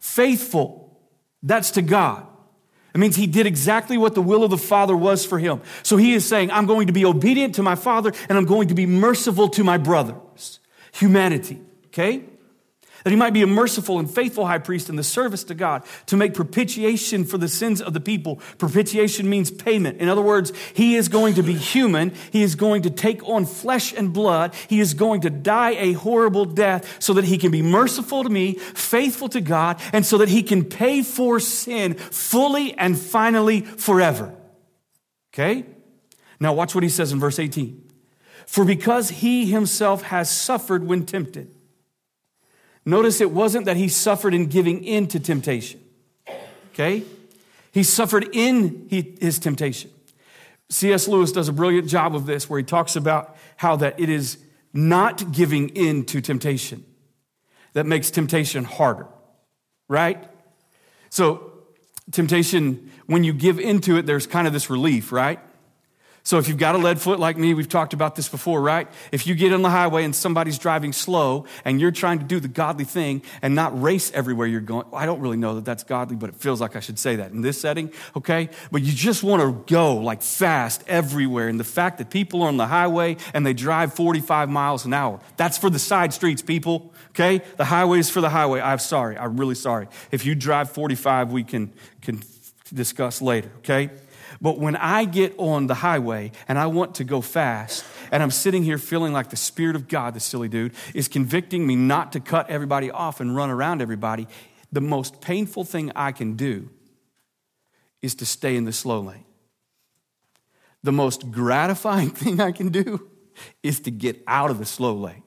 Faithful 0.00 0.85
that's 1.46 1.70
to 1.72 1.82
God. 1.82 2.26
It 2.94 2.98
means 2.98 3.14
he 3.14 3.26
did 3.26 3.46
exactly 3.46 3.96
what 3.96 4.14
the 4.14 4.22
will 4.22 4.42
of 4.42 4.50
the 4.50 4.58
Father 4.58 4.96
was 4.96 5.24
for 5.24 5.38
him. 5.38 5.60
So 5.82 5.96
he 5.96 6.14
is 6.14 6.26
saying, 6.26 6.50
I'm 6.50 6.66
going 6.66 6.86
to 6.86 6.92
be 6.92 7.04
obedient 7.04 7.54
to 7.56 7.62
my 7.62 7.74
Father 7.74 8.12
and 8.28 8.36
I'm 8.36 8.46
going 8.46 8.68
to 8.68 8.74
be 8.74 8.86
merciful 8.86 9.48
to 9.50 9.62
my 9.62 9.78
brothers. 9.78 10.60
Humanity, 10.92 11.60
okay? 11.88 12.24
That 13.06 13.10
he 13.10 13.16
might 13.16 13.32
be 13.32 13.42
a 13.42 13.46
merciful 13.46 14.00
and 14.00 14.10
faithful 14.10 14.46
high 14.46 14.58
priest 14.58 14.88
in 14.88 14.96
the 14.96 15.04
service 15.04 15.44
to 15.44 15.54
God 15.54 15.84
to 16.06 16.16
make 16.16 16.34
propitiation 16.34 17.24
for 17.24 17.38
the 17.38 17.46
sins 17.46 17.80
of 17.80 17.92
the 17.92 18.00
people. 18.00 18.40
Propitiation 18.58 19.30
means 19.30 19.48
payment. 19.48 20.00
In 20.00 20.08
other 20.08 20.20
words, 20.20 20.52
he 20.74 20.96
is 20.96 21.06
going 21.06 21.34
to 21.34 21.44
be 21.44 21.52
human. 21.52 22.12
He 22.32 22.42
is 22.42 22.56
going 22.56 22.82
to 22.82 22.90
take 22.90 23.22
on 23.22 23.46
flesh 23.46 23.92
and 23.92 24.12
blood. 24.12 24.56
He 24.68 24.80
is 24.80 24.94
going 24.94 25.20
to 25.20 25.30
die 25.30 25.76
a 25.78 25.92
horrible 25.92 26.46
death 26.46 27.00
so 27.00 27.12
that 27.12 27.22
he 27.22 27.38
can 27.38 27.52
be 27.52 27.62
merciful 27.62 28.24
to 28.24 28.28
me, 28.28 28.54
faithful 28.54 29.28
to 29.28 29.40
God, 29.40 29.80
and 29.92 30.04
so 30.04 30.18
that 30.18 30.28
he 30.28 30.42
can 30.42 30.64
pay 30.64 31.04
for 31.04 31.38
sin 31.38 31.94
fully 31.94 32.76
and 32.76 32.98
finally 32.98 33.60
forever. 33.60 34.34
Okay? 35.32 35.64
Now 36.40 36.54
watch 36.54 36.74
what 36.74 36.82
he 36.82 36.90
says 36.90 37.12
in 37.12 37.20
verse 37.20 37.38
18. 37.38 37.88
For 38.46 38.64
because 38.64 39.10
he 39.10 39.46
himself 39.46 40.02
has 40.02 40.28
suffered 40.28 40.82
when 40.84 41.06
tempted, 41.06 41.55
Notice 42.86 43.20
it 43.20 43.32
wasn't 43.32 43.66
that 43.66 43.76
he 43.76 43.88
suffered 43.88 44.32
in 44.32 44.46
giving 44.46 44.84
in 44.84 45.08
to 45.08 45.18
temptation. 45.20 45.80
Okay? 46.72 47.02
He 47.72 47.82
suffered 47.82 48.28
in 48.32 48.86
his 48.88 49.40
temptation. 49.40 49.90
C.S. 50.70 51.08
Lewis 51.08 51.32
does 51.32 51.48
a 51.48 51.52
brilliant 51.52 51.88
job 51.88 52.14
of 52.14 52.26
this 52.26 52.48
where 52.48 52.58
he 52.58 52.64
talks 52.64 52.96
about 52.96 53.36
how 53.56 53.76
that 53.76 53.98
it 54.00 54.08
is 54.08 54.38
not 54.72 55.32
giving 55.32 55.70
in 55.70 56.04
to 56.06 56.20
temptation 56.20 56.84
that 57.72 57.86
makes 57.86 58.10
temptation 58.10 58.64
harder, 58.64 59.06
right? 59.88 60.24
So, 61.10 61.52
temptation, 62.10 62.90
when 63.06 63.24
you 63.24 63.32
give 63.32 63.58
into 63.58 63.96
it, 63.96 64.06
there's 64.06 64.26
kind 64.26 64.46
of 64.46 64.52
this 64.52 64.70
relief, 64.70 65.12
right? 65.12 65.40
So 66.26 66.38
if 66.38 66.48
you've 66.48 66.58
got 66.58 66.74
a 66.74 66.78
lead 66.78 67.00
foot 67.00 67.20
like 67.20 67.36
me, 67.36 67.54
we've 67.54 67.68
talked 67.68 67.92
about 67.92 68.16
this 68.16 68.28
before, 68.28 68.60
right? 68.60 68.88
If 69.12 69.28
you 69.28 69.36
get 69.36 69.52
on 69.52 69.62
the 69.62 69.70
highway 69.70 70.02
and 70.02 70.12
somebody's 70.12 70.58
driving 70.58 70.92
slow 70.92 71.44
and 71.64 71.80
you're 71.80 71.92
trying 71.92 72.18
to 72.18 72.24
do 72.24 72.40
the 72.40 72.48
godly 72.48 72.82
thing 72.84 73.22
and 73.42 73.54
not 73.54 73.80
race 73.80 74.10
everywhere 74.12 74.48
you're 74.48 74.60
going, 74.60 74.88
I 74.92 75.06
don't 75.06 75.20
really 75.20 75.36
know 75.36 75.54
that 75.54 75.64
that's 75.64 75.84
godly, 75.84 76.16
but 76.16 76.30
it 76.30 76.34
feels 76.34 76.60
like 76.60 76.74
I 76.74 76.80
should 76.80 76.98
say 76.98 77.14
that 77.14 77.30
in 77.30 77.42
this 77.42 77.60
setting, 77.60 77.92
okay? 78.16 78.48
But 78.72 78.82
you 78.82 78.92
just 78.92 79.22
want 79.22 79.40
to 79.40 79.72
go 79.72 79.98
like 79.98 80.20
fast 80.20 80.82
everywhere. 80.88 81.46
And 81.46 81.60
the 81.60 81.64
fact 81.64 81.98
that 81.98 82.10
people 82.10 82.42
are 82.42 82.48
on 82.48 82.56
the 82.56 82.66
highway 82.66 83.18
and 83.32 83.46
they 83.46 83.54
drive 83.54 83.94
45 83.94 84.50
miles 84.50 84.84
an 84.84 84.94
hour, 84.94 85.20
that's 85.36 85.56
for 85.56 85.70
the 85.70 85.78
side 85.78 86.12
streets, 86.12 86.42
people, 86.42 86.92
okay? 87.10 87.40
The 87.56 87.66
highway 87.66 88.00
is 88.00 88.10
for 88.10 88.20
the 88.20 88.30
highway. 88.30 88.60
I'm 88.60 88.80
sorry. 88.80 89.16
I'm 89.16 89.36
really 89.36 89.54
sorry. 89.54 89.86
If 90.10 90.26
you 90.26 90.34
drive 90.34 90.72
45, 90.72 91.30
we 91.30 91.44
can, 91.44 91.72
can 92.02 92.20
discuss 92.74 93.22
later, 93.22 93.52
okay? 93.58 93.90
But 94.40 94.58
when 94.58 94.76
I 94.76 95.04
get 95.04 95.34
on 95.38 95.66
the 95.66 95.74
highway 95.74 96.32
and 96.48 96.58
I 96.58 96.66
want 96.66 96.96
to 96.96 97.04
go 97.04 97.20
fast, 97.20 97.84
and 98.10 98.22
I'm 98.22 98.30
sitting 98.30 98.62
here 98.62 98.78
feeling 98.78 99.12
like 99.12 99.30
the 99.30 99.36
Spirit 99.36 99.76
of 99.76 99.88
God, 99.88 100.14
the 100.14 100.20
silly 100.20 100.48
dude, 100.48 100.74
is 100.94 101.08
convicting 101.08 101.66
me 101.66 101.76
not 101.76 102.12
to 102.12 102.20
cut 102.20 102.48
everybody 102.50 102.90
off 102.90 103.20
and 103.20 103.34
run 103.34 103.50
around 103.50 103.82
everybody, 103.82 104.26
the 104.72 104.80
most 104.80 105.20
painful 105.20 105.64
thing 105.64 105.92
I 105.96 106.12
can 106.12 106.34
do 106.34 106.70
is 108.02 108.14
to 108.16 108.26
stay 108.26 108.56
in 108.56 108.64
the 108.64 108.72
slow 108.72 109.00
lane. 109.00 109.24
The 110.82 110.92
most 110.92 111.30
gratifying 111.30 112.10
thing 112.22 112.40
I 112.40 112.52
can 112.52 112.68
do 112.68 113.08
is 113.62 113.80
to 113.80 113.90
get 113.90 114.22
out 114.26 114.50
of 114.50 114.58
the 114.58 114.66
slow 114.66 114.94
lane 114.94 115.22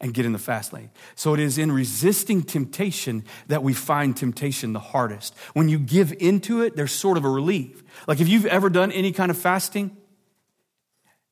and 0.00 0.14
get 0.14 0.24
in 0.24 0.32
the 0.32 0.38
fast 0.38 0.72
lane. 0.72 0.90
So 1.14 1.34
it 1.34 1.40
is 1.40 1.58
in 1.58 1.70
resisting 1.70 2.42
temptation 2.42 3.24
that 3.48 3.62
we 3.62 3.74
find 3.74 4.16
temptation 4.16 4.72
the 4.72 4.80
hardest. 4.80 5.36
When 5.52 5.68
you 5.68 5.78
give 5.78 6.12
into 6.18 6.62
it, 6.62 6.74
there's 6.74 6.92
sort 6.92 7.18
of 7.18 7.24
a 7.24 7.28
relief. 7.28 7.82
Like 8.06 8.20
if 8.20 8.28
you've 8.28 8.46
ever 8.46 8.70
done 8.70 8.92
any 8.92 9.12
kind 9.12 9.30
of 9.30 9.36
fasting 9.36 9.96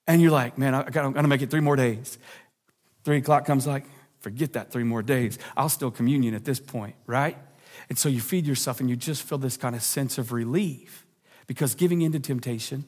and 0.07 0.21
you're 0.21 0.31
like, 0.31 0.59
man, 0.59 0.75
I 0.75 0.83
got, 0.85 1.05
I'm 1.05 1.13
gonna 1.13 1.29
make 1.29 1.43
it 1.43 1.51
three 1.51 1.61
more 1.61 1.77
days. 1.77 2.19
Three 3.05 3.17
o'clock 3.17 3.47
comes 3.47 3.67
like, 3.67 3.87
forget 4.21 4.53
that 4.53 4.71
three 4.71 4.85
more 4.85 5.03
days. 5.03 5.39
I'll 5.57 5.71
still 5.71 5.91
communion 5.91 6.35
at 6.35 6.45
this 6.45 6.61
point, 6.61 6.97
right? 7.07 7.39
And 7.89 7.99
so 7.99 8.09
you 8.09 8.21
feed 8.21 8.47
yourself 8.47 8.81
and 8.81 8.91
you 8.91 8.97
just 8.97 9.23
feel 9.23 9.39
this 9.39 9.57
kind 9.57 9.75
of 9.75 9.83
sense 9.83 10.19
of 10.19 10.33
relief 10.33 11.07
because 11.47 11.75
giving 11.75 12.03
into 12.03 12.21
temptation 12.21 12.85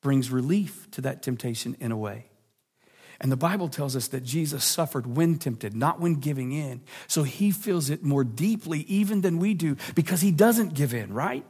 brings 0.00 0.30
relief 0.30 0.90
to 0.92 1.00
that 1.02 1.22
temptation 1.22 1.76
in 1.78 1.92
a 1.92 1.96
way. 1.96 2.26
And 3.20 3.32
the 3.32 3.36
Bible 3.36 3.68
tells 3.68 3.96
us 3.96 4.08
that 4.08 4.22
Jesus 4.22 4.64
suffered 4.64 5.06
when 5.06 5.38
tempted, 5.38 5.74
not 5.74 6.00
when 6.00 6.16
giving 6.16 6.52
in. 6.52 6.82
So 7.06 7.22
he 7.22 7.50
feels 7.50 7.90
it 7.90 8.02
more 8.02 8.24
deeply 8.24 8.80
even 8.80 9.22
than 9.22 9.38
we 9.38 9.54
do 9.54 9.76
because 9.94 10.20
he 10.20 10.30
doesn't 10.30 10.74
give 10.74 10.92
in, 10.92 11.12
right? 11.12 11.44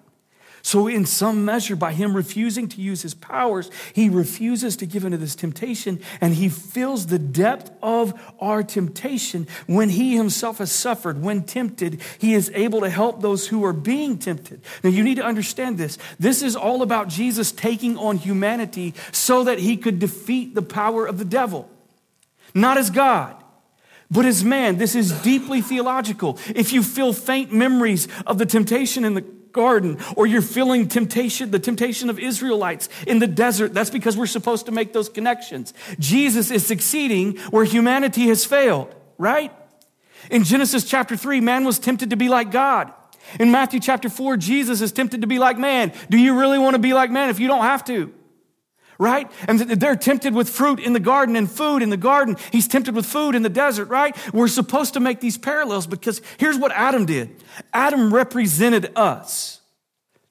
So, 0.66 0.88
in 0.88 1.06
some 1.06 1.44
measure, 1.44 1.76
by 1.76 1.92
him 1.92 2.16
refusing 2.16 2.66
to 2.70 2.80
use 2.80 3.02
his 3.02 3.14
powers, 3.14 3.70
he 3.92 4.08
refuses 4.08 4.76
to 4.78 4.84
give 4.84 5.04
into 5.04 5.16
this 5.16 5.36
temptation, 5.36 6.00
and 6.20 6.34
he 6.34 6.48
feels 6.48 7.06
the 7.06 7.20
depth 7.20 7.70
of 7.84 8.20
our 8.40 8.64
temptation. 8.64 9.46
When 9.68 9.90
he 9.90 10.16
himself 10.16 10.58
has 10.58 10.72
suffered, 10.72 11.22
when 11.22 11.44
tempted, 11.44 12.02
he 12.18 12.34
is 12.34 12.50
able 12.52 12.80
to 12.80 12.90
help 12.90 13.22
those 13.22 13.46
who 13.46 13.64
are 13.64 13.72
being 13.72 14.18
tempted. 14.18 14.60
Now, 14.82 14.90
you 14.90 15.04
need 15.04 15.18
to 15.18 15.24
understand 15.24 15.78
this. 15.78 15.98
This 16.18 16.42
is 16.42 16.56
all 16.56 16.82
about 16.82 17.06
Jesus 17.06 17.52
taking 17.52 17.96
on 17.96 18.16
humanity 18.16 18.92
so 19.12 19.44
that 19.44 19.60
he 19.60 19.76
could 19.76 20.00
defeat 20.00 20.56
the 20.56 20.62
power 20.62 21.06
of 21.06 21.18
the 21.18 21.24
devil, 21.24 21.70
not 22.54 22.76
as 22.76 22.90
God 22.90 23.40
but 24.08 24.24
as 24.24 24.44
man, 24.44 24.78
this 24.78 24.94
is 24.94 25.10
deeply 25.22 25.60
theological. 25.60 26.38
If 26.54 26.72
you 26.72 26.84
feel 26.84 27.12
faint 27.12 27.52
memories 27.52 28.06
of 28.24 28.38
the 28.38 28.46
temptation 28.46 29.04
in 29.04 29.14
the 29.14 29.35
garden, 29.56 29.98
or 30.14 30.28
you're 30.28 30.40
feeling 30.40 30.86
temptation, 30.86 31.50
the 31.50 31.58
temptation 31.58 32.08
of 32.08 32.20
Israelites 32.20 32.88
in 33.06 33.18
the 33.18 33.26
desert. 33.26 33.74
That's 33.74 33.90
because 33.90 34.16
we're 34.16 34.26
supposed 34.26 34.66
to 34.66 34.72
make 34.72 34.92
those 34.92 35.08
connections. 35.08 35.74
Jesus 35.98 36.52
is 36.52 36.64
succeeding 36.64 37.38
where 37.50 37.64
humanity 37.64 38.28
has 38.28 38.44
failed, 38.44 38.94
right? 39.18 39.52
In 40.30 40.44
Genesis 40.44 40.84
chapter 40.84 41.16
3, 41.16 41.40
man 41.40 41.64
was 41.64 41.80
tempted 41.80 42.10
to 42.10 42.16
be 42.16 42.28
like 42.28 42.52
God. 42.52 42.92
In 43.40 43.50
Matthew 43.50 43.80
chapter 43.80 44.08
4, 44.08 44.36
Jesus 44.36 44.80
is 44.80 44.92
tempted 44.92 45.22
to 45.22 45.26
be 45.26 45.40
like 45.40 45.58
man. 45.58 45.92
Do 46.08 46.18
you 46.18 46.38
really 46.38 46.58
want 46.58 46.74
to 46.74 46.78
be 46.78 46.94
like 46.94 47.10
man 47.10 47.30
if 47.30 47.40
you 47.40 47.48
don't 47.48 47.64
have 47.64 47.84
to? 47.86 48.12
Right? 48.98 49.30
And 49.46 49.60
they're 49.60 49.96
tempted 49.96 50.34
with 50.34 50.48
fruit 50.48 50.80
in 50.80 50.92
the 50.92 51.00
garden 51.00 51.36
and 51.36 51.50
food 51.50 51.82
in 51.82 51.90
the 51.90 51.96
garden. 51.96 52.36
He's 52.50 52.66
tempted 52.66 52.94
with 52.94 53.06
food 53.06 53.34
in 53.34 53.42
the 53.42 53.48
desert, 53.48 53.88
right? 53.88 54.16
We're 54.32 54.48
supposed 54.48 54.94
to 54.94 55.00
make 55.00 55.20
these 55.20 55.36
parallels 55.36 55.86
because 55.86 56.22
here's 56.38 56.58
what 56.58 56.72
Adam 56.72 57.06
did 57.06 57.42
Adam 57.72 58.12
represented 58.12 58.92
us. 58.96 59.55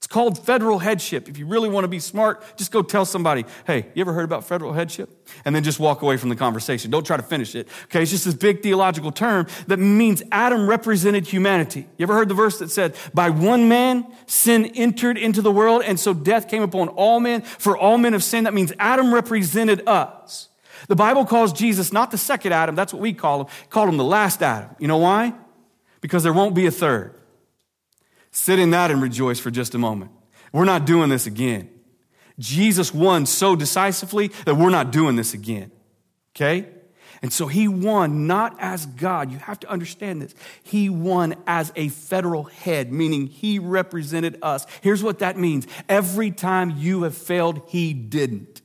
It's 0.05 0.13
called 0.13 0.45
federal 0.45 0.77
headship. 0.77 1.27
If 1.27 1.39
you 1.39 1.47
really 1.47 1.67
want 1.67 1.83
to 1.83 1.87
be 1.87 1.97
smart, 1.97 2.43
just 2.57 2.71
go 2.71 2.83
tell 2.83 3.05
somebody, 3.05 3.43
hey, 3.65 3.87
you 3.95 4.01
ever 4.01 4.13
heard 4.13 4.23
about 4.23 4.43
federal 4.43 4.71
headship? 4.71 5.09
And 5.45 5.55
then 5.55 5.63
just 5.63 5.79
walk 5.79 6.03
away 6.03 6.17
from 6.17 6.29
the 6.29 6.35
conversation. 6.35 6.91
Don't 6.91 7.07
try 7.07 7.17
to 7.17 7.23
finish 7.23 7.55
it. 7.55 7.67
Okay, 7.85 8.03
it's 8.03 8.11
just 8.11 8.25
this 8.25 8.35
big 8.35 8.61
theological 8.61 9.11
term 9.11 9.47
that 9.65 9.77
means 9.77 10.21
Adam 10.31 10.69
represented 10.69 11.25
humanity. 11.25 11.87
You 11.97 12.03
ever 12.03 12.13
heard 12.13 12.29
the 12.29 12.35
verse 12.35 12.59
that 12.59 12.69
said, 12.69 12.95
by 13.15 13.31
one 13.31 13.67
man, 13.67 14.05
sin 14.27 14.67
entered 14.75 15.17
into 15.17 15.41
the 15.41 15.51
world, 15.51 15.81
and 15.83 15.99
so 15.99 16.13
death 16.13 16.49
came 16.49 16.61
upon 16.61 16.89
all 16.89 17.19
men, 17.19 17.41
for 17.41 17.75
all 17.75 17.97
men 17.97 18.13
have 18.13 18.23
sinned? 18.23 18.45
That 18.45 18.53
means 18.53 18.71
Adam 18.77 19.11
represented 19.11 19.87
us. 19.87 20.49
The 20.87 20.95
Bible 20.95 21.25
calls 21.25 21.51
Jesus 21.51 21.91
not 21.91 22.11
the 22.11 22.19
second 22.19 22.51
Adam, 22.51 22.75
that's 22.75 22.93
what 22.93 23.01
we 23.01 23.11
call 23.11 23.41
him, 23.41 23.47
called 23.71 23.89
him 23.89 23.97
the 23.97 24.03
last 24.03 24.43
Adam. 24.43 24.69
You 24.77 24.87
know 24.87 24.97
why? 24.97 25.33
Because 25.99 26.21
there 26.21 26.31
won't 26.31 26.53
be 26.53 26.67
a 26.67 26.71
third. 26.71 27.15
Sit 28.35 28.59
in 28.59 28.71
that 28.71 28.91
and 28.91 29.01
rejoice 29.01 29.39
for 29.39 29.49
just 29.49 29.75
a 29.75 29.77
moment. 29.77 30.11
We're 30.51 30.65
not 30.65 30.85
doing 30.85 31.09
this 31.09 31.25
again. 31.25 31.69
Jesus 32.37 32.93
won 32.93 33.25
so 33.25 33.55
decisively 33.55 34.27
that 34.43 34.55
we're 34.55 34.69
not 34.69 34.91
doing 34.91 35.15
this 35.15 35.33
again. 35.33 35.71
Okay? 36.35 36.67
And 37.21 37.31
so 37.31 37.47
he 37.47 37.69
won 37.69 38.27
not 38.27 38.57
as 38.59 38.87
God. 38.87 39.31
You 39.31 39.37
have 39.37 39.61
to 39.61 39.69
understand 39.69 40.21
this. 40.21 40.35
He 40.61 40.89
won 40.89 41.35
as 41.47 41.71
a 41.77 41.87
federal 41.87 42.43
head, 42.43 42.91
meaning 42.91 43.27
he 43.27 43.57
represented 43.57 44.37
us. 44.41 44.67
Here's 44.81 45.01
what 45.01 45.19
that 45.19 45.37
means 45.37 45.65
every 45.87 46.29
time 46.29 46.71
you 46.71 47.03
have 47.03 47.17
failed, 47.17 47.61
he 47.67 47.93
didn't. 47.93 48.61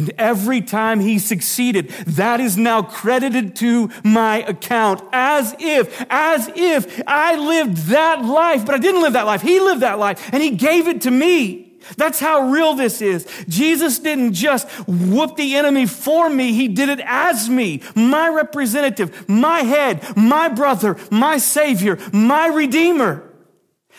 And 0.00 0.14
every 0.16 0.62
time 0.62 0.98
he 1.00 1.18
succeeded, 1.18 1.90
that 2.06 2.40
is 2.40 2.56
now 2.56 2.80
credited 2.80 3.54
to 3.56 3.90
my 4.02 4.38
account 4.44 5.02
as 5.12 5.54
if, 5.58 6.02
as 6.08 6.50
if 6.56 7.02
I 7.06 7.36
lived 7.36 7.76
that 7.88 8.24
life, 8.24 8.64
but 8.64 8.74
I 8.74 8.78
didn't 8.78 9.02
live 9.02 9.12
that 9.12 9.26
life. 9.26 9.42
He 9.42 9.60
lived 9.60 9.82
that 9.82 9.98
life 9.98 10.32
and 10.32 10.42
he 10.42 10.52
gave 10.52 10.88
it 10.88 11.02
to 11.02 11.10
me. 11.10 11.74
That's 11.98 12.18
how 12.18 12.48
real 12.48 12.72
this 12.72 13.02
is. 13.02 13.26
Jesus 13.46 13.98
didn't 13.98 14.32
just 14.32 14.66
whoop 14.88 15.36
the 15.36 15.56
enemy 15.56 15.84
for 15.84 16.30
me, 16.30 16.54
he 16.54 16.66
did 16.66 16.88
it 16.88 17.00
as 17.04 17.50
me, 17.50 17.82
my 17.94 18.30
representative, 18.30 19.28
my 19.28 19.60
head, 19.64 20.16
my 20.16 20.48
brother, 20.48 20.96
my 21.10 21.36
savior, 21.36 21.98
my 22.10 22.46
redeemer. 22.46 23.29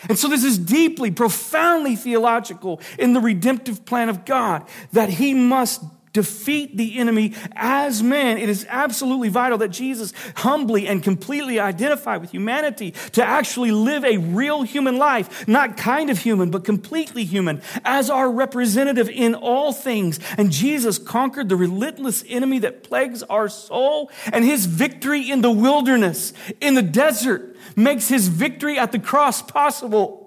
And 0.08 0.18
so 0.18 0.28
this 0.28 0.44
is 0.44 0.58
deeply, 0.58 1.10
profoundly 1.10 1.96
theological 1.96 2.80
in 2.98 3.12
the 3.12 3.20
redemptive 3.20 3.84
plan 3.84 4.08
of 4.08 4.24
God 4.24 4.66
that 4.92 5.08
he 5.08 5.34
must 5.34 5.82
defeat 6.12 6.76
the 6.76 6.98
enemy 6.98 7.34
as 7.54 8.02
man. 8.02 8.38
It 8.38 8.48
is 8.48 8.66
absolutely 8.68 9.28
vital 9.28 9.58
that 9.58 9.68
Jesus 9.68 10.12
humbly 10.36 10.86
and 10.86 11.02
completely 11.02 11.58
identify 11.58 12.16
with 12.16 12.30
humanity 12.30 12.92
to 13.12 13.24
actually 13.24 13.70
live 13.70 14.04
a 14.04 14.18
real 14.18 14.62
human 14.62 14.98
life, 14.98 15.46
not 15.48 15.76
kind 15.76 16.10
of 16.10 16.18
human, 16.18 16.50
but 16.50 16.64
completely 16.64 17.24
human, 17.24 17.62
as 17.84 18.10
our 18.10 18.30
representative 18.30 19.08
in 19.08 19.34
all 19.34 19.72
things. 19.72 20.20
And 20.36 20.52
Jesus 20.52 20.98
conquered 20.98 21.48
the 21.48 21.56
relentless 21.56 22.24
enemy 22.28 22.58
that 22.60 22.82
plagues 22.82 23.22
our 23.24 23.48
soul, 23.48 24.10
and 24.32 24.44
his 24.44 24.66
victory 24.66 25.30
in 25.30 25.40
the 25.40 25.50
wilderness, 25.50 26.32
in 26.60 26.74
the 26.74 26.82
desert, 26.82 27.56
makes 27.76 28.08
his 28.08 28.28
victory 28.28 28.78
at 28.78 28.92
the 28.92 28.98
cross 28.98 29.42
possible. 29.42 30.21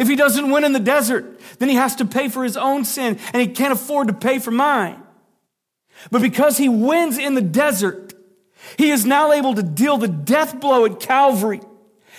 If 0.00 0.08
he 0.08 0.16
doesn't 0.16 0.50
win 0.50 0.64
in 0.64 0.72
the 0.72 0.80
desert, 0.80 1.38
then 1.58 1.68
he 1.68 1.74
has 1.74 1.94
to 1.96 2.06
pay 2.06 2.30
for 2.30 2.42
his 2.42 2.56
own 2.56 2.86
sin 2.86 3.18
and 3.34 3.42
he 3.42 3.48
can't 3.48 3.74
afford 3.74 4.08
to 4.08 4.14
pay 4.14 4.38
for 4.38 4.50
mine. 4.50 5.02
But 6.10 6.22
because 6.22 6.56
he 6.56 6.70
wins 6.70 7.18
in 7.18 7.34
the 7.34 7.42
desert, 7.42 8.14
he 8.78 8.92
is 8.92 9.04
now 9.04 9.30
able 9.30 9.54
to 9.54 9.62
deal 9.62 9.98
the 9.98 10.08
death 10.08 10.58
blow 10.58 10.86
at 10.86 11.00
Calvary. 11.00 11.60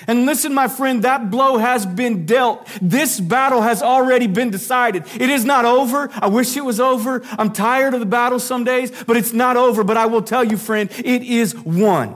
And 0.05 0.27
listen, 0.27 0.53
my 0.53 0.67
friend, 0.67 1.03
that 1.05 1.31
blow 1.31 1.57
has 1.57 1.83
been 1.87 2.27
dealt. 2.27 2.67
This 2.83 3.19
battle 3.19 3.63
has 3.63 3.81
already 3.81 4.27
been 4.27 4.51
decided. 4.51 5.05
It 5.19 5.31
is 5.31 5.43
not 5.43 5.65
over. 5.65 6.11
I 6.13 6.27
wish 6.27 6.55
it 6.55 6.63
was 6.63 6.79
over. 6.79 7.23
I'm 7.31 7.51
tired 7.51 7.95
of 7.95 7.99
the 7.99 8.05
battle 8.05 8.37
some 8.37 8.63
days, 8.63 8.91
but 9.05 9.17
it's 9.17 9.33
not 9.33 9.57
over. 9.57 9.83
But 9.83 9.97
I 9.97 10.05
will 10.05 10.21
tell 10.21 10.43
you, 10.43 10.57
friend, 10.57 10.87
it 10.99 11.23
is 11.23 11.55
won. 11.55 12.15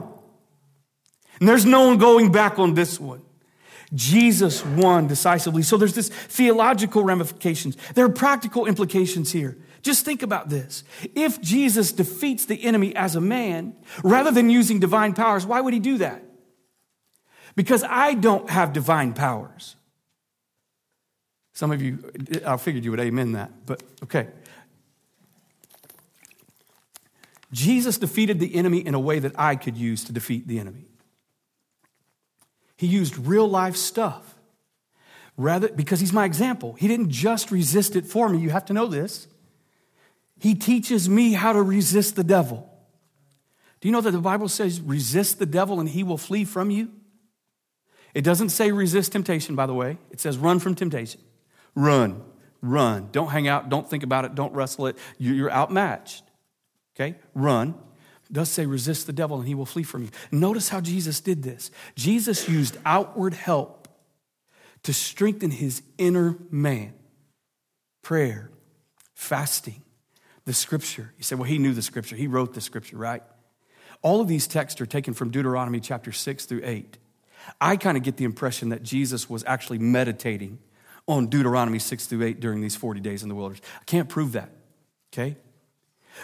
And 1.40 1.48
there's 1.48 1.66
no 1.66 1.88
one 1.88 1.98
going 1.98 2.30
back 2.30 2.60
on 2.60 2.74
this 2.74 3.00
one. 3.00 3.25
Jesus 3.94 4.64
won 4.64 5.06
decisively. 5.06 5.62
So 5.62 5.76
there's 5.76 5.94
this 5.94 6.08
theological 6.08 7.04
ramifications. 7.04 7.76
There 7.94 8.04
are 8.04 8.10
practical 8.10 8.66
implications 8.66 9.32
here. 9.32 9.56
Just 9.82 10.04
think 10.04 10.22
about 10.22 10.48
this. 10.48 10.82
If 11.14 11.40
Jesus 11.40 11.92
defeats 11.92 12.46
the 12.46 12.64
enemy 12.64 12.94
as 12.96 13.14
a 13.14 13.20
man, 13.20 13.76
rather 14.02 14.32
than 14.32 14.50
using 14.50 14.80
divine 14.80 15.14
powers, 15.14 15.46
why 15.46 15.60
would 15.60 15.72
he 15.72 15.80
do 15.80 15.98
that? 15.98 16.24
Because 17.54 17.84
I 17.84 18.14
don't 18.14 18.50
have 18.50 18.72
divine 18.72 19.12
powers. 19.12 19.76
Some 21.52 21.70
of 21.70 21.80
you, 21.80 21.98
I 22.44 22.56
figured 22.56 22.84
you 22.84 22.90
would 22.90 23.00
amen 23.00 23.32
that, 23.32 23.50
but 23.64 23.82
okay. 24.02 24.28
Jesus 27.52 27.96
defeated 27.96 28.40
the 28.40 28.56
enemy 28.56 28.84
in 28.84 28.94
a 28.94 29.00
way 29.00 29.20
that 29.20 29.38
I 29.38 29.54
could 29.54 29.76
use 29.76 30.04
to 30.04 30.12
defeat 30.12 30.48
the 30.48 30.58
enemy. 30.58 30.85
He 32.76 32.86
used 32.86 33.16
real 33.16 33.48
life 33.48 33.76
stuff. 33.76 34.34
Rather, 35.36 35.68
because 35.68 36.00
he's 36.00 36.12
my 36.12 36.24
example. 36.24 36.74
He 36.74 36.88
didn't 36.88 37.10
just 37.10 37.50
resist 37.50 37.96
it 37.96 38.06
for 38.06 38.28
me. 38.28 38.38
You 38.38 38.50
have 38.50 38.64
to 38.66 38.72
know 38.72 38.86
this. 38.86 39.28
He 40.38 40.54
teaches 40.54 41.08
me 41.08 41.32
how 41.32 41.52
to 41.52 41.62
resist 41.62 42.16
the 42.16 42.24
devil. 42.24 42.70
Do 43.80 43.88
you 43.88 43.92
know 43.92 44.00
that 44.00 44.10
the 44.10 44.18
Bible 44.18 44.48
says 44.48 44.80
resist 44.80 45.38
the 45.38 45.46
devil 45.46 45.80
and 45.80 45.88
he 45.88 46.02
will 46.02 46.18
flee 46.18 46.44
from 46.44 46.70
you? 46.70 46.90
It 48.14 48.22
doesn't 48.22 48.48
say 48.48 48.72
resist 48.72 49.12
temptation, 49.12 49.56
by 49.56 49.66
the 49.66 49.74
way. 49.74 49.98
It 50.10 50.20
says 50.20 50.38
run 50.38 50.58
from 50.58 50.74
temptation. 50.74 51.20
Run, 51.74 52.22
run. 52.62 53.10
Don't 53.12 53.28
hang 53.28 53.46
out. 53.46 53.68
Don't 53.68 53.88
think 53.88 54.02
about 54.02 54.24
it. 54.24 54.34
Don't 54.34 54.54
wrestle 54.54 54.86
it. 54.86 54.96
You're 55.18 55.52
outmatched. 55.52 56.24
Okay? 56.94 57.16
Run 57.34 57.74
does 58.32 58.48
say 58.48 58.66
resist 58.66 59.06
the 59.06 59.12
devil 59.12 59.38
and 59.38 59.46
he 59.46 59.54
will 59.54 59.66
flee 59.66 59.82
from 59.82 60.02
you. 60.02 60.10
Notice 60.30 60.68
how 60.68 60.80
Jesus 60.80 61.20
did 61.20 61.42
this. 61.42 61.70
Jesus 61.94 62.48
used 62.48 62.76
outward 62.84 63.34
help 63.34 63.88
to 64.82 64.92
strengthen 64.92 65.50
his 65.50 65.82
inner 65.98 66.36
man. 66.50 66.94
Prayer, 68.02 68.50
fasting, 69.14 69.82
the 70.44 70.52
scripture. 70.52 71.12
He 71.16 71.22
said, 71.22 71.38
well, 71.38 71.48
he 71.48 71.58
knew 71.58 71.74
the 71.74 71.82
scripture. 71.82 72.16
He 72.16 72.26
wrote 72.26 72.54
the 72.54 72.60
scripture, 72.60 72.96
right? 72.96 73.22
All 74.02 74.20
of 74.20 74.28
these 74.28 74.46
texts 74.46 74.80
are 74.80 74.86
taken 74.86 75.14
from 75.14 75.30
Deuteronomy 75.30 75.80
chapter 75.80 76.12
6 76.12 76.44
through 76.44 76.62
8. 76.64 76.98
I 77.60 77.76
kind 77.76 77.96
of 77.96 78.02
get 78.02 78.16
the 78.16 78.24
impression 78.24 78.68
that 78.70 78.82
Jesus 78.82 79.28
was 79.28 79.44
actually 79.46 79.78
meditating 79.78 80.58
on 81.08 81.28
Deuteronomy 81.28 81.78
6 81.78 82.06
through 82.06 82.24
8 82.24 82.40
during 82.40 82.60
these 82.60 82.76
40 82.76 83.00
days 83.00 83.22
in 83.22 83.28
the 83.28 83.34
wilderness. 83.34 83.62
I 83.80 83.84
can't 83.84 84.08
prove 84.08 84.32
that, 84.32 84.50
okay? 85.12 85.36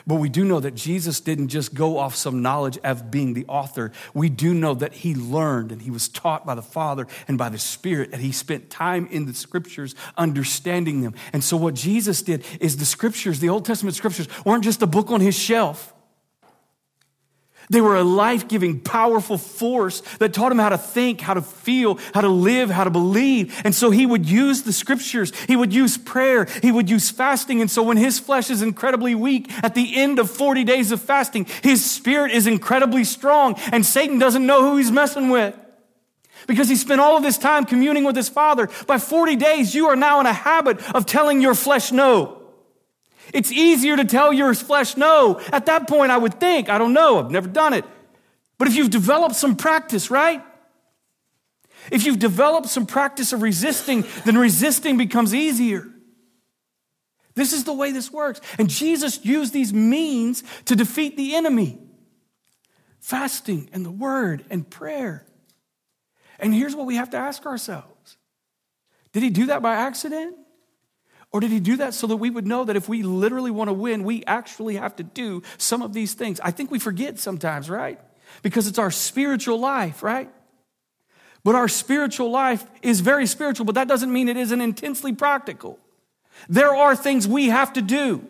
But 0.06 0.16
we 0.16 0.28
do 0.28 0.44
know 0.44 0.60
that 0.60 0.74
Jesus 0.74 1.20
didn't 1.20 1.48
just 1.48 1.74
go 1.74 1.98
off 1.98 2.14
some 2.14 2.42
knowledge 2.42 2.78
of 2.78 3.10
being 3.10 3.34
the 3.34 3.46
author. 3.46 3.92
We 4.14 4.28
do 4.28 4.54
know 4.54 4.74
that 4.74 4.92
he 4.92 5.14
learned 5.14 5.72
and 5.72 5.82
he 5.82 5.90
was 5.90 6.08
taught 6.08 6.44
by 6.46 6.54
the 6.54 6.62
Father 6.62 7.06
and 7.28 7.38
by 7.38 7.48
the 7.48 7.58
Spirit, 7.58 8.10
and 8.12 8.20
he 8.22 8.32
spent 8.32 8.70
time 8.70 9.06
in 9.10 9.26
the 9.26 9.34
scriptures 9.34 9.94
understanding 10.16 11.02
them. 11.02 11.14
And 11.32 11.44
so, 11.44 11.56
what 11.56 11.74
Jesus 11.74 12.22
did 12.22 12.44
is 12.60 12.76
the 12.76 12.84
scriptures, 12.84 13.40
the 13.40 13.48
Old 13.48 13.64
Testament 13.64 13.96
scriptures, 13.96 14.28
weren't 14.44 14.64
just 14.64 14.82
a 14.82 14.86
book 14.86 15.10
on 15.10 15.20
his 15.20 15.38
shelf. 15.38 15.91
They 17.70 17.80
were 17.80 17.96
a 17.96 18.02
life 18.02 18.48
giving, 18.48 18.80
powerful 18.80 19.38
force 19.38 20.02
that 20.18 20.34
taught 20.34 20.52
him 20.52 20.58
how 20.58 20.70
to 20.70 20.78
think, 20.78 21.20
how 21.20 21.34
to 21.34 21.42
feel, 21.42 21.98
how 22.12 22.20
to 22.20 22.28
live, 22.28 22.70
how 22.70 22.84
to 22.84 22.90
believe. 22.90 23.60
And 23.64 23.74
so 23.74 23.90
he 23.90 24.04
would 24.04 24.28
use 24.28 24.62
the 24.62 24.72
scriptures. 24.72 25.32
He 25.46 25.56
would 25.56 25.72
use 25.72 25.96
prayer. 25.96 26.46
He 26.60 26.72
would 26.72 26.90
use 26.90 27.10
fasting. 27.10 27.60
And 27.60 27.70
so 27.70 27.82
when 27.82 27.96
his 27.96 28.18
flesh 28.18 28.50
is 28.50 28.62
incredibly 28.62 29.14
weak 29.14 29.50
at 29.64 29.74
the 29.74 29.96
end 29.96 30.18
of 30.18 30.30
40 30.30 30.64
days 30.64 30.92
of 30.92 31.00
fasting, 31.00 31.46
his 31.62 31.84
spirit 31.84 32.32
is 32.32 32.46
incredibly 32.46 33.04
strong 33.04 33.54
and 33.72 33.86
Satan 33.86 34.18
doesn't 34.18 34.44
know 34.44 34.62
who 34.62 34.76
he's 34.76 34.90
messing 34.90 35.30
with. 35.30 35.56
Because 36.46 36.68
he 36.68 36.74
spent 36.74 37.00
all 37.00 37.16
of 37.16 37.22
this 37.22 37.38
time 37.38 37.64
communing 37.64 38.02
with 38.02 38.16
his 38.16 38.28
father. 38.28 38.68
By 38.88 38.98
40 38.98 39.36
days, 39.36 39.74
you 39.74 39.86
are 39.86 39.96
now 39.96 40.18
in 40.18 40.26
a 40.26 40.32
habit 40.32 40.82
of 40.94 41.06
telling 41.06 41.40
your 41.40 41.54
flesh 41.54 41.92
no. 41.92 42.41
It's 43.32 43.50
easier 43.52 43.96
to 43.96 44.04
tell 44.04 44.32
your 44.32 44.54
flesh 44.54 44.96
no. 44.96 45.40
At 45.52 45.66
that 45.66 45.88
point, 45.88 46.12
I 46.12 46.18
would 46.18 46.40
think, 46.40 46.68
I 46.68 46.78
don't 46.78 46.92
know, 46.92 47.18
I've 47.18 47.30
never 47.30 47.48
done 47.48 47.72
it. 47.72 47.84
But 48.58 48.68
if 48.68 48.74
you've 48.74 48.90
developed 48.90 49.34
some 49.34 49.56
practice, 49.56 50.10
right? 50.10 50.42
If 51.90 52.04
you've 52.04 52.18
developed 52.18 52.68
some 52.68 52.86
practice 52.86 53.32
of 53.32 53.42
resisting, 53.42 54.04
then 54.24 54.38
resisting 54.38 54.96
becomes 54.96 55.34
easier. 55.34 55.88
This 57.34 57.52
is 57.52 57.64
the 57.64 57.72
way 57.72 57.92
this 57.92 58.12
works. 58.12 58.40
And 58.58 58.68
Jesus 58.68 59.24
used 59.24 59.52
these 59.52 59.72
means 59.72 60.44
to 60.66 60.76
defeat 60.76 61.16
the 61.16 61.34
enemy 61.34 61.78
fasting 63.00 63.68
and 63.72 63.84
the 63.84 63.90
word 63.90 64.44
and 64.48 64.68
prayer. 64.68 65.26
And 66.38 66.54
here's 66.54 66.76
what 66.76 66.86
we 66.86 66.96
have 66.96 67.10
to 67.10 67.16
ask 67.16 67.44
ourselves 67.46 68.16
Did 69.12 69.22
he 69.22 69.30
do 69.30 69.46
that 69.46 69.62
by 69.62 69.74
accident? 69.74 70.36
Or 71.32 71.40
did 71.40 71.50
he 71.50 71.60
do 71.60 71.76
that 71.78 71.94
so 71.94 72.06
that 72.08 72.16
we 72.16 72.28
would 72.28 72.46
know 72.46 72.64
that 72.64 72.76
if 72.76 72.88
we 72.88 73.02
literally 73.02 73.50
want 73.50 73.68
to 73.68 73.72
win, 73.72 74.04
we 74.04 74.22
actually 74.26 74.76
have 74.76 74.94
to 74.96 75.02
do 75.02 75.42
some 75.56 75.80
of 75.80 75.94
these 75.94 76.12
things? 76.12 76.40
I 76.40 76.50
think 76.50 76.70
we 76.70 76.78
forget 76.78 77.18
sometimes, 77.18 77.70
right? 77.70 77.98
Because 78.42 78.66
it's 78.68 78.78
our 78.78 78.90
spiritual 78.90 79.58
life, 79.58 80.02
right? 80.02 80.30
But 81.42 81.54
our 81.54 81.68
spiritual 81.68 82.30
life 82.30 82.64
is 82.82 83.00
very 83.00 83.26
spiritual, 83.26 83.64
but 83.64 83.74
that 83.76 83.88
doesn't 83.88 84.12
mean 84.12 84.28
it 84.28 84.36
isn't 84.36 84.60
intensely 84.60 85.14
practical. 85.14 85.78
There 86.48 86.74
are 86.74 86.94
things 86.94 87.26
we 87.26 87.48
have 87.48 87.72
to 87.74 87.82
do. 87.82 88.26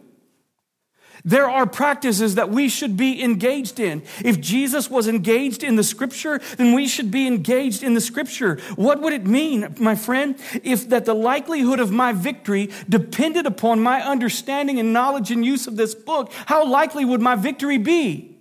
There 1.25 1.49
are 1.49 1.67
practices 1.67 2.35
that 2.35 2.51
we 2.51 2.69
should 2.69 2.97
be 2.97 3.23
engaged 3.23 3.79
in. 3.79 4.03
If 4.25 4.41
Jesus 4.41 4.91
was 4.91 5.07
engaged 5.07 5.63
in 5.63 5.77
the 5.77 5.85
scripture, 5.85 6.41
then 6.57 6.75
we 6.75 6.89
should 6.89 7.11
be 7.11 7.29
engaged 7.29 7.85
in 7.85 7.95
the 7.95 8.01
scripture. 8.01 8.59
What 8.75 9.01
would 9.01 9.13
it 9.13 9.25
mean, 9.25 9.77
my 9.79 9.95
friend, 9.95 10.37
if 10.65 10.89
that 10.89 11.05
the 11.05 11.15
likelihood 11.15 11.79
of 11.79 11.93
my 11.93 12.13
victory 12.13 12.71
depended 12.89 13.47
upon 13.47 13.81
my 13.81 14.03
understanding 14.03 14.81
and 14.81 14.93
knowledge 14.93 15.31
and 15.31 15.47
use 15.47 15.69
of 15.69 15.77
this 15.77 15.95
book? 15.95 16.33
How 16.47 16.67
likely 16.67 17.05
would 17.05 17.21
my 17.21 17.37
victory 17.37 17.79
be? 17.79 18.37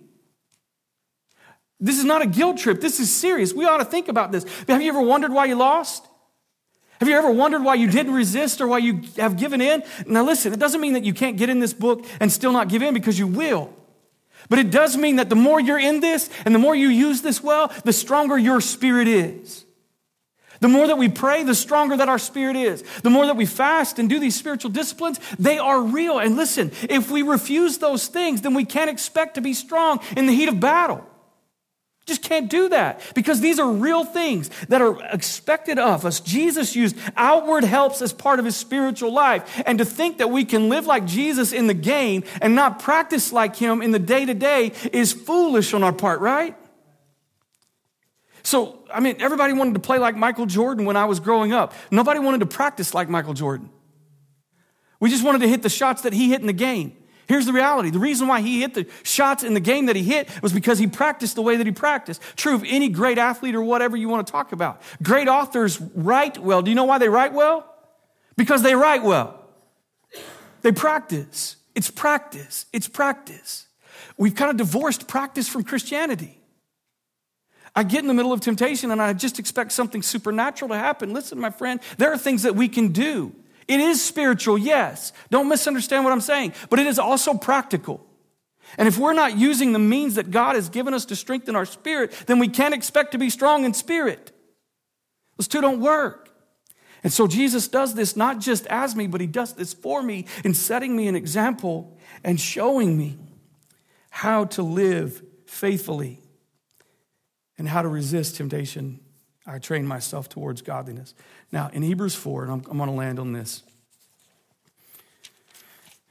This 1.78 1.98
is 1.98 2.04
not 2.04 2.22
a 2.22 2.26
guilt 2.26 2.58
trip. 2.58 2.80
This 2.80 3.00
is 3.00 3.12
serious. 3.12 3.52
We 3.52 3.64
ought 3.64 3.78
to 3.78 3.84
think 3.84 4.08
about 4.08 4.32
this. 4.32 4.44
Have 4.68 4.82
you 4.82 4.88
ever 4.88 5.00
wondered 5.00 5.32
why 5.32 5.46
you 5.46 5.56
lost? 5.56 6.06
Have 7.02 7.08
you 7.08 7.16
ever 7.16 7.32
wondered 7.32 7.64
why 7.64 7.74
you 7.74 7.88
didn't 7.88 8.14
resist 8.14 8.60
or 8.60 8.68
why 8.68 8.78
you 8.78 9.02
have 9.16 9.36
given 9.36 9.60
in? 9.60 9.82
Now, 10.06 10.22
listen, 10.22 10.52
it 10.52 10.60
doesn't 10.60 10.80
mean 10.80 10.92
that 10.92 11.02
you 11.02 11.12
can't 11.12 11.36
get 11.36 11.48
in 11.48 11.58
this 11.58 11.72
book 11.72 12.06
and 12.20 12.30
still 12.30 12.52
not 12.52 12.68
give 12.68 12.80
in 12.80 12.94
because 12.94 13.18
you 13.18 13.26
will. 13.26 13.74
But 14.48 14.60
it 14.60 14.70
does 14.70 14.96
mean 14.96 15.16
that 15.16 15.28
the 15.28 15.34
more 15.34 15.60
you're 15.60 15.80
in 15.80 15.98
this 15.98 16.30
and 16.44 16.54
the 16.54 16.60
more 16.60 16.76
you 16.76 16.90
use 16.90 17.20
this 17.20 17.42
well, 17.42 17.72
the 17.84 17.92
stronger 17.92 18.38
your 18.38 18.60
spirit 18.60 19.08
is. 19.08 19.64
The 20.60 20.68
more 20.68 20.86
that 20.86 20.96
we 20.96 21.08
pray, 21.08 21.42
the 21.42 21.56
stronger 21.56 21.96
that 21.96 22.08
our 22.08 22.20
spirit 22.20 22.54
is. 22.54 22.84
The 23.02 23.10
more 23.10 23.26
that 23.26 23.34
we 23.34 23.46
fast 23.46 23.98
and 23.98 24.08
do 24.08 24.20
these 24.20 24.36
spiritual 24.36 24.70
disciplines, 24.70 25.18
they 25.40 25.58
are 25.58 25.82
real. 25.82 26.20
And 26.20 26.36
listen, 26.36 26.70
if 26.88 27.10
we 27.10 27.22
refuse 27.22 27.78
those 27.78 28.06
things, 28.06 28.42
then 28.42 28.54
we 28.54 28.64
can't 28.64 28.88
expect 28.88 29.34
to 29.34 29.40
be 29.40 29.54
strong 29.54 29.98
in 30.16 30.26
the 30.26 30.32
heat 30.32 30.48
of 30.48 30.60
battle. 30.60 31.04
Just 32.04 32.22
can't 32.22 32.50
do 32.50 32.68
that 32.70 33.00
because 33.14 33.40
these 33.40 33.60
are 33.60 33.70
real 33.70 34.04
things 34.04 34.50
that 34.68 34.82
are 34.82 35.00
expected 35.12 35.78
of 35.78 36.04
us. 36.04 36.18
Jesus 36.18 36.74
used 36.74 36.96
outward 37.16 37.62
helps 37.62 38.02
as 38.02 38.12
part 38.12 38.40
of 38.40 38.44
his 38.44 38.56
spiritual 38.56 39.12
life. 39.12 39.62
And 39.66 39.78
to 39.78 39.84
think 39.84 40.18
that 40.18 40.28
we 40.28 40.44
can 40.44 40.68
live 40.68 40.84
like 40.84 41.06
Jesus 41.06 41.52
in 41.52 41.68
the 41.68 41.74
game 41.74 42.24
and 42.40 42.56
not 42.56 42.80
practice 42.80 43.32
like 43.32 43.54
him 43.54 43.82
in 43.82 43.92
the 43.92 44.00
day 44.00 44.24
to 44.24 44.34
day 44.34 44.72
is 44.92 45.12
foolish 45.12 45.74
on 45.74 45.84
our 45.84 45.92
part, 45.92 46.20
right? 46.20 46.56
So, 48.42 48.80
I 48.92 48.98
mean, 48.98 49.16
everybody 49.20 49.52
wanted 49.52 49.74
to 49.74 49.80
play 49.80 49.98
like 49.98 50.16
Michael 50.16 50.46
Jordan 50.46 50.84
when 50.84 50.96
I 50.96 51.04
was 51.04 51.20
growing 51.20 51.52
up. 51.52 51.72
Nobody 51.92 52.18
wanted 52.18 52.40
to 52.40 52.46
practice 52.46 52.94
like 52.94 53.08
Michael 53.08 53.34
Jordan. 53.34 53.70
We 54.98 55.08
just 55.08 55.24
wanted 55.24 55.42
to 55.42 55.48
hit 55.48 55.62
the 55.62 55.68
shots 55.68 56.02
that 56.02 56.12
he 56.12 56.30
hit 56.30 56.40
in 56.40 56.48
the 56.48 56.52
game. 56.52 56.96
Here's 57.28 57.46
the 57.46 57.52
reality. 57.52 57.90
The 57.90 57.98
reason 57.98 58.28
why 58.28 58.40
he 58.40 58.60
hit 58.60 58.74
the 58.74 58.86
shots 59.02 59.42
in 59.42 59.54
the 59.54 59.60
game 59.60 59.86
that 59.86 59.96
he 59.96 60.02
hit 60.02 60.28
was 60.42 60.52
because 60.52 60.78
he 60.78 60.86
practiced 60.86 61.34
the 61.34 61.42
way 61.42 61.56
that 61.56 61.66
he 61.66 61.72
practiced. 61.72 62.20
True 62.36 62.54
of 62.54 62.64
any 62.66 62.88
great 62.88 63.18
athlete 63.18 63.54
or 63.54 63.62
whatever 63.62 63.96
you 63.96 64.08
want 64.08 64.26
to 64.26 64.30
talk 64.30 64.52
about. 64.52 64.82
Great 65.02 65.28
authors 65.28 65.80
write 65.80 66.38
well. 66.38 66.62
Do 66.62 66.70
you 66.70 66.74
know 66.74 66.84
why 66.84 66.98
they 66.98 67.08
write 67.08 67.32
well? 67.32 67.66
Because 68.36 68.62
they 68.62 68.74
write 68.74 69.02
well. 69.02 69.38
They 70.62 70.72
practice. 70.72 71.56
It's 71.74 71.90
practice. 71.90 72.66
It's 72.72 72.88
practice. 72.88 73.66
We've 74.16 74.34
kind 74.34 74.50
of 74.50 74.56
divorced 74.56 75.08
practice 75.08 75.48
from 75.48 75.64
Christianity. 75.64 76.38
I 77.74 77.82
get 77.82 78.00
in 78.00 78.08
the 78.08 78.14
middle 78.14 78.32
of 78.32 78.40
temptation 78.40 78.90
and 78.90 79.00
I 79.00 79.12
just 79.14 79.38
expect 79.38 79.72
something 79.72 80.02
supernatural 80.02 80.68
to 80.70 80.76
happen. 80.76 81.12
Listen, 81.14 81.40
my 81.40 81.50
friend, 81.50 81.80
there 81.96 82.12
are 82.12 82.18
things 82.18 82.42
that 82.42 82.54
we 82.54 82.68
can 82.68 82.88
do. 82.88 83.34
It 83.68 83.80
is 83.80 84.04
spiritual, 84.04 84.58
yes. 84.58 85.12
Don't 85.30 85.48
misunderstand 85.48 86.04
what 86.04 86.12
I'm 86.12 86.20
saying, 86.20 86.54
but 86.70 86.78
it 86.78 86.86
is 86.86 86.98
also 86.98 87.34
practical. 87.34 88.06
And 88.78 88.88
if 88.88 88.98
we're 88.98 89.12
not 89.12 89.36
using 89.36 89.72
the 89.72 89.78
means 89.78 90.14
that 90.14 90.30
God 90.30 90.56
has 90.56 90.68
given 90.68 90.94
us 90.94 91.04
to 91.06 91.16
strengthen 91.16 91.56
our 91.56 91.66
spirit, 91.66 92.12
then 92.26 92.38
we 92.38 92.48
can't 92.48 92.74
expect 92.74 93.12
to 93.12 93.18
be 93.18 93.30
strong 93.30 93.64
in 93.64 93.74
spirit. 93.74 94.32
Those 95.36 95.48
two 95.48 95.60
don't 95.60 95.80
work. 95.80 96.30
And 97.04 97.12
so 97.12 97.26
Jesus 97.26 97.68
does 97.68 97.94
this 97.94 98.16
not 98.16 98.38
just 98.38 98.66
as 98.68 98.94
me, 98.94 99.06
but 99.06 99.20
he 99.20 99.26
does 99.26 99.54
this 99.54 99.72
for 99.72 100.02
me 100.02 100.26
in 100.44 100.54
setting 100.54 100.96
me 100.96 101.08
an 101.08 101.16
example 101.16 101.98
and 102.22 102.40
showing 102.40 102.96
me 102.96 103.18
how 104.10 104.44
to 104.44 104.62
live 104.62 105.22
faithfully 105.46 106.20
and 107.58 107.68
how 107.68 107.82
to 107.82 107.88
resist 107.88 108.36
temptation. 108.36 109.00
I 109.46 109.58
train 109.58 109.86
myself 109.86 110.28
towards 110.28 110.62
godliness. 110.62 111.14
Now, 111.50 111.70
in 111.72 111.82
Hebrews 111.82 112.14
4, 112.14 112.44
and 112.44 112.52
I'm, 112.52 112.62
I'm 112.70 112.76
going 112.76 112.88
to 112.88 112.96
land 112.96 113.18
on 113.18 113.32
this. 113.32 113.62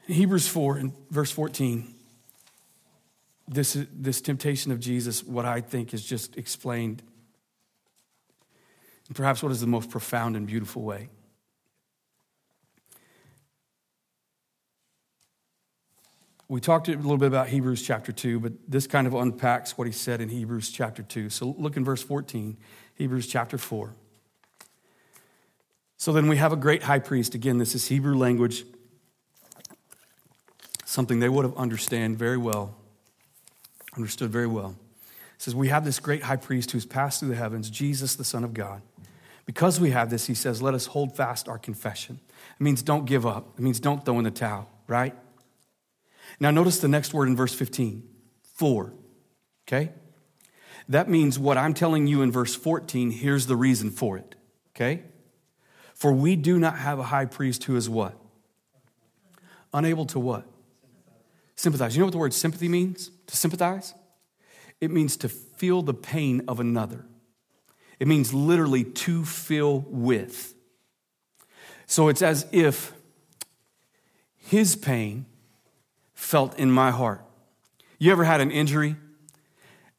In 0.07 0.15
Hebrews 0.15 0.47
4, 0.47 0.77
in 0.77 0.93
verse 1.09 1.31
14, 1.31 1.93
this, 3.47 3.77
this 3.93 4.21
temptation 4.21 4.71
of 4.71 4.79
Jesus, 4.79 5.23
what 5.23 5.45
I 5.45 5.61
think 5.61 5.93
is 5.93 6.05
just 6.05 6.37
explained, 6.37 7.01
and 9.07 9.15
perhaps 9.15 9.43
what 9.43 9.51
is 9.51 9.61
the 9.61 9.67
most 9.67 9.89
profound 9.89 10.35
and 10.35 10.47
beautiful 10.47 10.81
way. 10.81 11.09
We 16.51 16.59
talked 16.59 16.89
a 16.89 16.97
little 16.97 17.17
bit 17.17 17.27
about 17.27 17.47
Hebrews 17.47 17.81
chapter 17.81 18.11
2, 18.11 18.41
but 18.41 18.51
this 18.67 18.85
kind 18.85 19.07
of 19.07 19.13
unpacks 19.13 19.77
what 19.77 19.87
he 19.87 19.93
said 19.93 20.19
in 20.19 20.27
Hebrews 20.27 20.69
chapter 20.69 21.01
2. 21.01 21.29
So 21.29 21.55
look 21.57 21.77
in 21.77 21.85
verse 21.85 22.03
14, 22.03 22.57
Hebrews 23.01 23.25
chapter 23.25 23.57
4. 23.57 23.95
So 25.97 26.13
then 26.13 26.27
we 26.27 26.37
have 26.37 26.53
a 26.53 26.55
great 26.55 26.83
high 26.83 26.99
priest. 26.99 27.33
Again, 27.33 27.57
this 27.57 27.73
is 27.73 27.87
Hebrew 27.87 28.15
language, 28.15 28.63
something 30.85 31.19
they 31.19 31.27
would 31.27 31.43
have 31.43 31.57
understand 31.57 32.19
very 32.19 32.37
well, 32.37 32.75
understood 33.97 34.29
very 34.29 34.45
well. 34.45 34.75
It 35.35 35.41
says, 35.41 35.55
We 35.55 35.69
have 35.69 35.83
this 35.83 35.97
great 35.97 36.21
high 36.21 36.35
priest 36.35 36.69
who's 36.69 36.85
passed 36.85 37.21
through 37.21 37.29
the 37.29 37.35
heavens, 37.35 37.71
Jesus, 37.71 38.15
the 38.15 38.23
Son 38.23 38.43
of 38.43 38.53
God. 38.53 38.83
Because 39.47 39.79
we 39.79 39.89
have 39.89 40.11
this, 40.11 40.27
he 40.27 40.35
says, 40.35 40.61
let 40.61 40.75
us 40.75 40.85
hold 40.85 41.17
fast 41.17 41.49
our 41.49 41.57
confession. 41.57 42.19
It 42.59 42.61
means 42.61 42.83
don't 42.83 43.05
give 43.05 43.25
up. 43.25 43.55
It 43.57 43.61
means 43.63 43.79
don't 43.79 44.05
throw 44.05 44.19
in 44.19 44.25
the 44.25 44.31
towel, 44.31 44.69
right? 44.85 45.15
Now, 46.39 46.51
notice 46.51 46.77
the 46.77 46.87
next 46.87 47.15
word 47.15 47.29
in 47.29 47.35
verse 47.35 47.55
15 47.55 48.03
for. 48.43 48.93
Okay? 49.67 49.89
That 50.89 51.09
means 51.09 51.37
what 51.39 51.57
I'm 51.57 51.73
telling 51.73 52.07
you 52.07 52.21
in 52.21 52.31
verse 52.31 52.55
14, 52.55 53.11
here's 53.11 53.47
the 53.47 53.55
reason 53.55 53.91
for 53.91 54.17
it. 54.17 54.35
Okay? 54.75 55.03
For 55.93 56.11
we 56.11 56.35
do 56.35 56.59
not 56.59 56.77
have 56.77 56.99
a 56.99 57.03
high 57.03 57.25
priest 57.25 57.65
who 57.65 57.75
is 57.75 57.89
what? 57.89 58.15
Unable 59.73 60.05
to 60.07 60.19
what? 60.19 60.45
Sympathize. 61.55 61.95
You 61.95 61.99
know 61.99 62.07
what 62.07 62.11
the 62.11 62.17
word 62.17 62.33
sympathy 62.33 62.67
means? 62.67 63.11
To 63.27 63.37
sympathize? 63.37 63.93
It 64.79 64.89
means 64.89 65.15
to 65.17 65.29
feel 65.29 65.83
the 65.83 65.93
pain 65.93 66.43
of 66.47 66.59
another. 66.59 67.05
It 67.99 68.07
means 68.07 68.33
literally 68.33 68.83
to 68.83 69.23
feel 69.23 69.81
with. 69.87 70.55
So 71.85 72.07
it's 72.07 72.23
as 72.23 72.47
if 72.51 72.93
his 74.37 74.75
pain 74.75 75.27
felt 76.15 76.57
in 76.57 76.71
my 76.71 76.89
heart. 76.89 77.23
You 77.99 78.11
ever 78.11 78.23
had 78.23 78.41
an 78.41 78.49
injury 78.49 78.95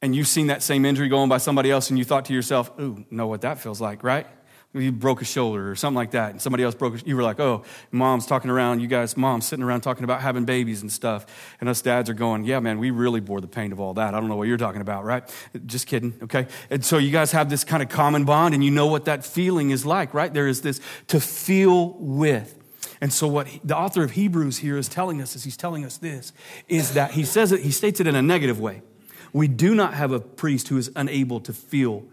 and 0.03 0.15
you've 0.15 0.29
seen 0.29 0.49
that 0.49 0.63
same 0.63 0.85
injury 0.85 1.09
going 1.09 1.29
by 1.29 1.39
somebody 1.39 1.71
else 1.71 1.89
and 1.89 1.99
you 1.99 2.05
thought 2.05 2.27
to 2.27 2.35
yourself, 2.35 2.71
ooh, 2.79 3.05
know 3.11 3.29
what 3.29 3.43
that 3.43 3.59
feels 3.59 3.81
like, 3.81 4.03
right? 4.03 4.27
You 4.75 4.91
broke 4.91 5.21
a 5.21 5.25
shoulder 5.27 5.71
or 5.71 5.75
something 5.75 5.97
like 5.97 6.13
that, 6.13 6.31
and 6.31 6.41
somebody 6.41 6.65
else 6.65 6.75
broke. 6.75 6.95
A, 6.95 7.05
you 7.05 7.15
were 7.15 7.23
like, 7.23 7.39
"Oh, 7.39 7.63
mom's 7.91 8.25
talking 8.25 8.51
around. 8.51 8.81
You 8.81 8.87
guys, 8.87 9.19
mom's 9.19 9.47
sitting 9.47 9.63
around 9.63 9.83
talking 9.83 10.03
about 10.03 10.23
having 10.23 10.47
babies 10.47 10.81
and 10.81 10.91
stuff." 10.91 11.27
And 11.61 11.69
us 11.69 11.83
dads 11.83 12.09
are 12.09 12.15
going, 12.15 12.45
"Yeah, 12.45 12.59
man, 12.59 12.79
we 12.79 12.91
really 12.91 13.21
bore 13.21 13.43
the 13.43 13.49
pain 13.49 13.73
of 13.73 13.81
all 13.81 13.93
that. 13.95 14.15
I 14.15 14.19
don't 14.21 14.31
know 14.31 14.37
what 14.37 14.49
you're 14.49 14.57
talking 14.57 14.81
about, 14.81 15.05
right? 15.05 15.25
Just 15.67 15.87
kidding, 15.87 16.15
okay?" 16.23 16.47
And 16.71 16.83
so 16.83 16.97
you 16.97 17.11
guys 17.11 17.33
have 17.33 17.51
this 17.51 17.65
kind 17.65 17.83
of 17.83 17.91
common 17.91 18.25
bond, 18.25 18.55
and 18.55 18.65
you 18.65 18.71
know 18.71 18.87
what 18.87 19.05
that 19.05 19.27
feeling 19.27 19.73
is 19.73 19.85
like, 19.85 20.15
right? 20.15 20.33
There 20.33 20.49
is 20.49 20.63
this 20.63 20.81
to 21.09 21.21
feel 21.21 21.91
with. 21.99 22.59
And 23.03 23.13
so, 23.13 23.29
what 23.29 23.49
the 23.63 23.77
author 23.77 24.03
of 24.03 24.13
Hebrews 24.13 24.57
here 24.59 24.79
is 24.79 24.89
telling 24.89 25.21
us 25.21 25.37
is 25.37 25.45
he's 25.45 25.59
telling 25.59 25.85
us 25.85 25.99
this 25.99 26.33
is 26.67 26.95
that 26.95 27.11
he 27.11 27.25
says 27.25 27.53
it, 27.53 27.61
he 27.61 27.73
states 27.73 28.01
it 28.01 28.07
in 28.07 28.15
a 28.15 28.23
negative 28.23 28.59
way. 28.59 28.81
We 29.33 29.49
do 29.49 29.75
not 29.75 29.95
have 29.95 30.13
a 30.13 30.21
priest 30.21 30.69
who 30.69 30.77
is 30.77 30.91
unable 30.95 31.41
to 31.41 31.53
feel, 31.53 32.05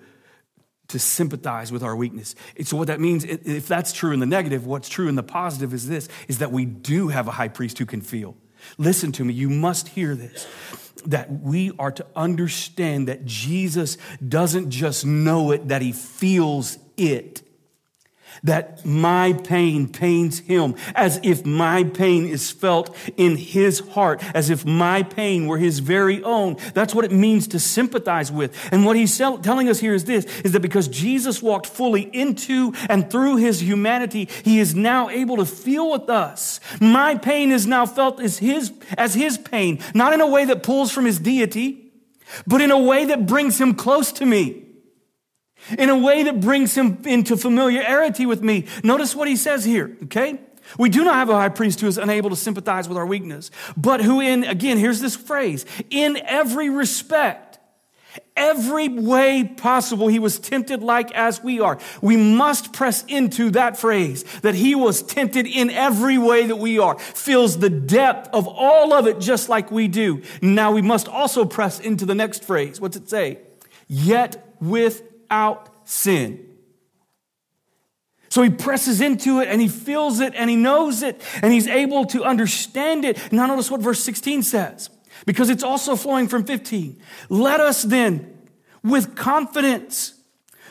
to 0.87 0.99
sympathize 0.99 1.71
with 1.71 1.83
our 1.83 1.95
weakness. 1.95 2.35
So, 2.63 2.77
what 2.77 2.87
that 2.87 2.99
means, 2.99 3.23
if 3.23 3.67
that's 3.67 3.93
true 3.93 4.11
in 4.11 4.19
the 4.19 4.25
negative, 4.25 4.65
what's 4.65 4.89
true 4.89 5.07
in 5.07 5.15
the 5.15 5.23
positive 5.23 5.73
is 5.73 5.87
this 5.87 6.07
is 6.27 6.39
that 6.39 6.51
we 6.51 6.65
do 6.65 7.09
have 7.09 7.27
a 7.27 7.31
high 7.31 7.49
priest 7.49 7.77
who 7.77 7.85
can 7.85 8.01
feel. 8.01 8.35
Listen 8.77 9.11
to 9.13 9.23
me, 9.23 9.33
you 9.33 9.49
must 9.49 9.89
hear 9.89 10.15
this 10.15 10.47
that 11.05 11.31
we 11.31 11.71
are 11.79 11.91
to 11.91 12.05
understand 12.13 13.07
that 13.07 13.25
Jesus 13.25 13.97
doesn't 14.27 14.69
just 14.69 15.05
know 15.05 15.51
it, 15.51 15.69
that 15.69 15.81
he 15.81 15.93
feels 15.93 16.77
it 16.97 17.41
that 18.43 18.85
my 18.85 19.33
pain 19.33 19.87
pains 19.87 20.39
him, 20.39 20.75
as 20.95 21.19
if 21.23 21.45
my 21.45 21.83
pain 21.83 22.25
is 22.25 22.51
felt 22.51 22.95
in 23.17 23.35
his 23.35 23.79
heart, 23.79 24.23
as 24.35 24.49
if 24.49 24.65
my 24.65 25.03
pain 25.03 25.47
were 25.47 25.57
his 25.57 25.79
very 25.79 26.23
own. 26.23 26.57
That's 26.73 26.95
what 26.95 27.05
it 27.05 27.11
means 27.11 27.47
to 27.49 27.59
sympathize 27.59 28.31
with. 28.31 28.55
And 28.71 28.85
what 28.85 28.95
he's 28.95 29.17
telling 29.17 29.69
us 29.69 29.79
here 29.79 29.93
is 29.93 30.05
this, 30.05 30.25
is 30.41 30.51
that 30.53 30.61
because 30.61 30.87
Jesus 30.87 31.41
walked 31.41 31.65
fully 31.65 32.03
into 32.03 32.73
and 32.89 33.09
through 33.09 33.37
his 33.37 33.61
humanity, 33.61 34.29
he 34.43 34.59
is 34.59 34.75
now 34.75 35.09
able 35.09 35.37
to 35.37 35.45
feel 35.45 35.91
with 35.91 36.09
us. 36.09 36.59
My 36.79 37.15
pain 37.15 37.51
is 37.51 37.67
now 37.67 37.85
felt 37.85 38.19
as 38.21 38.37
his, 38.37 38.71
as 38.97 39.13
his 39.13 39.37
pain, 39.37 39.79
not 39.93 40.13
in 40.13 40.21
a 40.21 40.27
way 40.27 40.45
that 40.45 40.63
pulls 40.63 40.91
from 40.91 41.05
his 41.05 41.19
deity, 41.19 41.91
but 42.45 42.61
in 42.61 42.71
a 42.71 42.79
way 42.79 43.05
that 43.05 43.25
brings 43.25 43.59
him 43.59 43.73
close 43.73 44.11
to 44.13 44.25
me 44.25 44.65
in 45.77 45.89
a 45.89 45.97
way 45.97 46.23
that 46.23 46.39
brings 46.39 46.75
him 46.75 46.99
into 47.05 47.37
familiarity 47.37 48.25
with 48.25 48.41
me. 48.41 48.65
Notice 48.83 49.15
what 49.15 49.27
he 49.27 49.35
says 49.35 49.63
here, 49.63 49.97
okay? 50.05 50.39
We 50.77 50.89
do 50.89 51.03
not 51.03 51.15
have 51.15 51.29
a 51.29 51.35
high 51.35 51.49
priest 51.49 51.81
who 51.81 51.87
is 51.87 51.97
unable 51.97 52.29
to 52.29 52.35
sympathize 52.35 52.87
with 52.87 52.97
our 52.97 53.05
weakness, 53.05 53.49
but 53.75 54.01
who 54.01 54.21
in, 54.21 54.43
again, 54.43 54.77
here's 54.77 55.01
this 55.01 55.15
phrase, 55.15 55.65
in 55.89 56.17
every 56.25 56.69
respect, 56.69 57.57
every 58.35 58.87
way 58.87 59.43
possible, 59.43 60.07
he 60.07 60.19
was 60.19 60.39
tempted 60.39 60.81
like 60.83 61.11
as 61.13 61.41
we 61.41 61.59
are. 61.59 61.79
We 62.01 62.17
must 62.17 62.73
press 62.73 63.03
into 63.05 63.51
that 63.51 63.77
phrase 63.77 64.23
that 64.41 64.55
he 64.55 64.75
was 64.75 65.01
tempted 65.01 65.47
in 65.47 65.69
every 65.69 66.17
way 66.17 66.45
that 66.47 66.57
we 66.57 66.79
are, 66.79 66.97
feels 66.99 67.57
the 67.57 67.69
depth 67.69 68.29
of 68.33 68.47
all 68.47 68.93
of 68.93 69.07
it 69.07 69.19
just 69.19 69.49
like 69.49 69.71
we 69.71 69.87
do. 69.87 70.21
Now 70.41 70.71
we 70.71 70.81
must 70.81 71.07
also 71.07 71.45
press 71.45 71.79
into 71.79 72.05
the 72.05 72.15
next 72.15 72.43
phrase. 72.43 72.79
What's 72.79 72.97
it 72.97 73.09
say? 73.09 73.39
Yet 73.87 74.55
with 74.59 75.01
without 75.29 75.69
sin. 75.85 76.45
So 78.29 78.43
he 78.43 78.49
presses 78.49 79.01
into 79.01 79.39
it 79.39 79.47
and 79.47 79.59
he 79.59 79.67
feels 79.67 80.19
it 80.19 80.33
and 80.35 80.49
he 80.49 80.55
knows 80.55 81.01
it 81.01 81.21
and 81.41 81.51
he's 81.51 81.67
able 81.67 82.05
to 82.07 82.23
understand 82.23 83.03
it. 83.05 83.31
Now 83.31 83.47
notice 83.47 83.71
what 83.71 83.81
verse 83.81 83.99
16 84.01 84.43
says, 84.43 84.89
because 85.25 85.49
it's 85.49 85.63
also 85.63 85.95
flowing 85.95 86.27
from 86.27 86.43
15. 86.45 87.01
Let 87.29 87.59
us 87.59 87.83
then, 87.83 88.37
with 88.83 89.15
confidence, 89.15 90.13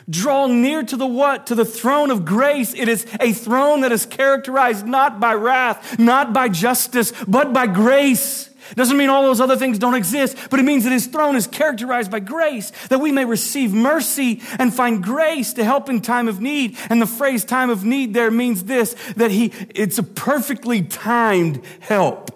draw 0.09 0.47
near 0.47 0.83
to 0.83 0.95
the 0.95 1.05
what? 1.05 1.47
To 1.47 1.55
the 1.55 1.65
throne 1.65 2.11
of 2.11 2.23
grace. 2.23 2.73
It 2.73 2.87
is 2.87 3.05
a 3.19 3.33
throne 3.33 3.81
that 3.81 3.91
is 3.91 4.05
characterized 4.05 4.87
not 4.87 5.19
by 5.19 5.33
wrath, 5.33 5.99
not 5.99 6.31
by 6.31 6.47
justice, 6.47 7.11
but 7.27 7.51
by 7.51 7.67
grace. 7.67 8.49
Doesn't 8.75 8.97
mean 8.97 9.09
all 9.09 9.23
those 9.23 9.41
other 9.41 9.57
things 9.57 9.79
don't 9.79 9.95
exist, 9.95 10.37
but 10.49 10.59
it 10.59 10.63
means 10.63 10.83
that 10.83 10.91
his 10.91 11.07
throne 11.07 11.35
is 11.35 11.47
characterized 11.47 12.11
by 12.11 12.19
grace, 12.19 12.71
that 12.89 12.99
we 12.99 13.11
may 13.11 13.25
receive 13.25 13.73
mercy 13.73 14.41
and 14.57 14.73
find 14.73 15.03
grace 15.03 15.53
to 15.53 15.63
help 15.63 15.89
in 15.89 16.01
time 16.01 16.27
of 16.27 16.39
need. 16.39 16.77
And 16.89 17.01
the 17.01 17.07
phrase 17.07 17.45
time 17.45 17.69
of 17.69 17.83
need 17.83 18.13
there 18.13 18.31
means 18.31 18.65
this, 18.65 18.95
that 19.15 19.31
he, 19.31 19.53
it's 19.73 19.97
a 19.97 20.03
perfectly 20.03 20.81
timed 20.81 21.61
help. 21.79 22.31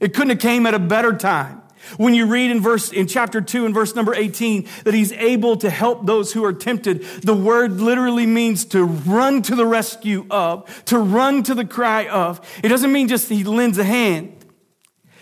It 0.00 0.14
couldn't 0.14 0.30
have 0.30 0.40
came 0.40 0.66
at 0.66 0.74
a 0.74 0.78
better 0.78 1.12
time. 1.12 1.62
When 1.96 2.14
you 2.14 2.26
read 2.26 2.50
in 2.50 2.60
verse, 2.60 2.92
in 2.92 3.06
chapter 3.06 3.40
2 3.40 3.66
and 3.66 3.74
verse 3.74 3.94
number 3.94 4.14
18 4.14 4.68
that 4.84 4.94
he's 4.94 5.12
able 5.12 5.56
to 5.58 5.68
help 5.68 6.06
those 6.06 6.32
who 6.32 6.44
are 6.44 6.52
tempted, 6.52 7.02
the 7.22 7.34
word 7.34 7.80
literally 7.80 8.26
means 8.26 8.64
to 8.66 8.84
run 8.84 9.42
to 9.42 9.54
the 9.54 9.66
rescue 9.66 10.26
of, 10.30 10.84
to 10.86 10.98
run 10.98 11.42
to 11.44 11.54
the 11.54 11.64
cry 11.64 12.06
of. 12.06 12.40
It 12.62 12.68
doesn't 12.68 12.92
mean 12.92 13.08
just 13.08 13.28
he 13.28 13.44
lends 13.44 13.78
a 13.78 13.84
hand. 13.84 14.41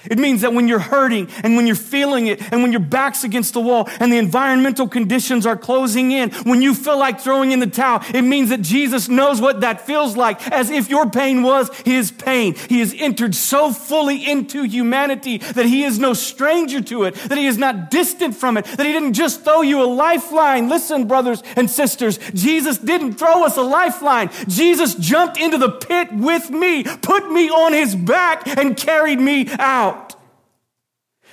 It 0.04 0.18
means 0.18 0.40
that 0.40 0.52
when 0.52 0.68
you're 0.68 0.78
hurting 0.78 1.28
and 1.42 1.56
when 1.56 1.66
you're 1.66 1.76
feeling 1.76 2.26
it 2.26 2.40
and 2.52 2.62
when 2.62 2.72
your 2.72 2.80
back's 2.80 3.24
against 3.24 3.54
the 3.54 3.60
wall 3.60 3.88
and 3.98 4.12
the 4.12 4.18
environmental 4.18 4.88
conditions 4.88 5.46
are 5.46 5.56
closing 5.56 6.10
in, 6.12 6.30
when 6.44 6.62
you 6.62 6.74
feel 6.74 6.98
like 6.98 7.20
throwing 7.20 7.52
in 7.52 7.60
the 7.60 7.66
towel, 7.66 8.02
it 8.14 8.22
means 8.22 8.48
that 8.48 8.62
Jesus 8.62 9.08
knows 9.08 9.40
what 9.40 9.60
that 9.60 9.86
feels 9.86 10.16
like 10.16 10.50
as 10.50 10.70
if 10.70 10.88
your 10.88 11.10
pain 11.10 11.42
was 11.42 11.74
his 11.80 12.10
pain. 12.10 12.54
He 12.54 12.80
has 12.80 12.94
entered 12.96 13.34
so 13.34 13.72
fully 13.72 14.28
into 14.28 14.62
humanity 14.62 15.38
that 15.38 15.66
he 15.66 15.84
is 15.84 15.98
no 15.98 16.14
stranger 16.14 16.80
to 16.82 17.04
it, 17.04 17.14
that 17.14 17.38
he 17.38 17.46
is 17.46 17.58
not 17.58 17.90
distant 17.90 18.34
from 18.36 18.56
it, 18.56 18.64
that 18.64 18.86
he 18.86 18.92
didn't 18.92 19.14
just 19.14 19.44
throw 19.44 19.62
you 19.62 19.82
a 19.82 19.84
lifeline. 19.84 20.68
Listen, 20.68 21.06
brothers 21.06 21.42
and 21.56 21.70
sisters, 21.70 22.18
Jesus 22.32 22.78
didn't 22.78 23.14
throw 23.14 23.44
us 23.44 23.56
a 23.56 23.62
lifeline. 23.62 24.30
Jesus 24.48 24.94
jumped 24.94 25.38
into 25.38 25.58
the 25.58 25.70
pit 25.70 26.08
with 26.12 26.50
me, 26.50 26.84
put 26.84 27.30
me 27.30 27.50
on 27.50 27.72
his 27.72 27.94
back 27.94 28.46
and 28.58 28.76
carried 28.76 29.20
me 29.20 29.48
out. 29.58 29.99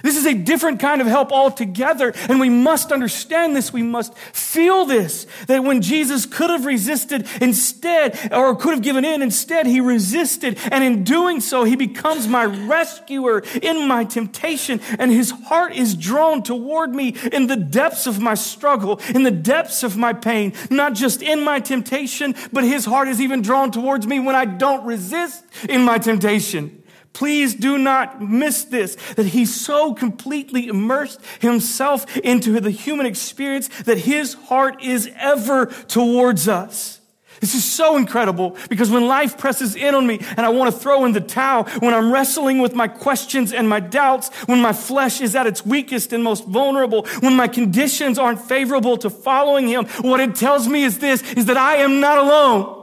This 0.03 0.17
is 0.17 0.25
a 0.25 0.33
different 0.33 0.79
kind 0.79 1.01
of 1.01 1.07
help 1.07 1.31
altogether, 1.31 2.13
and 2.29 2.39
we 2.39 2.49
must 2.49 2.91
understand 2.91 3.55
this. 3.55 3.73
We 3.73 3.83
must 3.83 4.17
feel 4.17 4.85
this 4.85 5.25
that 5.47 5.63
when 5.63 5.81
Jesus 5.81 6.25
could 6.25 6.49
have 6.49 6.65
resisted 6.65 7.27
instead, 7.41 8.31
or 8.31 8.55
could 8.55 8.73
have 8.73 8.81
given 8.81 9.05
in 9.05 9.21
instead, 9.21 9.65
he 9.65 9.81
resisted, 9.81 10.57
and 10.71 10.83
in 10.83 11.03
doing 11.03 11.39
so, 11.39 11.63
he 11.63 11.75
becomes 11.75 12.27
my 12.27 12.45
rescuer 12.45 13.43
in 13.61 13.87
my 13.87 14.03
temptation, 14.03 14.79
and 14.99 15.11
his 15.11 15.31
heart 15.31 15.75
is 15.75 15.95
drawn 15.95 16.43
toward 16.43 16.93
me 16.93 17.15
in 17.31 17.47
the 17.47 17.55
depths 17.55 18.07
of 18.07 18.19
my 18.19 18.33
struggle, 18.33 18.99
in 19.13 19.23
the 19.23 19.31
depths 19.31 19.83
of 19.83 19.97
my 19.97 20.13
pain, 20.13 20.53
not 20.69 20.93
just 20.93 21.21
in 21.21 21.43
my 21.43 21.59
temptation, 21.59 22.35
but 22.53 22.63
his 22.63 22.85
heart 22.85 23.07
is 23.07 23.19
even 23.21 23.41
drawn 23.41 23.71
towards 23.71 24.05
me 24.05 24.19
when 24.19 24.35
I 24.35 24.45
don't 24.45 24.85
resist 24.85 25.43
in 25.67 25.83
my 25.83 25.97
temptation. 25.97 26.83
Please 27.18 27.55
do 27.55 27.80
not 27.80 28.22
miss 28.22 28.65
this, 28.65 28.95
that 29.15 29.26
he 29.26 29.43
so 29.43 29.95
completely 29.95 30.68
immersed 30.68 31.20
himself 31.39 32.15
into 32.18 32.59
the 32.59 32.70
human 32.70 33.07
experience 33.07 33.70
that 33.86 33.97
his 33.97 34.36
heart 34.36 34.84
is 34.84 35.09
ever 35.18 35.65
towards 35.65 36.47
us. 36.47 37.01
This 37.39 37.55
is 37.55 37.65
so 37.65 37.97
incredible 37.97 38.55
because 38.70 38.91
when 38.91 39.07
life 39.07 39.36
presses 39.36 39.76
in 39.76 39.95
on 39.95 40.05
me 40.05 40.20
and 40.38 40.41
I 40.41 40.49
want 40.49 40.72
to 40.72 40.80
throw 40.80 41.05
in 41.05 41.13
the 41.13 41.20
towel, 41.20 41.63
when 41.80 41.95
I'm 41.95 42.11
wrestling 42.11 42.59
with 42.59 42.76
my 42.76 42.88
questions 42.88 43.51
and 43.51 43.68
my 43.68 43.80
doubts, 43.80 44.30
when 44.45 44.61
my 44.61 44.74
flesh 44.74 45.20
is 45.20 45.36
at 45.36 45.47
its 45.47 45.65
weakest 45.65 46.13
and 46.13 46.24
most 46.24 46.45
vulnerable, 46.45 47.07
when 47.22 47.36
my 47.36 47.47
conditions 47.47 48.20
aren't 48.20 48.41
favorable 48.41 48.95
to 48.97 49.09
following 49.09 49.68
him, 49.68 49.88
what 50.01 50.20
it 50.20 50.36
tells 50.36 50.68
me 50.68 50.84
is 50.84 50.99
this, 50.99 51.24
is 51.34 51.47
that 51.47 51.57
I 51.57 51.78
am 51.78 51.99
not 51.99 52.20
alone. 52.20 52.76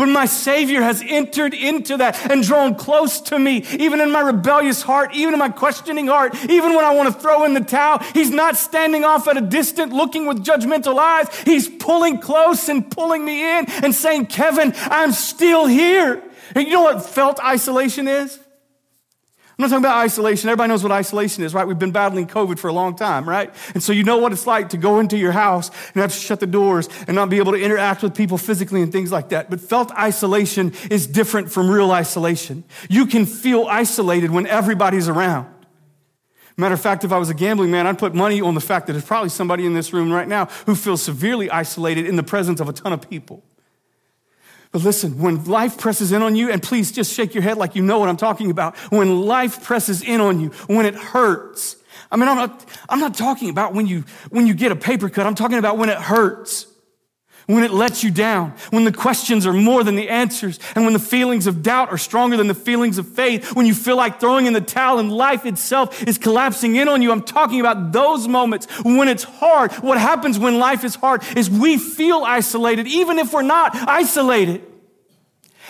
But 0.00 0.08
my 0.08 0.24
Savior 0.24 0.80
has 0.80 1.04
entered 1.06 1.52
into 1.52 1.98
that 1.98 2.30
and 2.30 2.42
drawn 2.42 2.74
close 2.74 3.20
to 3.20 3.38
me, 3.38 3.66
even 3.78 4.00
in 4.00 4.10
my 4.10 4.22
rebellious 4.22 4.80
heart, 4.80 5.14
even 5.14 5.34
in 5.34 5.38
my 5.38 5.50
questioning 5.50 6.06
heart, 6.06 6.34
even 6.48 6.74
when 6.74 6.86
I 6.86 6.94
want 6.94 7.12
to 7.12 7.20
throw 7.20 7.44
in 7.44 7.52
the 7.52 7.60
towel. 7.60 7.98
He's 8.14 8.30
not 8.30 8.56
standing 8.56 9.04
off 9.04 9.28
at 9.28 9.36
a 9.36 9.42
distance 9.42 9.92
looking 9.92 10.24
with 10.24 10.42
judgmental 10.42 10.98
eyes. 10.98 11.28
He's 11.44 11.68
pulling 11.68 12.16
close 12.16 12.70
and 12.70 12.90
pulling 12.90 13.26
me 13.26 13.58
in 13.58 13.66
and 13.84 13.94
saying, 13.94 14.28
Kevin, 14.28 14.72
I'm 14.84 15.12
still 15.12 15.66
here. 15.66 16.22
And 16.54 16.66
you 16.66 16.72
know 16.72 16.82
what 16.84 17.04
felt 17.04 17.38
isolation 17.38 18.08
is? 18.08 18.38
I'm 19.60 19.68
not 19.68 19.76
talking 19.76 19.84
about 19.84 19.98
isolation. 19.98 20.48
Everybody 20.48 20.68
knows 20.68 20.82
what 20.82 20.90
isolation 20.90 21.44
is, 21.44 21.52
right? 21.52 21.66
We've 21.66 21.78
been 21.78 21.90
battling 21.90 22.26
COVID 22.26 22.58
for 22.58 22.68
a 22.68 22.72
long 22.72 22.96
time, 22.96 23.28
right? 23.28 23.54
And 23.74 23.82
so 23.82 23.92
you 23.92 24.04
know 24.04 24.16
what 24.16 24.32
it's 24.32 24.46
like 24.46 24.70
to 24.70 24.78
go 24.78 25.00
into 25.00 25.18
your 25.18 25.32
house 25.32 25.68
and 25.92 26.00
have 26.00 26.14
to 26.14 26.18
shut 26.18 26.40
the 26.40 26.46
doors 26.46 26.88
and 27.06 27.14
not 27.14 27.28
be 27.28 27.36
able 27.36 27.52
to 27.52 27.60
interact 27.60 28.02
with 28.02 28.14
people 28.14 28.38
physically 28.38 28.80
and 28.80 28.90
things 28.90 29.12
like 29.12 29.28
that. 29.28 29.50
But 29.50 29.60
felt 29.60 29.92
isolation 29.92 30.72
is 30.90 31.06
different 31.06 31.52
from 31.52 31.68
real 31.68 31.90
isolation. 31.90 32.64
You 32.88 33.04
can 33.04 33.26
feel 33.26 33.66
isolated 33.66 34.30
when 34.30 34.46
everybody's 34.46 35.08
around. 35.08 35.46
Matter 36.56 36.74
of 36.74 36.80
fact, 36.80 37.04
if 37.04 37.12
I 37.12 37.18
was 37.18 37.28
a 37.28 37.34
gambling 37.34 37.70
man, 37.70 37.86
I'd 37.86 37.98
put 37.98 38.14
money 38.14 38.40
on 38.40 38.54
the 38.54 38.62
fact 38.62 38.86
that 38.86 38.94
there's 38.94 39.04
probably 39.04 39.28
somebody 39.28 39.66
in 39.66 39.74
this 39.74 39.92
room 39.92 40.10
right 40.10 40.26
now 40.26 40.46
who 40.64 40.74
feels 40.74 41.02
severely 41.02 41.50
isolated 41.50 42.06
in 42.06 42.16
the 42.16 42.22
presence 42.22 42.60
of 42.60 42.70
a 42.70 42.72
ton 42.72 42.94
of 42.94 43.10
people. 43.10 43.44
But 44.72 44.82
listen, 44.82 45.18
when 45.18 45.44
life 45.44 45.78
presses 45.78 46.12
in 46.12 46.22
on 46.22 46.36
you, 46.36 46.50
and 46.50 46.62
please 46.62 46.92
just 46.92 47.12
shake 47.12 47.34
your 47.34 47.42
head 47.42 47.56
like 47.56 47.74
you 47.74 47.82
know 47.82 47.98
what 47.98 48.08
I'm 48.08 48.16
talking 48.16 48.50
about. 48.50 48.76
When 48.90 49.22
life 49.22 49.64
presses 49.64 50.02
in 50.02 50.20
on 50.20 50.40
you, 50.40 50.50
when 50.66 50.86
it 50.86 50.94
hurts. 50.94 51.76
I 52.12 52.16
mean, 52.16 52.28
I'm 52.28 52.36
not, 52.36 52.64
I'm 52.88 53.00
not 53.00 53.14
talking 53.14 53.50
about 53.50 53.74
when 53.74 53.86
you, 53.86 54.04
when 54.30 54.46
you 54.46 54.54
get 54.54 54.70
a 54.70 54.76
paper 54.76 55.08
cut. 55.08 55.26
I'm 55.26 55.34
talking 55.34 55.58
about 55.58 55.76
when 55.76 55.88
it 55.88 55.98
hurts. 55.98 56.66
When 57.50 57.64
it 57.64 57.72
lets 57.72 58.04
you 58.04 58.12
down, 58.12 58.54
when 58.70 58.84
the 58.84 58.92
questions 58.92 59.44
are 59.44 59.52
more 59.52 59.82
than 59.82 59.96
the 59.96 60.08
answers, 60.08 60.60
and 60.76 60.84
when 60.84 60.92
the 60.92 61.00
feelings 61.00 61.48
of 61.48 61.64
doubt 61.64 61.90
are 61.90 61.98
stronger 61.98 62.36
than 62.36 62.46
the 62.46 62.54
feelings 62.54 62.96
of 62.96 63.08
faith, 63.08 63.56
when 63.56 63.66
you 63.66 63.74
feel 63.74 63.96
like 63.96 64.20
throwing 64.20 64.46
in 64.46 64.52
the 64.52 64.60
towel 64.60 65.00
and 65.00 65.10
life 65.12 65.44
itself 65.44 66.00
is 66.04 66.16
collapsing 66.16 66.76
in 66.76 66.86
on 66.86 67.02
you. 67.02 67.10
I'm 67.10 67.22
talking 67.22 67.58
about 67.58 67.90
those 67.90 68.28
moments 68.28 68.68
when 68.84 69.08
it's 69.08 69.24
hard. 69.24 69.72
What 69.72 69.98
happens 69.98 70.38
when 70.38 70.60
life 70.60 70.84
is 70.84 70.94
hard 70.94 71.24
is 71.36 71.50
we 71.50 71.76
feel 71.76 72.22
isolated, 72.22 72.86
even 72.86 73.18
if 73.18 73.32
we're 73.32 73.42
not 73.42 73.74
isolated 73.74 74.69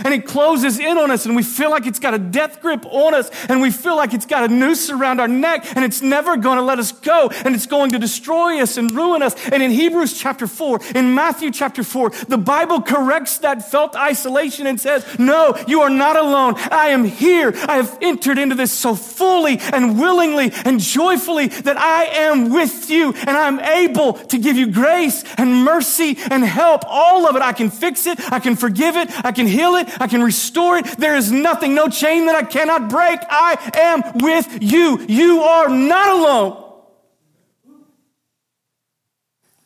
and 0.05 0.14
it 0.14 0.26
closes 0.26 0.78
in 0.78 0.98
on 0.98 1.11
us 1.11 1.26
and 1.26 1.36
we 1.36 1.42
feel 1.42 1.70
like 1.70 1.86
it's 1.86 2.01
got 2.01 2.14
a 2.14 2.18
death 2.18 2.61
grip 2.61 2.84
on 2.86 3.14
us 3.14 3.30
and 3.48 3.61
we 3.61 3.70
feel 3.70 3.96
like 3.96 4.14
it's 4.14 4.26
got 4.26 4.44
a 4.44 4.53
noose 4.53 4.90
around 4.90 5.20
our 5.20 5.28
neck 5.28 5.64
and 5.76 5.84
it's 5.84 6.03
never 6.03 6.36
going 6.36 6.57
to 6.57 6.62
let 6.62 6.78
us 6.78 6.92
go 6.92 7.30
and 7.44 7.55
it's 7.55 7.66
going 7.66 7.92
to 7.92 7.98
destroy 7.98 8.61
us 8.61 8.76
and 8.76 8.92
ruin 8.92 9.22
us. 9.22 9.34
And 9.48 9.62
in 9.62 9.70
Hebrews 9.70 10.18
chapter 10.18 10.46
4, 10.46 10.80
in 10.94 11.14
Matthew 11.14 11.51
chapter 11.51 11.82
4, 11.82 12.11
the 12.28 12.38
Bible 12.38 12.82
corrects 12.82 13.38
that 13.38 13.70
felt 13.70 13.96
isolation 13.96 14.66
and 14.66 14.80
says, 14.80 15.07
no, 15.18 15.57
you 15.66 15.80
are 15.80 15.90
not 15.90 16.16
alone. 16.16 16.55
I 16.70 16.88
am 16.88 17.05
here. 17.05 17.53
I 17.68 17.76
have 17.76 17.98
entered 18.01 18.38
into 18.38 18.55
this 18.55 18.72
so 18.72 18.94
fully 18.94 19.59
and 19.59 19.98
willingly 19.98 20.53
and 20.64 20.80
joyfully 20.80 21.48
that 21.48 21.78
I 21.78 22.05
am 22.05 22.51
with 22.51 22.90
you 22.90 23.12
and 23.12 23.30
I'm 23.30 23.61
able 23.61 24.14
to 24.14 24.38
give 24.38 24.57
you 24.57 24.70
grace 24.70 25.24
and 25.36 25.64
mercy 25.64 26.16
and 26.30 26.44
help. 26.44 26.84
All 26.86 27.26
of 27.28 27.36
it. 27.36 27.42
I 27.42 27.53
can 27.53 27.70
fix 27.70 28.07
it. 28.07 28.18
I 28.32 28.40
can 28.40 28.57
forgive 28.57 28.96
it. 28.96 29.09
I 29.24 29.32
can 29.32 29.46
heal 29.46 29.76
it. 29.76 29.88
I 29.99 30.07
can 30.07 30.22
restore 30.22 30.76
it. 30.76 30.86
There 30.99 31.16
is 31.16 31.32
nothing, 31.32 31.74
no 31.74 31.88
chain 31.88 32.26
that 32.26 32.34
I 32.34 32.43
cannot 32.43 32.88
break. 32.88 33.20
I 33.28 33.72
am 33.74 34.22
with 34.22 34.59
you. 34.61 35.05
You 35.09 35.43
are 35.43 35.68
not 35.68 36.09
alone. 36.09 36.66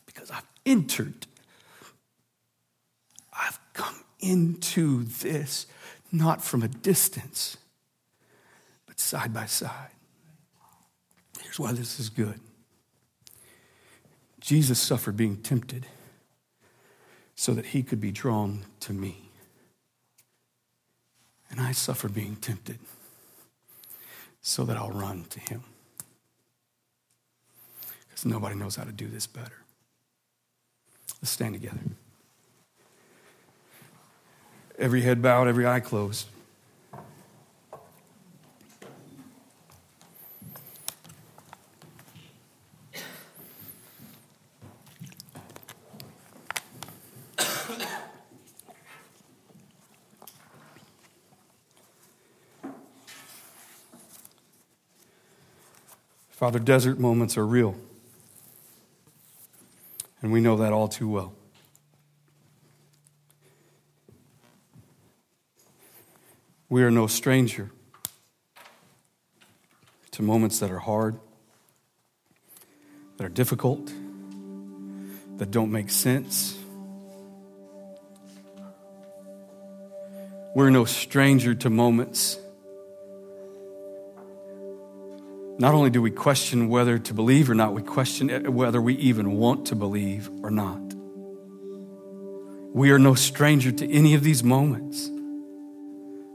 Because 0.05 0.31
I've 0.31 0.47
entered, 0.65 1.27
I've 3.33 3.59
come 3.73 4.03
into 4.19 5.03
this 5.03 5.67
not 6.11 6.41
from 6.41 6.63
a 6.63 6.67
distance, 6.67 7.57
but 8.87 8.99
side 8.99 9.33
by 9.33 9.45
side. 9.45 9.91
Here's 11.41 11.59
why 11.59 11.73
this 11.73 11.99
is 11.99 12.09
good 12.09 12.39
Jesus 14.39 14.79
suffered 14.79 15.17
being 15.17 15.37
tempted 15.37 15.87
so 17.35 17.53
that 17.53 17.67
he 17.67 17.83
could 17.83 17.99
be 17.99 18.11
drawn 18.11 18.63
to 18.79 18.93
me. 18.93 19.24
And 21.55 21.65
I 21.65 21.71
suffer 21.71 22.09
being 22.09 22.35
tempted 22.35 22.79
so 24.41 24.65
that 24.65 24.75
I'll 24.75 24.91
run 24.91 25.23
to 25.29 25.39
him. 25.39 25.63
Because 28.09 28.25
nobody 28.25 28.55
knows 28.55 28.75
how 28.75 28.83
to 28.83 28.91
do 28.91 29.07
this 29.07 29.25
better. 29.25 29.63
Let's 31.21 31.31
stand 31.31 31.53
together. 31.53 31.79
Every 34.77 35.01
head 35.01 35.21
bowed, 35.21 35.47
every 35.47 35.65
eye 35.65 35.79
closed. 35.79 36.27
Father, 56.45 56.59
desert 56.59 56.99
moments 56.99 57.39
are 57.39 57.47
real. 57.47 57.75
And 60.21 60.31
we 60.31 60.39
know 60.39 60.57
that 60.57 60.73
all 60.73 60.87
too 60.87 61.09
well. 61.09 61.33
We 66.69 66.83
are 66.83 66.91
no 66.91 67.07
stranger 67.07 67.71
to 70.11 70.21
moments 70.21 70.59
that 70.59 70.69
are 70.69 70.77
hard, 70.77 71.17
that 73.17 73.25
are 73.25 73.29
difficult, 73.29 73.91
that 75.37 75.49
don't 75.49 75.71
make 75.71 75.89
sense. 75.89 76.55
We're 80.53 80.69
no 80.69 80.85
stranger 80.85 81.55
to 81.55 81.71
moments. 81.71 82.37
Not 85.57 85.73
only 85.73 85.89
do 85.89 86.01
we 86.01 86.11
question 86.11 86.67
whether 86.67 86.97
to 86.97 87.13
believe 87.13 87.49
or 87.49 87.55
not, 87.55 87.73
we 87.73 87.81
question 87.81 88.53
whether 88.53 88.81
we 88.81 88.95
even 88.95 89.37
want 89.37 89.67
to 89.67 89.75
believe 89.75 90.29
or 90.43 90.51
not. 90.51 90.81
We 92.73 92.91
are 92.91 92.99
no 92.99 93.15
stranger 93.15 93.71
to 93.71 93.89
any 93.89 94.15
of 94.15 94.23
these 94.23 94.43
moments, 94.43 95.09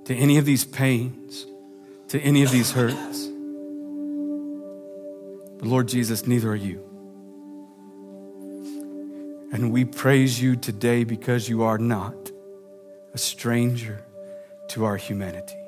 to 0.06 0.14
any 0.14 0.38
of 0.38 0.46
these 0.46 0.64
pains, 0.64 1.46
to 2.08 2.18
any 2.20 2.42
of 2.42 2.50
these 2.50 2.72
hurts. 2.72 3.26
But 5.58 5.68
Lord 5.68 5.86
Jesus, 5.88 6.26
neither 6.26 6.50
are 6.50 6.56
you. 6.56 6.82
And 9.52 9.70
we 9.70 9.84
praise 9.84 10.40
you 10.40 10.56
today 10.56 11.04
because 11.04 11.46
you 11.46 11.64
are 11.64 11.76
not 11.76 12.30
a 13.12 13.18
stranger 13.18 14.02
to 14.68 14.86
our 14.86 14.96
humanity, 14.96 15.58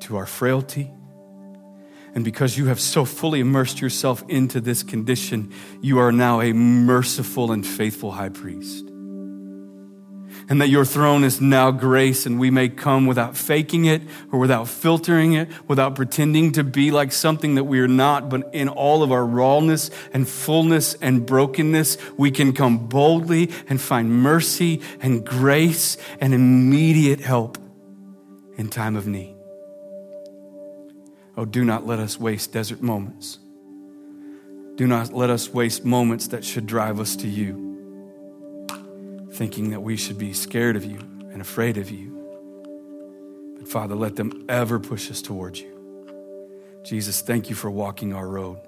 to 0.00 0.16
our 0.16 0.26
frailty. 0.26 0.92
And 2.14 2.24
because 2.24 2.56
you 2.56 2.66
have 2.66 2.80
so 2.80 3.04
fully 3.04 3.40
immersed 3.40 3.80
yourself 3.80 4.24
into 4.28 4.60
this 4.60 4.82
condition, 4.82 5.52
you 5.80 5.98
are 5.98 6.12
now 6.12 6.40
a 6.40 6.52
merciful 6.52 7.52
and 7.52 7.66
faithful 7.66 8.12
high 8.12 8.30
priest 8.30 8.88
and 10.48 10.60
that 10.60 10.68
your 10.68 10.84
throne 10.84 11.24
is 11.24 11.40
now 11.40 11.70
grace 11.70 12.24
and 12.24 12.40
we 12.40 12.50
may 12.50 12.68
come 12.68 13.06
without 13.06 13.36
faking 13.36 13.84
it 13.84 14.02
or 14.32 14.38
without 14.38 14.66
filtering 14.66 15.34
it, 15.34 15.48
without 15.68 15.94
pretending 15.94 16.52
to 16.52 16.64
be 16.64 16.90
like 16.90 17.12
something 17.12 17.56
that 17.56 17.64
we 17.64 17.80
are 17.80 17.88
not, 17.88 18.30
but 18.30 18.48
in 18.54 18.68
all 18.68 19.02
of 19.02 19.12
our 19.12 19.24
rawness 19.24 19.90
and 20.12 20.26
fullness 20.26 20.94
and 20.94 21.26
brokenness, 21.26 21.98
we 22.16 22.30
can 22.30 22.52
come 22.52 22.88
boldly 22.88 23.50
and 23.68 23.80
find 23.80 24.10
mercy 24.10 24.80
and 25.00 25.24
grace 25.24 25.98
and 26.20 26.32
immediate 26.32 27.20
help 27.20 27.58
in 28.56 28.68
time 28.68 28.96
of 28.96 29.06
need. 29.06 29.37
Oh, 31.38 31.44
do 31.44 31.64
not 31.64 31.86
let 31.86 32.00
us 32.00 32.18
waste 32.18 32.52
desert 32.52 32.82
moments. 32.82 33.38
Do 34.74 34.88
not 34.88 35.12
let 35.12 35.30
us 35.30 35.48
waste 35.48 35.84
moments 35.84 36.26
that 36.28 36.44
should 36.44 36.66
drive 36.66 36.98
us 36.98 37.14
to 37.14 37.28
you 37.28 37.64
thinking 39.34 39.70
that 39.70 39.80
we 39.80 39.96
should 39.96 40.18
be 40.18 40.32
scared 40.32 40.74
of 40.74 40.84
you 40.84 40.98
and 41.30 41.40
afraid 41.40 41.76
of 41.76 41.92
you. 41.92 43.54
But 43.56 43.68
Father, 43.68 43.94
let 43.94 44.16
them 44.16 44.46
ever 44.48 44.80
push 44.80 45.12
us 45.12 45.22
towards 45.22 45.60
you. 45.60 46.82
Jesus, 46.84 47.20
thank 47.20 47.48
you 47.48 47.54
for 47.54 47.70
walking 47.70 48.12
our 48.12 48.26
road. 48.26 48.58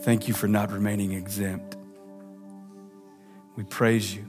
Thank 0.00 0.28
you 0.28 0.32
for 0.32 0.48
not 0.48 0.72
remaining 0.72 1.12
exempt. 1.12 1.76
We 3.54 3.64
praise 3.64 4.14
you 4.14 4.24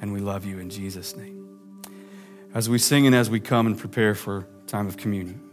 and 0.00 0.12
we 0.12 0.18
love 0.18 0.44
you 0.44 0.58
in 0.58 0.68
Jesus' 0.68 1.14
name. 1.14 1.46
As 2.54 2.68
we 2.68 2.78
sing 2.78 3.06
and 3.06 3.14
as 3.14 3.30
we 3.30 3.38
come 3.38 3.68
and 3.68 3.78
prepare 3.78 4.16
for 4.16 4.48
time 4.66 4.88
of 4.88 4.96
communion. 4.96 5.49